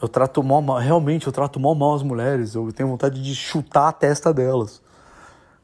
eu 0.00 0.08
trato 0.08 0.42
mal, 0.42 0.62
realmente, 0.78 1.26
eu 1.26 1.32
trato 1.32 1.58
mal 1.58 1.94
as 1.94 2.02
mulheres, 2.02 2.54
eu 2.54 2.70
tenho 2.72 2.88
vontade 2.88 3.22
de 3.22 3.34
chutar 3.34 3.88
a 3.88 3.92
testa 3.92 4.32
delas. 4.32 4.82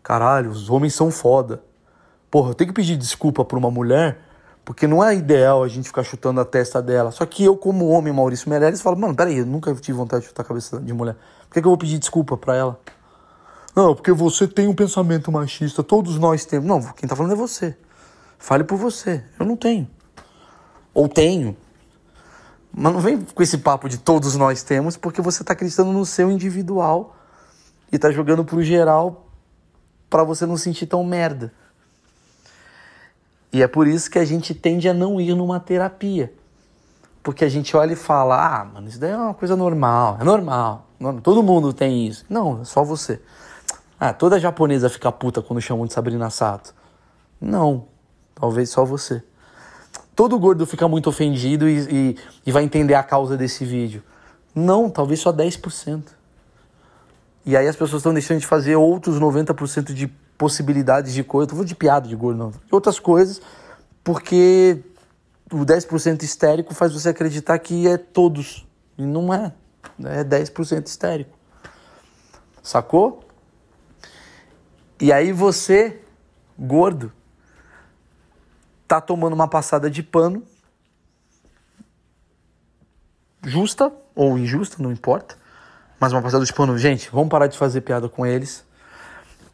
Caralho, 0.02 0.50
os 0.50 0.70
homens 0.70 0.94
são 0.94 1.10
foda. 1.10 1.62
Porra, 2.30 2.50
eu 2.50 2.54
tenho 2.54 2.68
que 2.68 2.74
pedir 2.74 2.96
desculpa 2.96 3.44
pra 3.44 3.58
uma 3.58 3.70
mulher, 3.70 4.18
porque 4.64 4.86
não 4.86 5.04
é 5.04 5.14
ideal 5.14 5.62
a 5.62 5.68
gente 5.68 5.86
ficar 5.86 6.02
chutando 6.02 6.40
a 6.40 6.44
testa 6.44 6.80
dela. 6.80 7.10
Só 7.10 7.26
que 7.26 7.44
eu, 7.44 7.56
como 7.56 7.88
homem, 7.88 8.12
Maurício 8.12 8.48
Meirelles, 8.48 8.80
falo, 8.80 8.96
mano, 8.96 9.14
peraí, 9.14 9.38
eu 9.38 9.46
nunca 9.46 9.74
tive 9.74 9.98
vontade 9.98 10.22
de 10.22 10.28
chutar 10.28 10.42
a 10.42 10.46
cabeça 10.46 10.80
de 10.80 10.92
mulher. 10.92 11.14
Por 11.46 11.54
que, 11.54 11.60
que 11.60 11.66
eu 11.66 11.70
vou 11.70 11.78
pedir 11.78 11.98
desculpa 11.98 12.36
pra 12.36 12.56
ela? 12.56 12.80
Não, 13.76 13.94
porque 13.94 14.12
você 14.12 14.46
tem 14.48 14.66
um 14.66 14.74
pensamento 14.74 15.30
machista, 15.30 15.82
todos 15.82 16.18
nós 16.18 16.44
temos. 16.44 16.66
Não, 16.66 16.80
quem 16.92 17.08
tá 17.08 17.14
falando 17.14 17.32
é 17.32 17.36
você. 17.36 17.76
Fale 18.38 18.64
por 18.64 18.76
você. 18.76 19.24
Eu 19.38 19.46
não 19.46 19.56
tenho. 19.56 19.88
Ou 20.92 21.08
tenho. 21.08 21.56
Mas 22.74 22.92
não 22.92 23.00
vem 23.00 23.20
com 23.20 23.42
esse 23.42 23.58
papo 23.58 23.88
de 23.88 23.98
todos 23.98 24.34
nós 24.34 24.62
temos, 24.62 24.96
porque 24.96 25.20
você 25.20 25.44
tá 25.44 25.52
acreditando 25.52 25.92
no 25.92 26.06
seu 26.06 26.30
individual 26.30 27.14
e 27.90 27.98
tá 27.98 28.10
jogando 28.10 28.44
pro 28.44 28.62
geral 28.62 29.26
para 30.08 30.24
você 30.24 30.46
não 30.46 30.56
sentir 30.56 30.86
tão 30.86 31.04
merda. 31.04 31.52
E 33.52 33.62
é 33.62 33.68
por 33.68 33.86
isso 33.86 34.10
que 34.10 34.18
a 34.18 34.24
gente 34.24 34.54
tende 34.54 34.88
a 34.88 34.94
não 34.94 35.20
ir 35.20 35.34
numa 35.34 35.60
terapia. 35.60 36.32
Porque 37.22 37.44
a 37.44 37.48
gente 37.48 37.76
olha 37.76 37.92
e 37.92 37.96
fala: 37.96 38.60
ah, 38.60 38.64
mano, 38.64 38.88
isso 38.88 38.98
daí 38.98 39.10
é 39.10 39.16
uma 39.16 39.34
coisa 39.34 39.54
normal, 39.54 40.16
é 40.20 40.24
normal, 40.24 40.86
todo 41.22 41.42
mundo 41.42 41.72
tem 41.72 42.06
isso. 42.06 42.24
Não, 42.28 42.62
é 42.62 42.64
só 42.64 42.82
você. 42.82 43.20
Ah, 44.00 44.12
toda 44.12 44.40
japonesa 44.40 44.88
fica 44.88 45.12
puta 45.12 45.40
quando 45.40 45.60
chamam 45.60 45.86
de 45.86 45.92
Sabrina 45.92 46.28
Sato. 46.30 46.74
Não, 47.40 47.86
talvez 48.34 48.70
só 48.70 48.84
você. 48.84 49.22
Todo 50.14 50.38
gordo 50.38 50.66
fica 50.66 50.86
muito 50.86 51.08
ofendido 51.08 51.68
e, 51.68 51.78
e, 51.90 52.16
e 52.46 52.52
vai 52.52 52.62
entender 52.62 52.94
a 52.94 53.02
causa 53.02 53.36
desse 53.36 53.64
vídeo. 53.64 54.02
Não, 54.54 54.90
talvez 54.90 55.20
só 55.20 55.32
10%. 55.32 56.02
E 57.44 57.56
aí 57.56 57.66
as 57.66 57.74
pessoas 57.74 58.00
estão 58.00 58.12
deixando 58.12 58.40
de 58.40 58.46
fazer 58.46 58.76
outros 58.76 59.18
90% 59.18 59.92
de 59.92 60.06
possibilidades 60.36 61.12
de 61.14 61.24
coisa. 61.24 61.48
Tô 61.48 61.54
falando 61.54 61.68
de 61.68 61.74
piada 61.74 62.08
de 62.08 62.14
gordo, 62.14 62.38
não. 62.38 62.52
Outras 62.70 62.98
coisas, 63.00 63.40
porque 64.04 64.82
o 65.50 65.64
10% 65.64 66.22
histérico 66.22 66.74
faz 66.74 66.92
você 66.92 67.08
acreditar 67.08 67.58
que 67.58 67.88
é 67.88 67.96
todos. 67.96 68.66
E 68.98 69.02
não 69.02 69.32
é. 69.32 69.52
É 70.04 70.22
10% 70.22 70.86
histérico. 70.86 71.36
Sacou? 72.62 73.24
E 75.00 75.12
aí 75.12 75.32
você, 75.32 76.00
gordo, 76.56 77.12
tá 78.92 79.00
tomando 79.00 79.32
uma 79.32 79.48
passada 79.48 79.90
de 79.90 80.02
pano, 80.02 80.42
justa 83.42 83.92
ou 84.14 84.36
injusta, 84.38 84.82
não 84.82 84.92
importa 84.92 85.42
mais 86.02 86.12
uma 86.12 86.20
passada 86.20 86.44
de 86.44 86.52
pano. 86.52 86.76
Gente, 86.76 87.08
vamos 87.12 87.28
parar 87.28 87.46
de 87.46 87.56
fazer 87.56 87.80
piada 87.80 88.08
com 88.08 88.26
eles. 88.26 88.64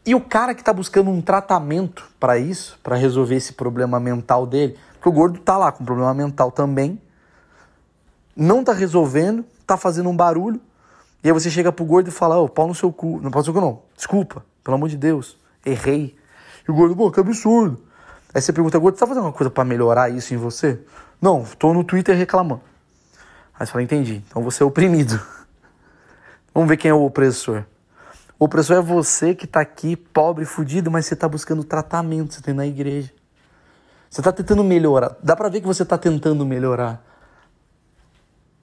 E 0.06 0.14
o 0.14 0.20
cara 0.20 0.54
que 0.54 0.62
está 0.62 0.72
buscando 0.72 1.10
um 1.10 1.20
tratamento 1.20 2.10
para 2.18 2.38
isso, 2.38 2.80
para 2.82 2.96
resolver 2.96 3.36
esse 3.36 3.52
problema 3.52 4.00
mental 4.00 4.46
dele, 4.46 4.78
porque 4.94 5.10
o 5.10 5.12
gordo 5.12 5.38
tá 5.40 5.58
lá 5.58 5.70
com 5.70 5.84
problema 5.84 6.14
mental 6.14 6.50
também, 6.50 6.98
não 8.34 8.64
tá 8.64 8.72
resolvendo, 8.72 9.44
tá 9.66 9.76
fazendo 9.76 10.08
um 10.08 10.16
barulho, 10.16 10.58
e 11.22 11.28
aí 11.28 11.32
você 11.34 11.50
chega 11.50 11.70
pro 11.70 11.84
gordo 11.84 12.08
e 12.08 12.10
fala, 12.10 12.38
ô, 12.38 12.44
oh, 12.44 12.48
pau 12.48 12.66
no 12.66 12.74
seu 12.74 12.90
cu. 12.90 13.20
Não, 13.22 13.30
pau 13.30 13.40
no 13.40 13.44
seu 13.44 13.52
cu 13.52 13.60
não, 13.60 13.82
desculpa, 13.94 14.42
pelo 14.64 14.74
amor 14.76 14.88
de 14.88 14.96
Deus, 14.96 15.36
errei. 15.66 16.16
E 16.66 16.70
o 16.70 16.74
gordo, 16.74 16.96
pô, 16.96 17.10
que 17.10 17.20
absurdo. 17.20 17.87
Aí 18.34 18.42
você 18.42 18.52
pergunta, 18.52 18.78
gordo, 18.78 18.96
você 18.96 19.00
tá 19.00 19.06
fazendo 19.06 19.24
alguma 19.24 19.36
coisa 19.36 19.50
para 19.50 19.64
melhorar 19.64 20.10
isso 20.10 20.34
em 20.34 20.36
você? 20.36 20.80
Não, 21.20 21.44
tô 21.58 21.72
no 21.72 21.82
Twitter 21.82 22.16
reclamando. 22.16 22.62
Aí 23.58 23.66
você 23.66 23.72
fala, 23.72 23.82
entendi, 23.82 24.22
então 24.28 24.42
você 24.42 24.62
é 24.62 24.66
oprimido. 24.66 25.20
Vamos 26.54 26.68
ver 26.68 26.76
quem 26.76 26.90
é 26.90 26.94
o 26.94 27.04
opressor. 27.04 27.64
O 28.38 28.44
opressor 28.44 28.76
é 28.76 28.80
você 28.80 29.34
que 29.34 29.46
está 29.46 29.60
aqui, 29.60 29.96
pobre, 29.96 30.44
fudido, 30.44 30.90
mas 30.90 31.06
você 31.06 31.14
está 31.14 31.28
buscando 31.28 31.64
tratamento, 31.64 32.34
você 32.34 32.40
tem 32.40 32.54
na 32.54 32.66
igreja. 32.66 33.12
Você 34.10 34.20
está 34.20 34.30
tentando 34.30 34.62
melhorar. 34.62 35.16
Dá 35.22 35.34
para 35.34 35.48
ver 35.48 35.60
que 35.60 35.66
você 35.66 35.82
está 35.82 35.98
tentando 35.98 36.46
melhorar. 36.46 37.04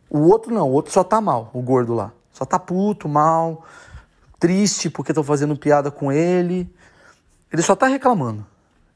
O 0.10 0.20
outro 0.20 0.54
não, 0.54 0.70
o 0.70 0.72
outro 0.72 0.94
só 0.94 1.04
tá 1.04 1.20
mal, 1.20 1.50
o 1.54 1.62
gordo 1.62 1.94
lá. 1.94 2.12
Só 2.32 2.46
tá 2.46 2.58
puto, 2.58 3.10
mal, 3.10 3.66
triste 4.40 4.90
porque 4.90 5.12
estão 5.12 5.24
fazendo 5.24 5.56
piada 5.58 5.92
com 5.92 6.12
ele. 6.12 6.74
Ele 7.52 7.62
só 7.62 7.76
tá 7.76 7.88
reclamando. 7.88 8.46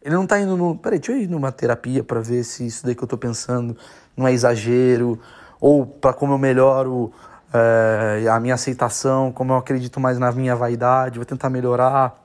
Ele 0.01 0.15
não 0.15 0.25
tá 0.25 0.39
indo 0.39 0.55
no. 0.55 0.75
Peraí, 0.75 0.99
deixa 0.99 1.11
eu 1.11 1.23
ir 1.23 1.27
numa 1.27 1.51
terapia 1.51 2.03
para 2.03 2.21
ver 2.21 2.43
se 2.43 2.65
isso 2.65 2.85
daí 2.85 2.95
que 2.95 3.03
eu 3.03 3.07
tô 3.07 3.17
pensando 3.17 3.75
não 4.15 4.27
é 4.27 4.33
exagero. 4.33 5.19
Ou 5.59 5.85
para 5.85 6.13
como 6.13 6.33
eu 6.33 6.37
melhoro 6.37 7.11
é, 7.53 8.27
a 8.29 8.39
minha 8.39 8.53
aceitação, 8.53 9.31
como 9.31 9.53
eu 9.53 9.57
acredito 9.57 9.99
mais 9.99 10.17
na 10.17 10.31
minha 10.31 10.55
vaidade, 10.55 11.19
vou 11.19 11.25
tentar 11.25 11.49
melhorar. 11.49 12.15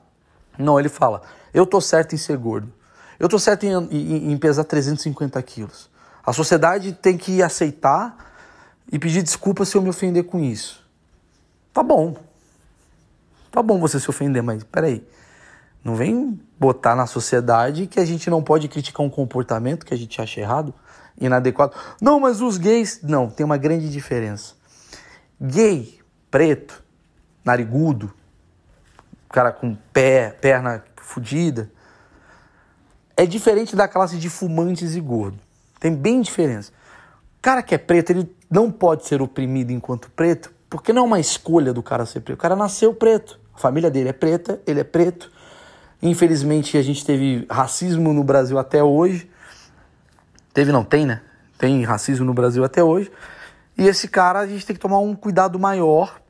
Não, 0.57 0.79
ele 0.79 0.87
fala, 0.87 1.21
eu 1.53 1.65
tô 1.65 1.81
certo 1.81 2.15
em 2.15 2.17
ser 2.17 2.37
gordo. 2.37 2.71
Eu 3.19 3.27
tô 3.27 3.37
certo 3.37 3.65
em, 3.65 3.73
em, 3.91 4.31
em 4.31 4.37
pesar 4.37 4.63
350 4.63 5.41
quilos. 5.41 5.89
A 6.25 6.31
sociedade 6.33 6.93
tem 6.93 7.17
que 7.17 7.43
aceitar 7.43 8.17
e 8.91 8.97
pedir 8.97 9.21
desculpa 9.21 9.65
se 9.65 9.75
eu 9.75 9.81
me 9.81 9.89
ofender 9.89 10.23
com 10.23 10.39
isso. 10.39 10.83
Tá 11.73 11.83
bom. 11.83 12.15
Tá 13.51 13.61
bom 13.61 13.79
você 13.79 13.99
se 13.99 14.09
ofender, 14.09 14.41
mas 14.41 14.63
peraí. 14.63 15.05
Não 15.85 15.95
vem 15.95 16.39
botar 16.59 16.95
na 16.95 17.05
sociedade 17.05 17.85
que 17.85 17.99
a 17.99 18.05
gente 18.05 18.27
não 18.27 18.41
pode 18.41 18.67
criticar 18.67 19.05
um 19.05 19.09
comportamento 19.09 19.85
que 19.85 19.93
a 19.93 19.97
gente 19.97 20.19
acha 20.19 20.41
errado, 20.41 20.73
inadequado. 21.21 21.75
Não, 22.01 22.19
mas 22.19 22.41
os 22.41 22.57
gays. 22.57 23.01
Não, 23.03 23.29
tem 23.29 23.45
uma 23.45 23.55
grande 23.55 23.87
diferença. 23.91 24.55
Gay, 25.39 25.99
preto, 26.31 26.83
narigudo, 27.43 28.11
cara 29.29 29.51
com 29.51 29.77
pé, 29.93 30.31
perna 30.31 30.83
fodida, 30.95 31.69
é 33.15 33.27
diferente 33.27 33.75
da 33.75 33.87
classe 33.87 34.17
de 34.17 34.27
fumantes 34.27 34.95
e 34.95 34.99
gordo. 34.99 35.37
Tem 35.79 35.93
bem 35.93 36.19
diferença. 36.19 36.71
O 37.37 37.41
cara 37.43 37.61
que 37.61 37.75
é 37.75 37.77
preto, 37.77 38.09
ele 38.09 38.35
não 38.49 38.71
pode 38.71 39.05
ser 39.05 39.21
oprimido 39.21 39.71
enquanto 39.71 40.09
preto, 40.09 40.51
porque 40.67 40.91
não 40.91 41.03
é 41.03 41.05
uma 41.05 41.19
escolha 41.19 41.71
do 41.71 41.83
cara 41.83 42.07
ser 42.07 42.21
preto. 42.21 42.39
O 42.39 42.41
cara 42.41 42.55
nasceu 42.55 42.91
preto. 42.91 43.39
A 43.53 43.59
família 43.59 43.91
dele 43.91 44.09
é 44.09 44.13
preta, 44.13 44.59
ele 44.65 44.79
é 44.79 44.83
preto. 44.83 45.34
Infelizmente, 46.05 46.77
a 46.77 46.83
gente 46.83 47.03
teve 47.03 47.47
racismo 47.49 48.13
no 48.13 48.23
Brasil 48.23 48.59
até 48.59 48.83
hoje. 48.83 49.27
Teve, 50.53 50.71
não, 50.71 50.83
tem, 50.83 51.03
né? 51.03 51.23
Tem 51.57 51.83
racismo 51.83 52.23
no 52.23 52.31
Brasil 52.31 52.63
até 52.63 52.83
hoje. 52.83 53.11
E 53.75 53.87
esse 53.87 54.07
cara 54.07 54.39
a 54.39 54.45
gente 54.45 54.63
tem 54.63 54.75
que 54.75 54.79
tomar 54.79 54.99
um 54.99 55.15
cuidado 55.15 55.57
maior. 55.57 56.21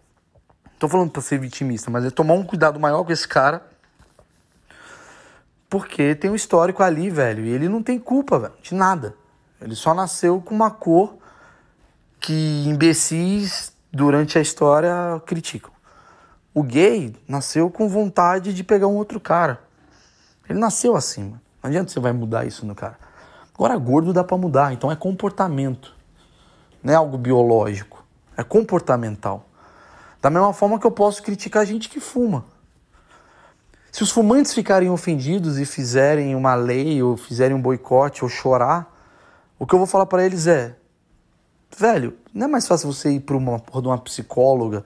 Tô 0.80 0.88
falando 0.88 1.12
pra 1.12 1.22
ser 1.22 1.40
vitimista, 1.40 1.92
mas 1.92 2.06
é 2.06 2.10
tomar 2.10 2.36
um 2.36 2.44
cuidado 2.44 2.80
maior 2.80 3.04
com 3.04 3.12
esse 3.12 3.28
cara. 3.28 3.68
Porque 5.70 6.16
tem 6.16 6.32
um 6.32 6.36
histórico 6.36 6.82
ali, 6.82 7.10
velho. 7.10 7.44
E 7.44 7.50
ele 7.50 7.68
não 7.68 7.84
tem 7.84 8.00
culpa, 8.00 8.40
velho, 8.40 8.54
de 8.62 8.74
nada. 8.74 9.14
Ele 9.62 9.76
só 9.76 9.94
nasceu 9.94 10.40
com 10.40 10.56
uma 10.56 10.72
cor 10.72 11.18
que 12.18 12.64
imbecis 12.66 13.74
durante 13.92 14.38
a 14.38 14.42
história 14.42 15.22
criticam. 15.26 15.72
O 16.54 16.64
gay 16.64 17.14
nasceu 17.28 17.70
com 17.70 17.90
vontade 17.90 18.54
de 18.54 18.64
pegar 18.64 18.88
um 18.88 18.96
outro 18.96 19.20
cara. 19.20 19.65
Ele 20.50 20.60
nasceu 20.60 20.96
assim, 20.96 21.24
mano. 21.24 21.42
Não 21.62 21.70
adianta 21.70 21.92
você 21.92 22.00
vai 22.00 22.12
mudar 22.12 22.46
isso 22.46 22.66
no 22.66 22.76
cara. 22.76 22.98
Agora 23.54 23.76
gordo 23.78 24.14
dá 24.14 24.24
para 24.24 24.38
mudar, 24.38 24.74
então 24.74 24.92
é 24.92 24.96
comportamento. 24.96 25.96
não 26.84 26.94
é 26.94 26.96
algo 26.96 27.18
biológico, 27.18 28.06
é 28.38 28.44
comportamental. 28.44 29.46
Da 30.22 30.30
mesma 30.30 30.54
forma 30.54 30.80
que 30.80 30.86
eu 30.86 30.92
posso 30.92 31.24
criticar 31.24 31.66
gente 31.66 31.90
que 31.90 32.00
fuma. 32.00 32.46
Se 33.92 34.04
os 34.04 34.12
fumantes 34.12 34.54
ficarem 34.54 34.90
ofendidos 34.90 35.58
e 35.58 35.66
fizerem 35.66 36.36
uma 36.36 36.54
lei, 36.54 37.02
ou 37.02 37.16
fizerem 37.16 37.56
um 37.56 37.62
boicote, 37.62 38.24
ou 38.24 38.30
chorar, 38.30 38.94
o 39.58 39.66
que 39.66 39.74
eu 39.74 39.80
vou 39.80 39.88
falar 39.88 40.06
para 40.06 40.26
eles 40.26 40.48
é: 40.48 40.76
velho, 41.78 42.18
não 42.34 42.46
é 42.46 42.50
mais 42.50 42.68
fácil 42.68 42.92
você 42.92 43.12
ir 43.12 43.22
para 43.22 43.38
uma 43.38 43.58
porra 43.58 43.82
de 43.82 43.88
uma 43.88 43.98
psicóloga 43.98 44.84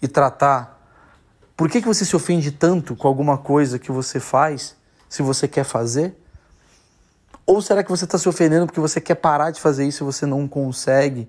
e 0.00 0.08
tratar. 0.08 0.80
Por 1.54 1.68
que, 1.68 1.82
que 1.82 1.86
você 1.86 2.04
se 2.04 2.16
ofende 2.16 2.50
tanto 2.50 2.96
com 2.96 3.06
alguma 3.06 3.36
coisa 3.36 3.78
que 3.78 3.92
você 3.92 4.18
faz, 4.18 4.74
se 5.08 5.22
você 5.22 5.46
quer 5.46 5.64
fazer? 5.64 6.16
Ou 7.46 7.62
será 7.62 7.84
que 7.84 7.90
você 7.90 8.04
está 8.04 8.18
se 8.18 8.28
ofendendo 8.28 8.66
porque 8.66 8.80
você 8.80 9.00
quer 9.00 9.14
parar 9.14 9.50
de 9.50 9.60
fazer 9.60 9.86
isso 9.86 10.02
e 10.02 10.04
você 10.04 10.26
não 10.26 10.48
consegue, 10.48 11.28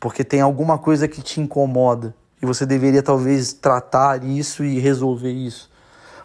porque 0.00 0.24
tem 0.24 0.40
alguma 0.40 0.78
coisa 0.78 1.06
que 1.06 1.20
te 1.20 1.40
incomoda 1.40 2.14
e 2.40 2.46
você 2.46 2.64
deveria 2.64 3.02
talvez 3.02 3.52
tratar 3.52 4.24
isso 4.24 4.64
e 4.64 4.78
resolver 4.78 5.30
isso? 5.30 5.70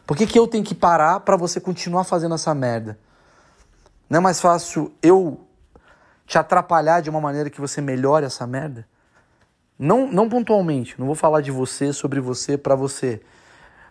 Por 0.06 0.16
que, 0.16 0.26
que 0.26 0.40
eu 0.40 0.48
tenho 0.48 0.64
que 0.64 0.74
parar 0.74 1.20
para 1.20 1.36
você 1.36 1.60
continuar 1.60 2.06
fazendo 2.06 2.36
essa 2.36 2.56
merda? 2.56 2.98
Não 4.10 4.20
é 4.20 4.22
mais 4.22 4.40
fácil 4.40 4.94
eu 5.02 5.42
te 6.26 6.38
atrapalhar 6.38 7.02
de 7.02 7.10
uma 7.10 7.20
maneira 7.20 7.50
que 7.50 7.60
você 7.60 7.82
melhore 7.82 8.26
essa 8.26 8.48
merda? 8.48 8.88
Não, 9.78 10.10
não 10.10 10.30
pontualmente, 10.30 10.96
não 10.98 11.06
vou 11.06 11.16
falar 11.16 11.42
de 11.42 11.52
você, 11.52 11.92
sobre 11.92 12.22
você, 12.22 12.58
para 12.58 12.74
você. 12.74 13.22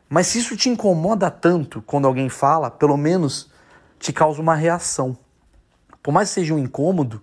Mas 0.09 0.29
se 0.29 0.39
isso 0.39 0.57
te 0.57 0.69
incomoda 0.69 1.31
tanto 1.31 1.83
quando 1.83 2.07
alguém 2.07 2.29
fala, 2.29 2.71
pelo 2.71 2.97
menos 2.97 3.51
te 3.99 4.13
causa 4.13 4.41
uma 4.41 4.55
reação. 4.55 5.17
Por 6.03 6.13
mais 6.13 6.29
que 6.29 6.35
seja 6.37 6.55
um 6.55 6.59
incômodo, 6.59 7.21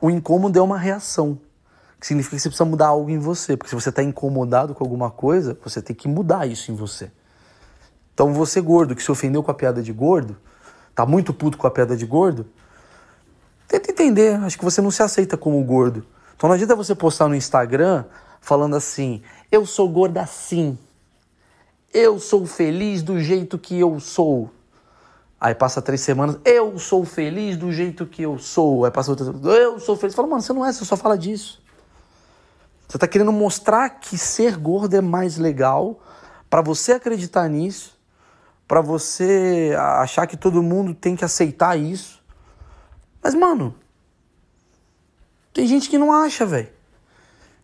o 0.00 0.10
incômodo 0.10 0.58
é 0.58 0.62
uma 0.62 0.78
reação. 0.78 1.38
Que 2.00 2.06
significa 2.06 2.36
que 2.36 2.42
você 2.42 2.48
precisa 2.48 2.64
mudar 2.64 2.88
algo 2.88 3.10
em 3.10 3.18
você. 3.18 3.56
Porque 3.56 3.68
se 3.68 3.74
você 3.74 3.90
está 3.90 4.02
incomodado 4.02 4.74
com 4.74 4.82
alguma 4.82 5.10
coisa, 5.10 5.58
você 5.62 5.80
tem 5.80 5.94
que 5.94 6.08
mudar 6.08 6.46
isso 6.46 6.72
em 6.72 6.74
você. 6.74 7.12
Então 8.14 8.32
você 8.32 8.60
gordo, 8.60 8.96
que 8.96 9.02
se 9.02 9.12
ofendeu 9.12 9.42
com 9.42 9.50
a 9.50 9.54
piada 9.54 9.82
de 9.82 9.92
gordo, 9.92 10.36
tá 10.94 11.06
muito 11.06 11.32
puto 11.32 11.56
com 11.56 11.66
a 11.66 11.70
piada 11.70 11.96
de 11.96 12.04
gordo, 12.04 12.46
Tenta 13.70 13.92
entender, 13.92 14.34
acho 14.42 14.58
que 14.58 14.64
você 14.64 14.82
não 14.82 14.90
se 14.90 15.00
aceita 15.00 15.36
como 15.36 15.62
gordo. 15.62 16.04
Então 16.34 16.48
não 16.48 16.54
adianta 16.54 16.74
você 16.74 16.92
postar 16.92 17.28
no 17.28 17.36
Instagram 17.36 18.04
falando 18.40 18.74
assim: 18.74 19.22
eu 19.50 19.64
sou 19.64 19.88
gorda 19.88 20.22
assim. 20.22 20.76
Eu 21.92 22.18
sou 22.18 22.46
feliz 22.46 23.02
do 23.02 23.20
jeito 23.20 23.58
que 23.58 23.78
eu 23.78 23.98
sou. 23.98 24.50
Aí 25.40 25.54
passa 25.54 25.80
três 25.80 26.02
semanas, 26.02 26.38
eu 26.44 26.78
sou 26.78 27.04
feliz 27.04 27.56
do 27.56 27.72
jeito 27.72 28.04
que 28.06 28.22
eu 28.22 28.38
sou. 28.38 28.84
Aí 28.84 28.90
passa 28.90 29.10
outra 29.10 29.26
eu 29.26 29.80
sou 29.80 29.96
feliz. 29.96 30.14
Fala, 30.14 30.28
mano, 30.28 30.42
você 30.42 30.52
não 30.52 30.64
é, 30.64 30.72
você 30.72 30.84
só 30.84 30.96
fala 30.96 31.16
disso. 31.16 31.62
Você 32.86 32.96
está 32.96 33.08
querendo 33.08 33.32
mostrar 33.32 33.88
que 33.88 34.18
ser 34.18 34.56
gordo 34.56 34.94
é 34.94 35.00
mais 35.00 35.38
legal 35.38 36.00
para 36.50 36.60
você 36.60 36.92
acreditar 36.92 37.48
nisso, 37.48 37.96
para 38.66 38.80
você 38.80 39.74
achar 39.78 40.26
que 40.26 40.36
todo 40.36 40.62
mundo 40.62 40.92
tem 40.92 41.16
que 41.16 41.24
aceitar 41.24 41.78
isso. 41.78 42.20
Mas, 43.22 43.34
mano, 43.34 43.74
tem 45.52 45.66
gente 45.66 45.88
que 45.88 45.96
não 45.96 46.12
acha, 46.12 46.44
velho. 46.44 46.68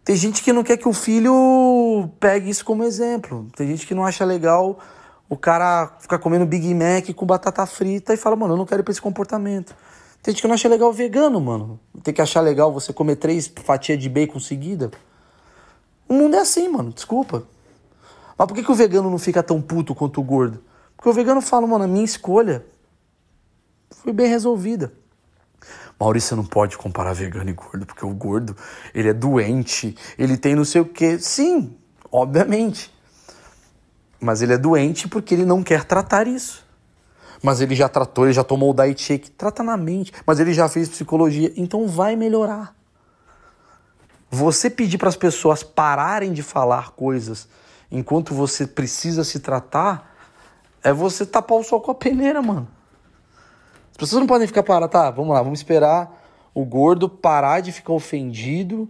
Tem 0.06 0.14
gente 0.14 0.40
que 0.40 0.52
não 0.52 0.62
quer 0.62 0.76
que 0.76 0.86
o 0.86 0.92
filho 0.92 2.08
pegue 2.20 2.48
isso 2.48 2.64
como 2.64 2.84
exemplo. 2.84 3.48
Tem 3.56 3.66
gente 3.66 3.84
que 3.84 3.92
não 3.92 4.06
acha 4.06 4.24
legal 4.24 4.78
o 5.28 5.36
cara 5.36 5.96
ficar 5.98 6.20
comendo 6.20 6.46
Big 6.46 6.72
Mac 6.72 7.12
com 7.12 7.26
batata 7.26 7.66
frita 7.66 8.14
e 8.14 8.16
fala, 8.16 8.36
mano, 8.36 8.54
eu 8.54 8.56
não 8.56 8.64
quero 8.64 8.82
ir 8.82 8.84
pra 8.84 8.92
esse 8.92 9.02
comportamento. 9.02 9.74
Tem 10.22 10.32
gente 10.32 10.42
que 10.42 10.46
não 10.46 10.54
acha 10.54 10.68
legal 10.68 10.92
vegano, 10.92 11.40
mano. 11.40 11.80
Tem 12.04 12.14
que 12.14 12.22
achar 12.22 12.40
legal 12.40 12.72
você 12.72 12.92
comer 12.92 13.16
três 13.16 13.52
fatias 13.64 13.98
de 13.98 14.08
bacon 14.08 14.38
seguida. 14.38 14.92
O 16.08 16.14
mundo 16.14 16.36
é 16.36 16.38
assim, 16.38 16.68
mano, 16.68 16.92
desculpa. 16.92 17.42
Mas 18.38 18.46
por 18.46 18.54
que, 18.54 18.62
que 18.62 18.70
o 18.70 18.76
vegano 18.76 19.10
não 19.10 19.18
fica 19.18 19.42
tão 19.42 19.60
puto 19.60 19.92
quanto 19.92 20.20
o 20.20 20.22
gordo? 20.22 20.62
Porque 20.96 21.08
o 21.08 21.12
vegano 21.12 21.40
fala, 21.40 21.66
mano, 21.66 21.82
a 21.82 21.88
minha 21.88 22.04
escolha 22.04 22.64
foi 23.90 24.12
bem 24.12 24.28
resolvida. 24.28 24.92
Maurício, 25.98 26.36
não 26.36 26.44
pode 26.44 26.76
comparar 26.76 27.14
vegano 27.14 27.48
e 27.48 27.54
gordo, 27.54 27.86
porque 27.86 28.04
o 28.04 28.14
gordo, 28.14 28.54
ele 28.94 29.08
é 29.08 29.14
doente, 29.14 29.96
ele 30.18 30.36
tem 30.36 30.54
não 30.54 30.64
sei 30.64 30.82
o 30.82 30.84
quê. 30.84 31.18
Sim, 31.18 31.74
obviamente. 32.12 32.92
Mas 34.20 34.42
ele 34.42 34.52
é 34.52 34.58
doente 34.58 35.08
porque 35.08 35.34
ele 35.34 35.44
não 35.44 35.62
quer 35.62 35.84
tratar 35.84 36.26
isso. 36.26 36.66
Mas 37.42 37.60
ele 37.60 37.74
já 37.74 37.88
tratou, 37.88 38.24
ele 38.24 38.32
já 38.32 38.44
tomou 38.44 38.70
o 38.70 38.74
diet 38.74 39.02
shake, 39.02 39.30
trata 39.30 39.62
na 39.62 39.76
mente. 39.76 40.12
Mas 40.26 40.38
ele 40.38 40.52
já 40.52 40.68
fez 40.68 40.88
psicologia, 40.88 41.52
então 41.56 41.86
vai 41.86 42.14
melhorar. 42.14 42.74
Você 44.30 44.68
pedir 44.68 44.98
para 44.98 45.08
as 45.08 45.16
pessoas 45.16 45.62
pararem 45.62 46.32
de 46.32 46.42
falar 46.42 46.90
coisas 46.90 47.48
enquanto 47.90 48.34
você 48.34 48.66
precisa 48.66 49.24
se 49.24 49.38
tratar, 49.38 50.14
é 50.82 50.92
você 50.92 51.24
tapar 51.24 51.58
o 51.58 51.62
sol 51.62 51.80
com 51.80 51.90
a 51.90 51.94
peneira, 51.94 52.42
mano. 52.42 52.68
As 53.96 53.98
pessoas 53.98 54.20
não 54.20 54.26
podem 54.26 54.46
ficar 54.46 54.62
paradas, 54.62 54.90
tá? 54.90 55.10
Vamos 55.10 55.32
lá, 55.32 55.42
vamos 55.42 55.58
esperar 55.58 56.22
o 56.52 56.66
gordo 56.66 57.08
parar 57.08 57.60
de 57.60 57.72
ficar 57.72 57.94
ofendido 57.94 58.86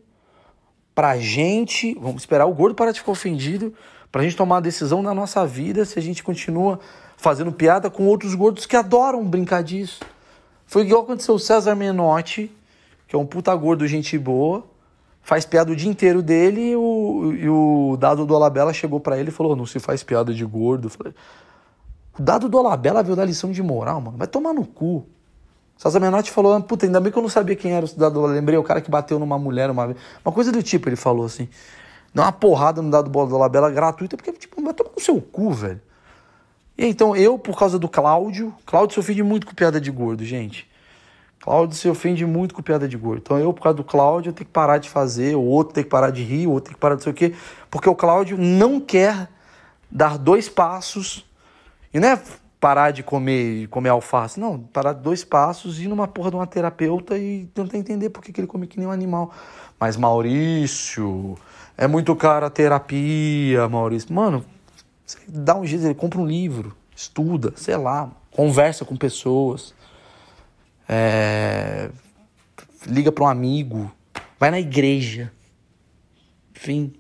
pra 0.93 1.17
gente. 1.17 1.95
Vamos 1.95 2.23
esperar 2.23 2.45
o 2.47 2.53
gordo 2.53 2.75
parar 2.75 2.91
de 2.91 2.99
ficar 2.99 3.13
ofendido 3.13 3.73
pra 4.11 4.25
gente 4.25 4.35
tomar 4.35 4.57
a 4.57 4.61
decisão 4.61 5.03
na 5.03 5.15
nossa 5.15 5.47
vida 5.47 5.85
se 5.85 5.97
a 5.97 6.03
gente 6.03 6.25
continua 6.25 6.81
fazendo 7.17 7.53
piada 7.53 7.89
com 7.89 8.09
outros 8.09 8.35
gordos 8.35 8.67
que 8.67 8.75
adoram 8.75 9.25
brincar 9.25 9.63
disso. 9.63 10.01
Foi 10.67 10.83
igual 10.83 11.03
aconteceu 11.03 11.37
o 11.37 11.39
César 11.39 11.77
Menotti, 11.77 12.51
que 13.07 13.15
é 13.15 13.19
um 13.19 13.27
puta 13.27 13.55
gordo, 13.55 13.87
gente 13.87 14.19
boa, 14.19 14.67
faz 15.23 15.47
piada 15.47 15.71
o 15.71 15.77
dia 15.77 15.89
inteiro 15.89 16.21
dele 16.21 16.73
e 16.73 16.77
o, 16.77 17.33
e 17.33 17.49
o 17.49 17.97
dado 17.97 18.27
do 18.27 18.35
Alabella 18.35 18.73
chegou 18.73 18.99
para 18.99 19.17
ele 19.17 19.29
e 19.29 19.33
falou: 19.33 19.55
não 19.55 19.67
se 19.67 19.79
faz 19.79 20.03
piada 20.03 20.35
de 20.35 20.45
gordo. 20.45 20.87
Eu 20.87 20.91
falei, 20.91 21.15
o 22.19 22.23
dado 22.23 22.49
do 22.49 22.59
Olabella 22.59 23.03
veio 23.03 23.17
da 23.17 23.25
lição 23.25 23.53
de 23.53 23.63
moral, 23.63 24.01
mano. 24.01 24.17
Vai 24.17 24.27
tomar 24.27 24.53
no 24.53 24.65
cu. 24.65 25.07
César 25.77 26.01
Menotti 26.01 26.31
falou, 26.31 26.59
puta, 26.63 26.87
ainda 26.87 26.99
bem 27.01 27.13
que 27.13 27.19
eu 27.19 27.23
não 27.23 27.29
sabia 27.29 27.55
quem 27.55 27.73
era 27.73 27.85
o 27.85 27.89
dado. 27.97 28.21
Eu 28.21 28.27
lembrei 28.27 28.59
o 28.59 28.63
cara 28.63 28.81
que 28.81 28.91
bateu 28.91 29.19
numa 29.19 29.39
mulher 29.39 29.71
uma 29.71 29.87
vez. 29.87 29.99
Uma 30.25 30.33
coisa 30.33 30.51
do 30.51 30.63
tipo, 30.63 30.89
ele 30.89 30.97
falou 30.97 31.27
assim. 31.27 31.49
Dá 32.15 32.23
uma 32.23 32.33
porrada 32.33 32.81
no 32.81 32.91
dado 32.91 33.11
do 33.11 33.35
Olabella 33.35 33.71
gratuita, 33.71 34.17
porque, 34.17 34.33
tipo, 34.33 34.63
vai 34.63 34.73
tomar 34.73 34.91
no 34.97 35.03
seu 35.03 35.21
cu, 35.21 35.53
velho. 35.53 35.81
E 36.79 36.87
então, 36.87 37.15
eu, 37.15 37.39
por 37.39 37.59
causa 37.59 37.79
do 37.79 37.89
Cláudio, 37.89 38.55
Cláudio 38.65 38.95
se 38.95 39.01
ofende 39.01 39.23
muito 39.23 39.47
com 39.47 39.55
piada 39.55 39.79
de 39.79 39.91
gordo, 39.91 40.25
gente. 40.25 40.67
Cláudio 41.41 41.77
se 41.77 41.89
ofende 41.89 42.25
muito 42.25 42.55
com 42.55 42.63
piada 42.63 42.89
de 42.89 42.97
gordo. 42.97 43.21
Então 43.23 43.39
eu, 43.39 43.53
por 43.53 43.63
causa 43.63 43.77
do 43.77 43.85
Cláudio, 43.85 44.31
eu 44.31 44.33
tenho 44.33 44.47
que 44.47 44.53
parar 44.53 44.79
de 44.79 44.89
fazer, 44.89 45.37
o 45.37 45.43
outro 45.43 45.75
tem 45.75 45.85
que 45.85 45.91
parar 45.91 46.11
de 46.11 46.23
rir, 46.23 46.47
o 46.47 46.53
outro 46.53 46.71
tem 46.71 46.75
que 46.75 46.81
parar 46.81 46.95
de 46.95 47.03
sei 47.03 47.13
o 47.13 47.15
quê. 47.15 47.35
Porque 47.71 47.89
o 47.89 47.95
Cláudio 47.95 48.39
não 48.39 48.81
quer 48.81 49.29
dar 49.91 50.17
dois 50.17 50.49
passos 50.49 51.26
e 51.97 52.01
não 52.01 52.09
é 52.09 52.21
parar 52.61 52.91
de 52.91 53.03
comer, 53.03 53.69
comer 53.69 53.89
alface, 53.89 54.39
não, 54.39 54.59
parar 54.59 54.93
dois 54.93 55.25
passos, 55.25 55.81
ir 55.81 55.89
numa 55.89 56.07
porra 56.07 56.29
de 56.29 56.37
uma 56.37 56.47
terapeuta 56.47 57.17
e 57.17 57.47
tentar 57.55 57.79
entender 57.79 58.11
por 58.11 58.23
que, 58.23 58.35
que 58.35 58.39
ele 58.39 58.47
come 58.47 58.67
que 58.67 58.79
nem 58.79 58.87
um 58.87 58.91
animal. 58.91 59.33
Mas 59.81 59.97
Maurício, 59.97 61.39
é 61.75 61.87
muito 61.87 62.15
caro 62.15 62.45
a 62.45 62.51
terapia, 62.51 63.67
Maurício. 63.67 64.13
Mano, 64.13 64.45
dá 65.27 65.57
um 65.57 65.65
jeito, 65.65 65.87
ele 65.87 65.95
compra 65.95 66.21
um 66.21 66.27
livro, 66.27 66.77
estuda, 66.95 67.55
sei 67.57 67.79
lá, 67.79 68.11
conversa 68.31 68.85
com 68.85 68.95
pessoas, 68.95 69.73
é, 70.87 71.89
liga 72.87 73.11
para 73.11 73.25
um 73.25 73.29
amigo, 73.29 73.91
vai 74.39 74.51
na 74.51 74.61
igreja. 74.61 75.33
Enfim, 76.55 76.93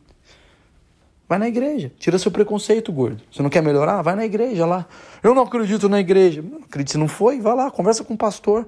Vai 1.28 1.38
na 1.38 1.48
igreja. 1.48 1.92
Tira 1.98 2.18
seu 2.18 2.30
preconceito, 2.30 2.92
gordo. 2.92 3.22
Você 3.32 3.42
não 3.42 3.50
quer 3.50 3.62
melhorar? 3.62 4.00
Vai 4.02 4.14
na 4.14 4.24
igreja 4.24 4.64
lá. 4.64 4.86
Eu 5.22 5.34
não 5.34 5.42
acredito 5.42 5.88
na 5.88 5.98
igreja. 5.98 6.40
Não 6.42 6.58
acredito 6.58 6.92
se 6.92 6.98
não 6.98 7.08
foi, 7.08 7.40
vai 7.40 7.54
lá, 7.54 7.70
conversa 7.70 8.04
com 8.04 8.14
o 8.14 8.16
pastor. 8.16 8.66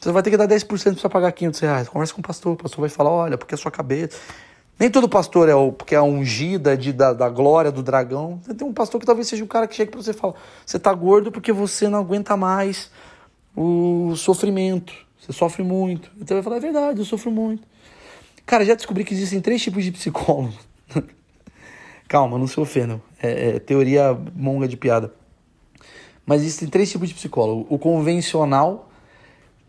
Você 0.00 0.10
vai 0.10 0.22
ter 0.22 0.30
que 0.30 0.36
dar 0.36 0.48
10% 0.48 0.98
para 0.98 1.10
pagar 1.10 1.30
500 1.30 1.60
reais. 1.60 1.88
Conversa 1.88 2.14
com 2.14 2.20
o 2.20 2.24
pastor. 2.24 2.52
O 2.54 2.56
pastor 2.56 2.80
vai 2.80 2.88
falar: 2.88 3.10
olha, 3.10 3.38
porque 3.38 3.54
a 3.54 3.58
sua 3.58 3.70
cabeça. 3.70 4.18
Nem 4.78 4.90
todo 4.90 5.06
pastor 5.10 5.46
é 5.48 5.54
o 5.54 5.70
porque 5.70 5.94
é 5.94 5.98
a 5.98 6.02
ungida 6.02 6.74
de, 6.74 6.90
da, 6.90 7.12
da 7.12 7.28
glória 7.28 7.70
do 7.70 7.82
dragão. 7.82 8.40
Tem 8.56 8.66
um 8.66 8.72
pastor 8.72 8.98
que 8.98 9.04
talvez 9.04 9.28
seja 9.28 9.44
um 9.44 9.46
cara 9.46 9.68
que 9.68 9.74
chega 9.74 9.90
para 9.90 10.02
você 10.02 10.12
e 10.12 10.14
fala: 10.14 10.34
você 10.64 10.78
tá 10.78 10.92
gordo 10.92 11.30
porque 11.30 11.52
você 11.52 11.86
não 11.88 11.98
aguenta 11.98 12.34
mais 12.36 12.90
o 13.54 14.16
sofrimento. 14.16 14.94
Você 15.20 15.34
sofre 15.34 15.62
muito. 15.62 16.10
Então 16.18 16.34
vai 16.34 16.42
falar: 16.42 16.56
é 16.56 16.60
verdade, 16.60 16.98
eu 16.98 17.04
sofro 17.04 17.30
muito. 17.30 17.62
Cara, 18.46 18.64
já 18.64 18.74
descobri 18.74 19.04
que 19.04 19.12
existem 19.12 19.40
três 19.40 19.62
tipos 19.62 19.84
de 19.84 19.92
psicólogos. 19.92 20.58
Calma, 22.10 22.36
não 22.36 22.48
se 22.48 22.58
ofendam. 22.58 23.00
É, 23.22 23.50
é 23.50 23.58
teoria 23.60 24.20
monga 24.34 24.66
de 24.66 24.76
piada. 24.76 25.14
Mas 26.26 26.42
existem 26.42 26.66
três 26.66 26.90
tipos 26.90 27.08
de 27.08 27.14
psicólogo. 27.14 27.72
O 27.72 27.78
convencional, 27.78 28.90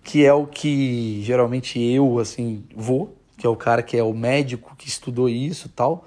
que 0.03 0.25
é 0.25 0.33
o 0.33 0.47
que 0.47 1.21
geralmente 1.21 1.79
eu, 1.79 2.17
assim, 2.17 2.63
vou, 2.75 3.15
que 3.37 3.45
é 3.45 3.49
o 3.49 3.55
cara 3.55 3.83
que 3.83 3.95
é 3.95 4.01
o 4.01 4.11
médico 4.11 4.75
que 4.75 4.87
estudou 4.87 5.29
isso 5.29 5.69
tal. 5.69 6.03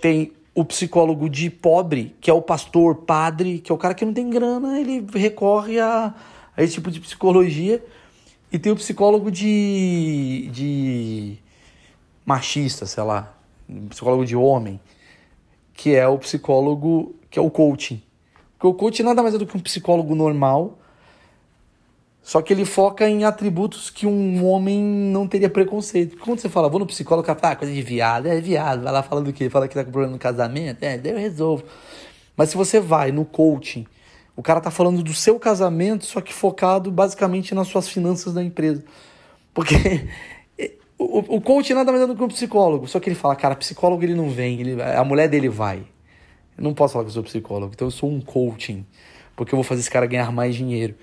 Tem 0.00 0.32
o 0.56 0.64
psicólogo 0.64 1.30
de 1.30 1.48
pobre, 1.48 2.16
que 2.20 2.28
é 2.28 2.34
o 2.34 2.42
pastor, 2.42 2.96
padre, 2.96 3.60
que 3.60 3.70
é 3.70 3.74
o 3.76 3.78
cara 3.78 3.94
que 3.94 4.04
não 4.04 4.12
tem 4.12 4.28
grana, 4.28 4.80
ele 4.80 5.06
recorre 5.14 5.78
a, 5.78 6.12
a 6.56 6.62
esse 6.64 6.74
tipo 6.74 6.90
de 6.90 6.98
psicologia. 6.98 7.80
E 8.50 8.58
tem 8.58 8.72
o 8.72 8.76
psicólogo 8.76 9.30
de. 9.30 10.50
de. 10.52 11.36
machista, 12.26 12.86
sei 12.86 13.04
lá. 13.04 13.32
Psicólogo 13.88 14.26
de 14.26 14.34
homem. 14.34 14.80
Que 15.74 15.94
é 15.94 16.06
o 16.06 16.18
psicólogo. 16.18 17.14
que 17.30 17.38
é 17.38 17.42
o 17.42 17.50
coaching. 17.50 18.02
Porque 18.54 18.66
o 18.66 18.74
coaching 18.74 19.02
nada 19.02 19.22
mais 19.22 19.34
é 19.34 19.38
do 19.38 19.46
que 19.46 19.56
um 19.56 19.60
psicólogo 19.60 20.14
normal. 20.14 20.78
Só 22.22 22.40
que 22.40 22.52
ele 22.52 22.64
foca 22.64 23.08
em 23.08 23.24
atributos 23.24 23.90
que 23.90 24.06
um 24.06 24.46
homem 24.46 24.80
não 24.80 25.26
teria 25.26 25.50
preconceito. 25.50 26.16
Quando 26.18 26.38
você 26.38 26.48
fala, 26.48 26.68
vou 26.68 26.78
no 26.78 26.86
psicólogo, 26.86 27.24
o 27.24 27.34
cara 27.34 27.52
ah, 27.52 27.56
coisa 27.56 27.74
de 27.74 27.82
viado, 27.82 28.28
é 28.28 28.40
viado, 28.40 28.84
vai 28.84 28.92
lá 28.92 29.02
falando 29.02 29.24
do 29.26 29.32
quê? 29.32 29.50
Fala 29.50 29.66
que 29.66 29.74
tá 29.74 29.84
com 29.84 29.90
problema 29.90 30.12
no 30.12 30.18
casamento, 30.20 30.84
é, 30.84 30.96
daí 30.96 31.12
eu 31.12 31.18
resolvo. 31.18 31.64
Mas 32.36 32.50
se 32.50 32.56
você 32.56 32.78
vai 32.78 33.10
no 33.10 33.24
coaching, 33.24 33.86
o 34.36 34.42
cara 34.42 34.60
tá 34.60 34.70
falando 34.70 35.02
do 35.02 35.12
seu 35.12 35.38
casamento, 35.38 36.04
só 36.04 36.20
que 36.20 36.32
focado 36.32 36.92
basicamente 36.92 37.54
nas 37.56 37.66
suas 37.66 37.88
finanças 37.88 38.32
da 38.32 38.42
empresa. 38.42 38.84
Porque 39.52 39.74
o, 40.98 41.36
o 41.36 41.40
coach 41.40 41.72
nada 41.74 41.90
mais 41.90 42.04
é 42.04 42.06
do 42.06 42.14
que 42.14 42.22
um 42.22 42.28
psicólogo. 42.28 42.86
Só 42.86 43.00
que 43.00 43.08
ele 43.08 43.16
fala, 43.16 43.34
cara, 43.36 43.54
psicólogo 43.56 44.02
ele 44.02 44.14
não 44.14 44.30
vem, 44.30 44.60
ele, 44.60 44.82
a 44.82 45.04
mulher 45.04 45.28
dele 45.28 45.48
vai. 45.48 45.82
Eu 46.56 46.64
não 46.64 46.74
posso 46.74 46.92
falar 46.92 47.04
que 47.04 47.10
eu 47.10 47.14
sou 47.14 47.22
psicólogo, 47.22 47.72
então 47.74 47.86
eu 47.86 47.90
sou 47.90 48.10
um 48.10 48.20
coaching. 48.20 48.84
Porque 49.34 49.54
eu 49.54 49.56
vou 49.56 49.64
fazer 49.64 49.80
esse 49.80 49.90
cara 49.90 50.06
ganhar 50.06 50.30
mais 50.30 50.54
dinheiro. 50.54 50.94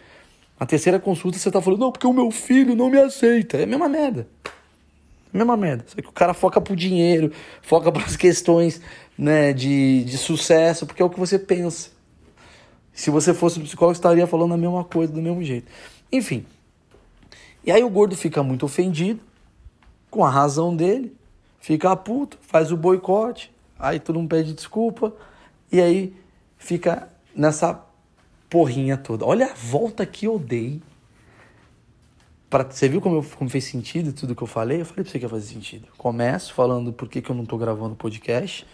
Na 0.59 0.65
terceira 0.65 0.99
consulta 0.99 1.37
você 1.37 1.49
tá 1.49 1.61
falando, 1.61 1.79
não, 1.79 1.91
porque 1.91 2.05
o 2.05 2.13
meu 2.13 2.29
filho 2.31 2.75
não 2.75 2.89
me 2.89 2.99
aceita. 2.99 3.57
É 3.57 3.63
a 3.63 3.67
mesma 3.67 3.89
merda. 3.89 4.27
É 4.45 4.49
a 5.33 5.37
mesma 5.37 5.57
merda. 5.57 5.85
Só 5.87 6.01
que 6.01 6.07
o 6.07 6.11
cara 6.11 6.33
foca 6.33 6.59
pro 6.59 6.75
dinheiro, 6.75 7.31
foca 7.61 7.91
para 7.91 8.03
as 8.03 8.15
questões 8.15 8.81
né, 9.17 9.53
de, 9.53 10.03
de 10.03 10.17
sucesso, 10.17 10.85
porque 10.85 11.01
é 11.01 11.05
o 11.05 11.09
que 11.09 11.19
você 11.19 11.39
pensa. 11.39 11.89
Se 12.93 13.09
você 13.09 13.33
fosse 13.33 13.59
psicólogo, 13.59 13.93
estaria 13.93 14.27
falando 14.27 14.53
a 14.53 14.57
mesma 14.57 14.83
coisa, 14.83 15.13
do 15.13 15.21
mesmo 15.21 15.43
jeito. 15.43 15.71
Enfim. 16.11 16.45
E 17.63 17.71
aí 17.71 17.83
o 17.83 17.89
gordo 17.89 18.15
fica 18.15 18.43
muito 18.43 18.65
ofendido, 18.65 19.21
com 20.09 20.25
a 20.25 20.29
razão 20.29 20.75
dele, 20.75 21.15
fica 21.59 21.95
puto, 21.95 22.37
faz 22.41 22.71
o 22.71 22.77
boicote, 22.77 23.51
aí 23.77 23.99
todo 23.99 24.17
mundo 24.17 24.29
pede 24.29 24.53
desculpa, 24.53 25.13
e 25.71 25.79
aí 25.79 26.15
fica 26.57 27.07
nessa 27.35 27.83
porrinha 28.49 28.97
toda. 28.97 29.25
Olha 29.25 29.47
a 29.47 29.53
volta 29.53 30.05
que 30.05 30.25
eu 30.25 30.39
dei. 30.39 30.81
Pra, 32.49 32.63
você 32.63 32.89
viu 32.89 32.99
como, 32.99 33.17
eu, 33.17 33.25
como 33.37 33.49
fez 33.49 33.65
sentido 33.65 34.11
tudo 34.11 34.35
que 34.35 34.41
eu 34.41 34.47
falei? 34.47 34.81
Eu 34.81 34.85
falei 34.85 35.03
pra 35.03 35.11
você 35.11 35.19
que 35.19 35.25
ia 35.25 35.29
fazer 35.29 35.53
sentido. 35.53 35.87
Começo 35.97 36.53
falando 36.53 36.91
por 36.91 37.07
que, 37.07 37.21
que 37.21 37.29
eu 37.29 37.35
não 37.35 37.45
tô 37.45 37.57
gravando 37.57 37.95
podcast. 37.95 38.65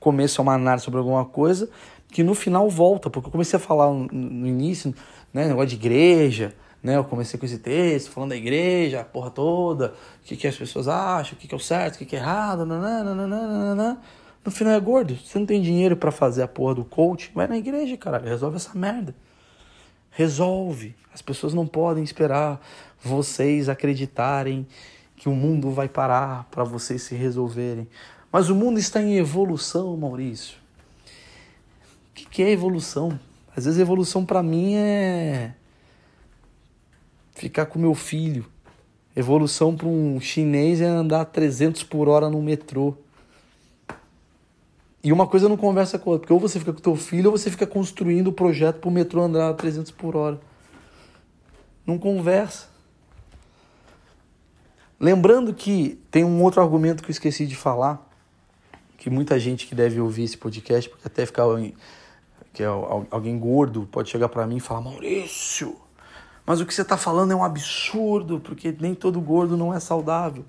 Começo 0.00 0.40
a 0.40 0.42
uma 0.42 0.54
análise 0.54 0.84
sobre 0.84 0.98
alguma 0.98 1.24
coisa 1.24 1.70
que 2.10 2.24
no 2.24 2.34
final 2.34 2.68
volta, 2.68 3.08
porque 3.08 3.28
eu 3.28 3.32
comecei 3.32 3.56
a 3.56 3.60
falar 3.60 3.88
no 3.92 4.46
início, 4.46 4.92
né, 5.32 5.46
negócio 5.46 5.68
de 5.68 5.76
igreja, 5.76 6.54
né, 6.82 6.96
eu 6.96 7.04
comecei 7.04 7.38
com 7.38 7.46
esse 7.46 7.58
texto, 7.58 8.10
falando 8.10 8.30
da 8.30 8.36
igreja, 8.36 9.00
a 9.00 9.04
porra 9.04 9.30
toda, 9.30 9.94
o 10.22 10.24
que, 10.24 10.36
que 10.36 10.46
as 10.46 10.56
pessoas 10.56 10.88
acham, 10.88 11.34
o 11.34 11.36
que, 11.36 11.46
que 11.46 11.54
é 11.54 11.56
o 11.56 11.60
certo, 11.60 11.96
o 11.96 11.98
que, 11.98 12.06
que 12.06 12.16
é 12.16 12.18
errado, 12.18 12.64
nananana. 12.64 14.00
no 14.44 14.50
final 14.50 14.72
é 14.72 14.80
gordo, 14.80 15.16
você 15.16 15.38
não 15.38 15.46
tem 15.46 15.60
dinheiro 15.60 15.96
para 15.96 16.10
fazer 16.10 16.42
a 16.42 16.48
porra 16.48 16.74
do 16.74 16.84
coach, 16.84 17.30
vai 17.34 17.46
na 17.46 17.58
igreja, 17.58 17.96
caralho, 17.96 18.26
resolve 18.26 18.56
essa 18.56 18.76
merda. 18.76 19.14
Resolve. 20.12 20.94
As 21.14 21.22
pessoas 21.22 21.54
não 21.54 21.66
podem 21.66 22.02
esperar 22.02 22.60
vocês 23.00 23.68
acreditarem 23.68 24.66
que 25.16 25.28
o 25.28 25.32
mundo 25.32 25.70
vai 25.70 25.88
parar 25.88 26.48
para 26.50 26.64
vocês 26.64 27.02
se 27.02 27.14
resolverem. 27.14 27.88
Mas 28.32 28.48
o 28.48 28.54
mundo 28.54 28.78
está 28.78 29.00
em 29.00 29.16
evolução, 29.16 29.96
Maurício 29.96 30.60
que, 32.20 32.26
que 32.26 32.42
é 32.42 32.50
evolução? 32.50 33.18
Às 33.56 33.64
vezes 33.64 33.80
evolução 33.80 34.24
para 34.24 34.42
mim 34.42 34.74
é 34.74 35.54
ficar 37.40 37.66
com 37.66 37.78
meu 37.78 37.94
filho. 37.94 38.44
Evolução 39.16 39.74
para 39.74 39.88
um 39.88 40.20
chinês 40.20 40.80
é 40.80 40.86
andar 40.86 41.24
300 41.24 41.82
por 41.82 42.06
hora 42.06 42.28
no 42.28 42.42
metrô. 42.42 42.94
E 45.02 45.10
uma 45.10 45.26
coisa 45.26 45.48
não 45.48 45.56
conversa 45.56 45.98
com 45.98 46.10
a 46.10 46.12
outra, 46.12 46.26
porque 46.26 46.34
ou 46.34 46.38
você 46.38 46.58
fica 46.58 46.72
com 46.74 46.80
teu 46.80 46.94
filho 46.94 47.30
ou 47.30 47.38
você 47.38 47.50
fica 47.50 47.66
construindo 47.66 48.28
o 48.28 48.32
projeto 48.32 48.78
para 48.80 48.88
o 48.88 48.92
metrô 48.92 49.22
andar 49.22 49.48
a 49.48 49.54
300 49.54 49.90
por 49.90 50.14
hora. 50.14 50.38
Não 51.86 51.98
conversa. 51.98 52.68
Lembrando 54.98 55.54
que 55.54 55.98
tem 56.10 56.22
um 56.22 56.42
outro 56.42 56.60
argumento 56.60 57.02
que 57.02 57.08
eu 57.08 57.12
esqueci 57.12 57.46
de 57.46 57.56
falar, 57.56 58.06
que 58.98 59.08
muita 59.08 59.40
gente 59.40 59.66
que 59.66 59.74
deve 59.74 59.98
ouvir 59.98 60.24
esse 60.24 60.36
podcast, 60.36 60.90
porque 60.90 61.06
até 61.06 61.24
ficar 61.24 61.44
que 62.52 62.62
é 62.62 62.66
alguém 62.66 63.38
gordo, 63.38 63.88
pode 63.90 64.10
chegar 64.10 64.28
para 64.28 64.46
mim 64.46 64.58
e 64.58 64.60
falar: 64.60 64.82
Maurício, 64.82 65.79
mas 66.50 66.60
o 66.60 66.66
que 66.66 66.74
você 66.74 66.82
está 66.82 66.96
falando 66.96 67.30
é 67.30 67.36
um 67.36 67.44
absurdo, 67.44 68.40
porque 68.40 68.76
nem 68.80 68.92
todo 68.92 69.20
gordo 69.20 69.56
não 69.56 69.72
é 69.72 69.78
saudável. 69.78 70.44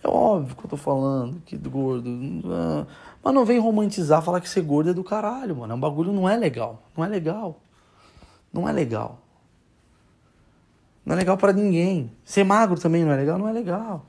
É 0.00 0.06
óbvio 0.06 0.54
que 0.54 0.64
eu 0.64 0.70
tô 0.70 0.76
falando 0.76 1.42
que 1.44 1.56
do 1.56 1.68
gordo. 1.68 2.08
Ah, 2.46 2.86
mas 3.20 3.34
não 3.34 3.44
vem 3.44 3.58
romantizar, 3.58 4.22
falar 4.22 4.40
que 4.40 4.48
ser 4.48 4.62
gordo 4.62 4.90
é 4.90 4.94
do 4.94 5.02
caralho, 5.02 5.56
mano. 5.56 5.72
É 5.72 5.74
um 5.74 5.80
bagulho 5.80 6.12
não 6.12 6.28
é 6.28 6.36
legal. 6.36 6.84
Não 6.96 7.04
é 7.04 7.08
legal. 7.08 7.60
Não 8.52 8.68
é 8.68 8.72
legal. 8.72 9.18
Não 11.04 11.14
é 11.14 11.18
legal 11.18 11.36
para 11.36 11.52
ninguém. 11.52 12.12
Ser 12.24 12.44
magro 12.44 12.80
também 12.80 13.04
não 13.04 13.10
é 13.10 13.16
legal? 13.16 13.36
Não 13.36 13.48
é 13.48 13.52
legal. 13.52 14.06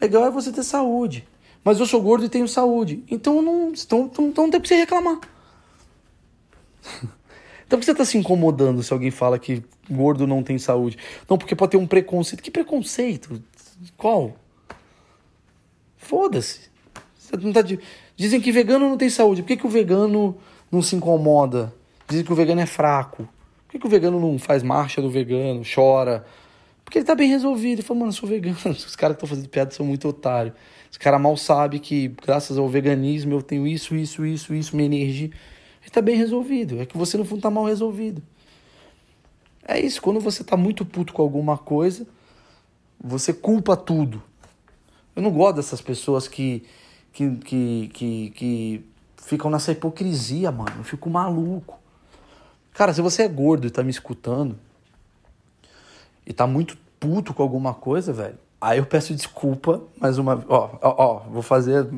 Legal 0.00 0.24
é 0.24 0.32
você 0.32 0.50
ter 0.50 0.64
saúde. 0.64 1.28
Mas 1.62 1.78
eu 1.78 1.86
sou 1.86 2.02
gordo 2.02 2.24
e 2.24 2.28
tenho 2.28 2.48
saúde. 2.48 3.04
Então 3.08 3.40
não, 3.40 3.68
então, 3.68 4.10
então 4.12 4.44
não 4.46 4.50
tem 4.50 4.60
que 4.60 4.66
você 4.66 4.74
reclamar. 4.74 5.20
Então 7.68 7.78
por 7.78 7.80
que 7.80 7.84
você 7.84 7.92
está 7.92 8.04
se 8.06 8.16
incomodando 8.16 8.82
se 8.82 8.90
alguém 8.94 9.10
fala 9.10 9.38
que 9.38 9.62
gordo 9.90 10.26
não 10.26 10.42
tem 10.42 10.58
saúde? 10.58 10.96
Não, 11.28 11.36
porque 11.36 11.54
pode 11.54 11.72
ter 11.72 11.76
um 11.76 11.86
preconceito. 11.86 12.42
Que 12.42 12.50
preconceito? 12.50 13.42
Qual? 13.94 14.34
Foda-se. 15.98 16.70
Tá 17.52 17.60
de... 17.60 17.78
Dizem 18.16 18.40
que 18.40 18.50
vegano 18.50 18.88
não 18.88 18.96
tem 18.96 19.10
saúde. 19.10 19.42
Por 19.42 19.48
que, 19.48 19.58
que 19.58 19.66
o 19.66 19.68
vegano 19.68 20.38
não 20.72 20.80
se 20.80 20.96
incomoda? 20.96 21.74
Dizem 22.08 22.24
que 22.24 22.32
o 22.32 22.34
vegano 22.34 22.62
é 22.62 22.66
fraco. 22.66 23.28
Por 23.66 23.72
que, 23.72 23.78
que 23.78 23.86
o 23.86 23.90
vegano 23.90 24.18
não 24.18 24.38
faz 24.38 24.62
marcha 24.62 25.02
do 25.02 25.10
vegano, 25.10 25.60
chora? 25.62 26.24
Porque 26.82 26.96
ele 26.96 27.04
tá 27.04 27.14
bem 27.14 27.28
resolvido. 27.28 27.80
Ele 27.80 27.82
fala, 27.82 28.00
mano, 28.00 28.12
eu 28.12 28.16
sou 28.16 28.26
vegano. 28.26 28.56
Os 28.64 28.96
caras 28.96 29.14
que 29.14 29.24
estão 29.24 29.28
fazendo 29.28 29.50
piada 29.50 29.72
são 29.72 29.84
muito 29.84 30.08
otários. 30.08 30.54
Os 30.90 30.96
caras 30.96 31.20
mal 31.20 31.36
sabem 31.36 31.78
que, 31.78 32.08
graças 32.24 32.56
ao 32.56 32.66
veganismo, 32.66 33.34
eu 33.34 33.42
tenho 33.42 33.66
isso, 33.66 33.94
isso, 33.94 34.24
isso, 34.24 34.54
isso, 34.54 34.74
minha 34.74 34.86
energia 34.86 35.30
está 35.88 36.00
bem 36.00 36.16
resolvido. 36.16 36.80
É 36.80 36.86
que 36.86 36.96
você 36.96 37.16
no 37.16 37.24
fundo 37.24 37.38
está 37.38 37.50
mal 37.50 37.64
resolvido. 37.64 38.22
É 39.66 39.78
isso, 39.78 40.00
quando 40.00 40.18
você 40.18 40.42
está 40.42 40.56
muito 40.56 40.84
puto 40.84 41.12
com 41.12 41.20
alguma 41.20 41.58
coisa, 41.58 42.06
você 42.98 43.32
culpa 43.34 43.76
tudo. 43.76 44.22
Eu 45.14 45.22
não 45.22 45.30
gosto 45.30 45.56
dessas 45.56 45.80
pessoas 45.80 46.26
que, 46.26 46.64
que, 47.12 47.36
que, 47.36 47.90
que, 47.92 48.30
que 48.30 48.84
ficam 49.16 49.50
nessa 49.50 49.72
hipocrisia, 49.72 50.50
mano. 50.50 50.72
Eu 50.78 50.84
fico 50.84 51.10
maluco. 51.10 51.78
Cara, 52.72 52.94
se 52.94 53.02
você 53.02 53.24
é 53.24 53.28
gordo 53.28 53.66
e 53.66 53.70
tá 53.70 53.82
me 53.82 53.90
escutando 53.90 54.58
e 56.24 56.32
tá 56.32 56.46
muito 56.46 56.78
puto 56.98 57.34
com 57.34 57.42
alguma 57.42 57.74
coisa, 57.74 58.12
velho, 58.12 58.38
aí 58.60 58.78
eu 58.78 58.86
peço 58.86 59.14
desculpa 59.14 59.82
mais 60.00 60.16
uma 60.16 60.36
vez. 60.36 60.48
Ó, 60.48 60.78
ó, 60.80 60.94
ó, 60.96 61.18
vou 61.28 61.42
fazer. 61.42 61.88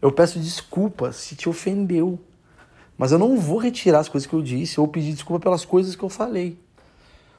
Eu 0.00 0.10
peço 0.12 0.38
desculpa 0.38 1.12
se 1.12 1.36
te 1.36 1.48
ofendeu. 1.48 2.18
Mas 3.02 3.10
eu 3.10 3.18
não 3.18 3.36
vou 3.36 3.58
retirar 3.58 3.98
as 3.98 4.08
coisas 4.08 4.28
que 4.28 4.32
eu 4.32 4.40
disse 4.40 4.78
ou 4.78 4.86
pedir 4.86 5.12
desculpa 5.12 5.42
pelas 5.42 5.64
coisas 5.64 5.96
que 5.96 6.04
eu 6.04 6.08
falei. 6.08 6.56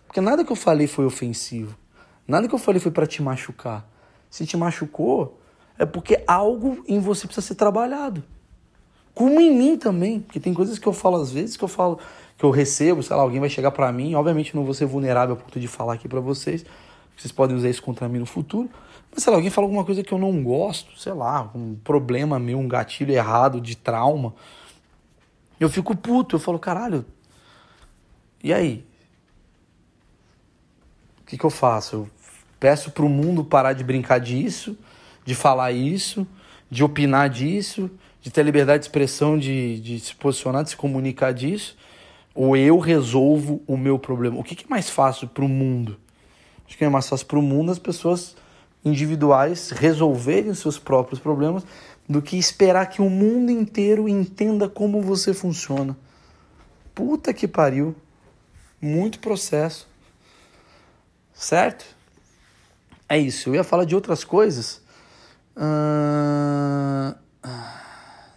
Porque 0.06 0.20
nada 0.20 0.44
que 0.44 0.52
eu 0.52 0.58
falei 0.58 0.88
foi 0.88 1.06
ofensivo. 1.06 1.78
Nada 2.28 2.50
que 2.50 2.54
eu 2.54 2.60
falei 2.60 2.82
foi 2.82 2.92
para 2.92 3.08
te 3.08 3.22
machucar. 3.22 3.88
Se 4.30 4.46
te 4.46 4.58
machucou, 4.58 5.40
é 5.80 5.86
porque 5.86 6.22
algo 6.28 6.84
em 6.86 7.00
você 7.00 7.28
precisa 7.28 7.48
ser 7.48 7.56
trabalhado. 7.56 8.22
Como 9.14 9.40
em 9.40 9.56
mim 9.56 9.78
também, 9.78 10.20
porque 10.20 10.38
tem 10.38 10.54
coisas 10.54 10.78
que 10.78 10.86
eu 10.86 10.92
falo 10.92 11.16
às 11.16 11.32
vezes 11.32 11.56
que 11.56 11.64
eu 11.64 11.70
falo, 11.70 11.98
que 12.38 12.44
eu 12.44 12.52
recebo, 12.52 13.02
sei 13.02 13.16
lá, 13.16 13.22
alguém 13.22 13.40
vai 13.40 13.50
chegar 13.50 13.72
para 13.72 13.90
mim, 13.90 14.16
obviamente 14.16 14.54
não 14.54 14.66
vou 14.66 14.74
ser 14.74 14.86
vulnerável 14.86 15.36
a 15.36 15.38
ponto 15.38 15.62
de 15.62 15.68
falar 15.70 15.94
aqui 15.94 16.10
para 16.10 16.20
vocês. 16.20 16.66
Vocês 17.16 17.32
podem 17.32 17.56
usar 17.56 17.70
isso 17.70 17.82
contra 17.82 18.10
mim 18.10 18.20
no 18.20 18.26
futuro. 18.26 18.70
Mas 19.10 19.24
sei 19.24 19.32
lá, 19.32 19.38
alguém 19.38 19.50
fala 19.50 19.66
alguma 19.66 19.86
coisa 19.86 20.04
que 20.04 20.14
eu 20.14 20.18
não 20.18 20.44
gosto, 20.44 21.00
sei 21.00 21.14
lá, 21.14 21.50
um 21.56 21.74
problema 21.86 22.38
meu, 22.38 22.60
um 22.60 22.68
gatilho 22.68 23.14
errado 23.14 23.62
de 23.62 23.78
trauma 23.78 24.34
eu 25.64 25.70
fico 25.70 25.96
puto, 25.96 26.36
eu 26.36 26.40
falo, 26.40 26.60
caralho, 26.60 27.06
e 28.44 28.54
aí? 28.54 28.86
O 31.22 31.26
que, 31.26 31.38
que 31.38 31.46
eu 31.46 31.50
faço? 31.50 31.96
Eu 31.96 32.10
peço 32.60 32.92
pro 32.92 33.08
mundo 33.08 33.44
parar 33.44 33.74
de 33.74 33.84
brincar 33.84 34.20
disso, 34.20 34.78
de 35.26 35.34
falar 35.34 35.72
isso, 35.72 36.28
de 36.70 36.84
opinar 36.84 37.30
disso, 37.30 37.90
de 38.22 38.30
ter 38.30 38.44
liberdade 38.44 38.80
de 38.80 38.86
expressão, 38.86 39.38
de, 39.38 39.80
de 39.80 40.00
se 40.00 40.16
posicionar, 40.16 40.64
de 40.64 40.72
se 40.72 40.78
comunicar 40.78 41.34
disso, 41.34 41.78
ou 42.36 42.58
eu 42.58 42.78
resolvo 42.78 43.62
o 43.68 43.78
meu 43.78 43.98
problema? 43.98 44.40
O 44.40 44.44
que, 44.44 44.56
que 44.56 44.66
é 44.66 44.70
mais 44.70 44.90
fácil 44.90 45.28
pro 45.28 45.48
mundo? 45.48 45.98
Acho 46.68 46.78
que 46.78 46.84
é 46.84 46.90
mais 46.90 47.08
fácil 47.08 47.26
pro 47.28 47.42
mundo 47.42 47.72
as 47.72 47.80
pessoas 47.80 48.36
individuais 48.84 49.70
resolverem 49.70 50.54
seus 50.54 50.78
próprios 50.78 51.20
problemas 51.20 51.66
do 52.08 52.22
que 52.22 52.38
esperar 52.38 52.88
que 52.88 53.02
o 53.02 53.10
mundo 53.10 53.52
inteiro 53.52 54.08
entenda 54.08 54.68
como 54.68 55.02
você 55.02 55.34
funciona. 55.34 55.98
Puta 56.94 57.34
que 57.34 57.48
pariu. 57.48 57.96
Muito 58.82 59.20
processo. 59.20 59.88
Certo? 61.34 61.86
É 63.08 63.18
isso. 63.18 63.50
Eu 63.50 63.56
ia 63.56 63.64
falar 63.64 63.86
de 63.86 63.96
outras 63.96 64.24
coisas. 64.24 64.82
Uh... 65.56 67.16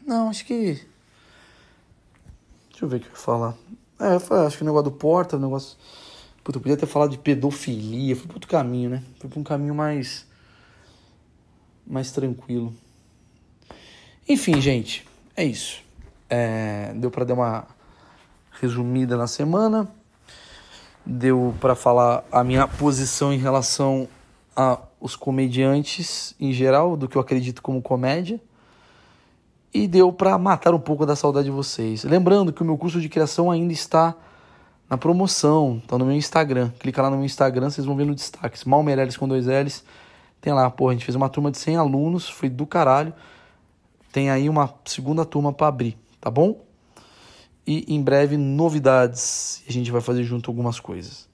Não, 0.06 0.28
acho 0.28 0.44
que. 0.44 0.80
Deixa 2.70 2.84
eu 2.84 2.88
ver 2.88 2.98
o 2.98 3.00
que 3.00 3.06
eu 3.06 3.10
ia 3.10 3.16
falar. 3.16 3.54
É, 3.98 4.14
acho 4.46 4.58
que 4.58 4.62
o 4.62 4.66
negócio 4.66 4.90
do 4.90 4.96
Porta, 4.96 5.36
o 5.36 5.40
negócio. 5.40 5.76
Puta, 6.44 6.58
eu 6.58 6.62
podia 6.62 6.76
ter 6.76 6.86
falado 6.86 7.10
de 7.10 7.18
pedofilia. 7.18 8.14
Fui 8.14 8.26
pro 8.26 8.36
outro 8.36 8.48
caminho, 8.48 8.90
né? 8.90 9.02
Fui 9.18 9.28
pra 9.28 9.40
um 9.40 9.42
caminho 9.42 9.74
mais. 9.74 10.24
mais 11.84 12.12
tranquilo. 12.12 12.72
Enfim, 14.28 14.60
gente, 14.60 15.06
é 15.36 15.44
isso. 15.44 15.82
É... 16.28 16.92
Deu 16.94 17.10
pra 17.10 17.24
dar 17.24 17.34
uma 17.34 17.64
resumida 18.60 19.16
na 19.16 19.26
semana. 19.26 19.88
Deu 21.04 21.54
para 21.60 21.74
falar 21.74 22.24
a 22.32 22.42
minha 22.42 22.66
posição 22.66 23.32
em 23.32 23.38
relação 23.38 24.08
aos 24.54 25.14
comediantes 25.14 26.34
em 26.40 26.52
geral, 26.52 26.96
do 26.96 27.06
que 27.06 27.16
eu 27.16 27.20
acredito 27.20 27.62
como 27.62 27.80
comédia. 27.80 28.40
E 29.72 29.86
deu 29.86 30.12
para 30.12 30.36
matar 30.38 30.74
um 30.74 30.80
pouco 30.80 31.04
da 31.04 31.14
saudade 31.14 31.44
de 31.44 31.50
vocês. 31.50 32.02
Lembrando 32.02 32.52
que 32.52 32.62
o 32.62 32.64
meu 32.64 32.78
curso 32.78 33.00
de 33.00 33.08
criação 33.08 33.50
ainda 33.50 33.72
está 33.72 34.14
na 34.88 34.96
promoção, 34.96 35.82
tá 35.86 35.98
no 35.98 36.06
meu 36.06 36.16
Instagram. 36.16 36.70
Clica 36.78 37.02
lá 37.02 37.10
no 37.10 37.16
meu 37.16 37.26
Instagram, 37.26 37.70
vocês 37.70 37.86
vão 37.86 37.94
ver 37.94 38.06
no 38.06 38.14
destaque. 38.14 38.66
Mal 38.68 38.82
Meirelles 38.82 39.16
com 39.16 39.28
dois 39.28 39.46
L's. 39.46 39.84
Tem 40.40 40.52
lá, 40.52 40.70
pô, 40.70 40.88
a 40.88 40.92
gente 40.92 41.04
fez 41.04 41.14
uma 41.14 41.28
turma 41.28 41.50
de 41.50 41.58
100 41.58 41.76
alunos, 41.76 42.28
foi 42.28 42.48
do 42.48 42.66
caralho. 42.66 43.12
Tem 44.16 44.30
aí 44.30 44.48
uma 44.48 44.72
segunda 44.86 45.26
turma 45.26 45.52
para 45.52 45.66
abrir, 45.66 45.94
tá 46.18 46.30
bom? 46.30 46.64
E 47.66 47.84
em 47.86 48.02
breve 48.02 48.38
novidades. 48.38 49.62
A 49.68 49.70
gente 49.70 49.90
vai 49.90 50.00
fazer 50.00 50.24
junto 50.24 50.50
algumas 50.50 50.80
coisas. 50.80 51.28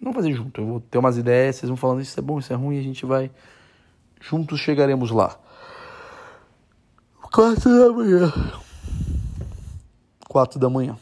Não 0.00 0.14
fazer 0.14 0.32
junto, 0.32 0.62
eu 0.62 0.66
vou 0.66 0.80
ter 0.80 0.96
umas 0.96 1.18
ideias, 1.18 1.56
vocês 1.56 1.68
vão 1.68 1.76
falando 1.76 2.00
isso 2.00 2.18
é 2.18 2.22
bom, 2.22 2.38
isso 2.38 2.50
é 2.50 2.56
ruim, 2.56 2.76
e 2.76 2.78
a 2.78 2.82
gente 2.82 3.04
vai. 3.04 3.30
Juntos 4.18 4.60
chegaremos 4.60 5.10
lá. 5.10 5.38
Quatro 7.20 7.70
da 7.70 7.92
manhã. 7.92 8.32
Quatro 10.26 10.58
da 10.58 10.70
manhã. 10.70 10.96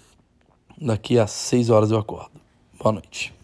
Daqui 0.80 1.16
a 1.16 1.28
seis 1.28 1.70
horas 1.70 1.92
eu 1.92 1.98
acordo. 2.00 2.40
Boa 2.76 2.90
noite. 2.90 3.39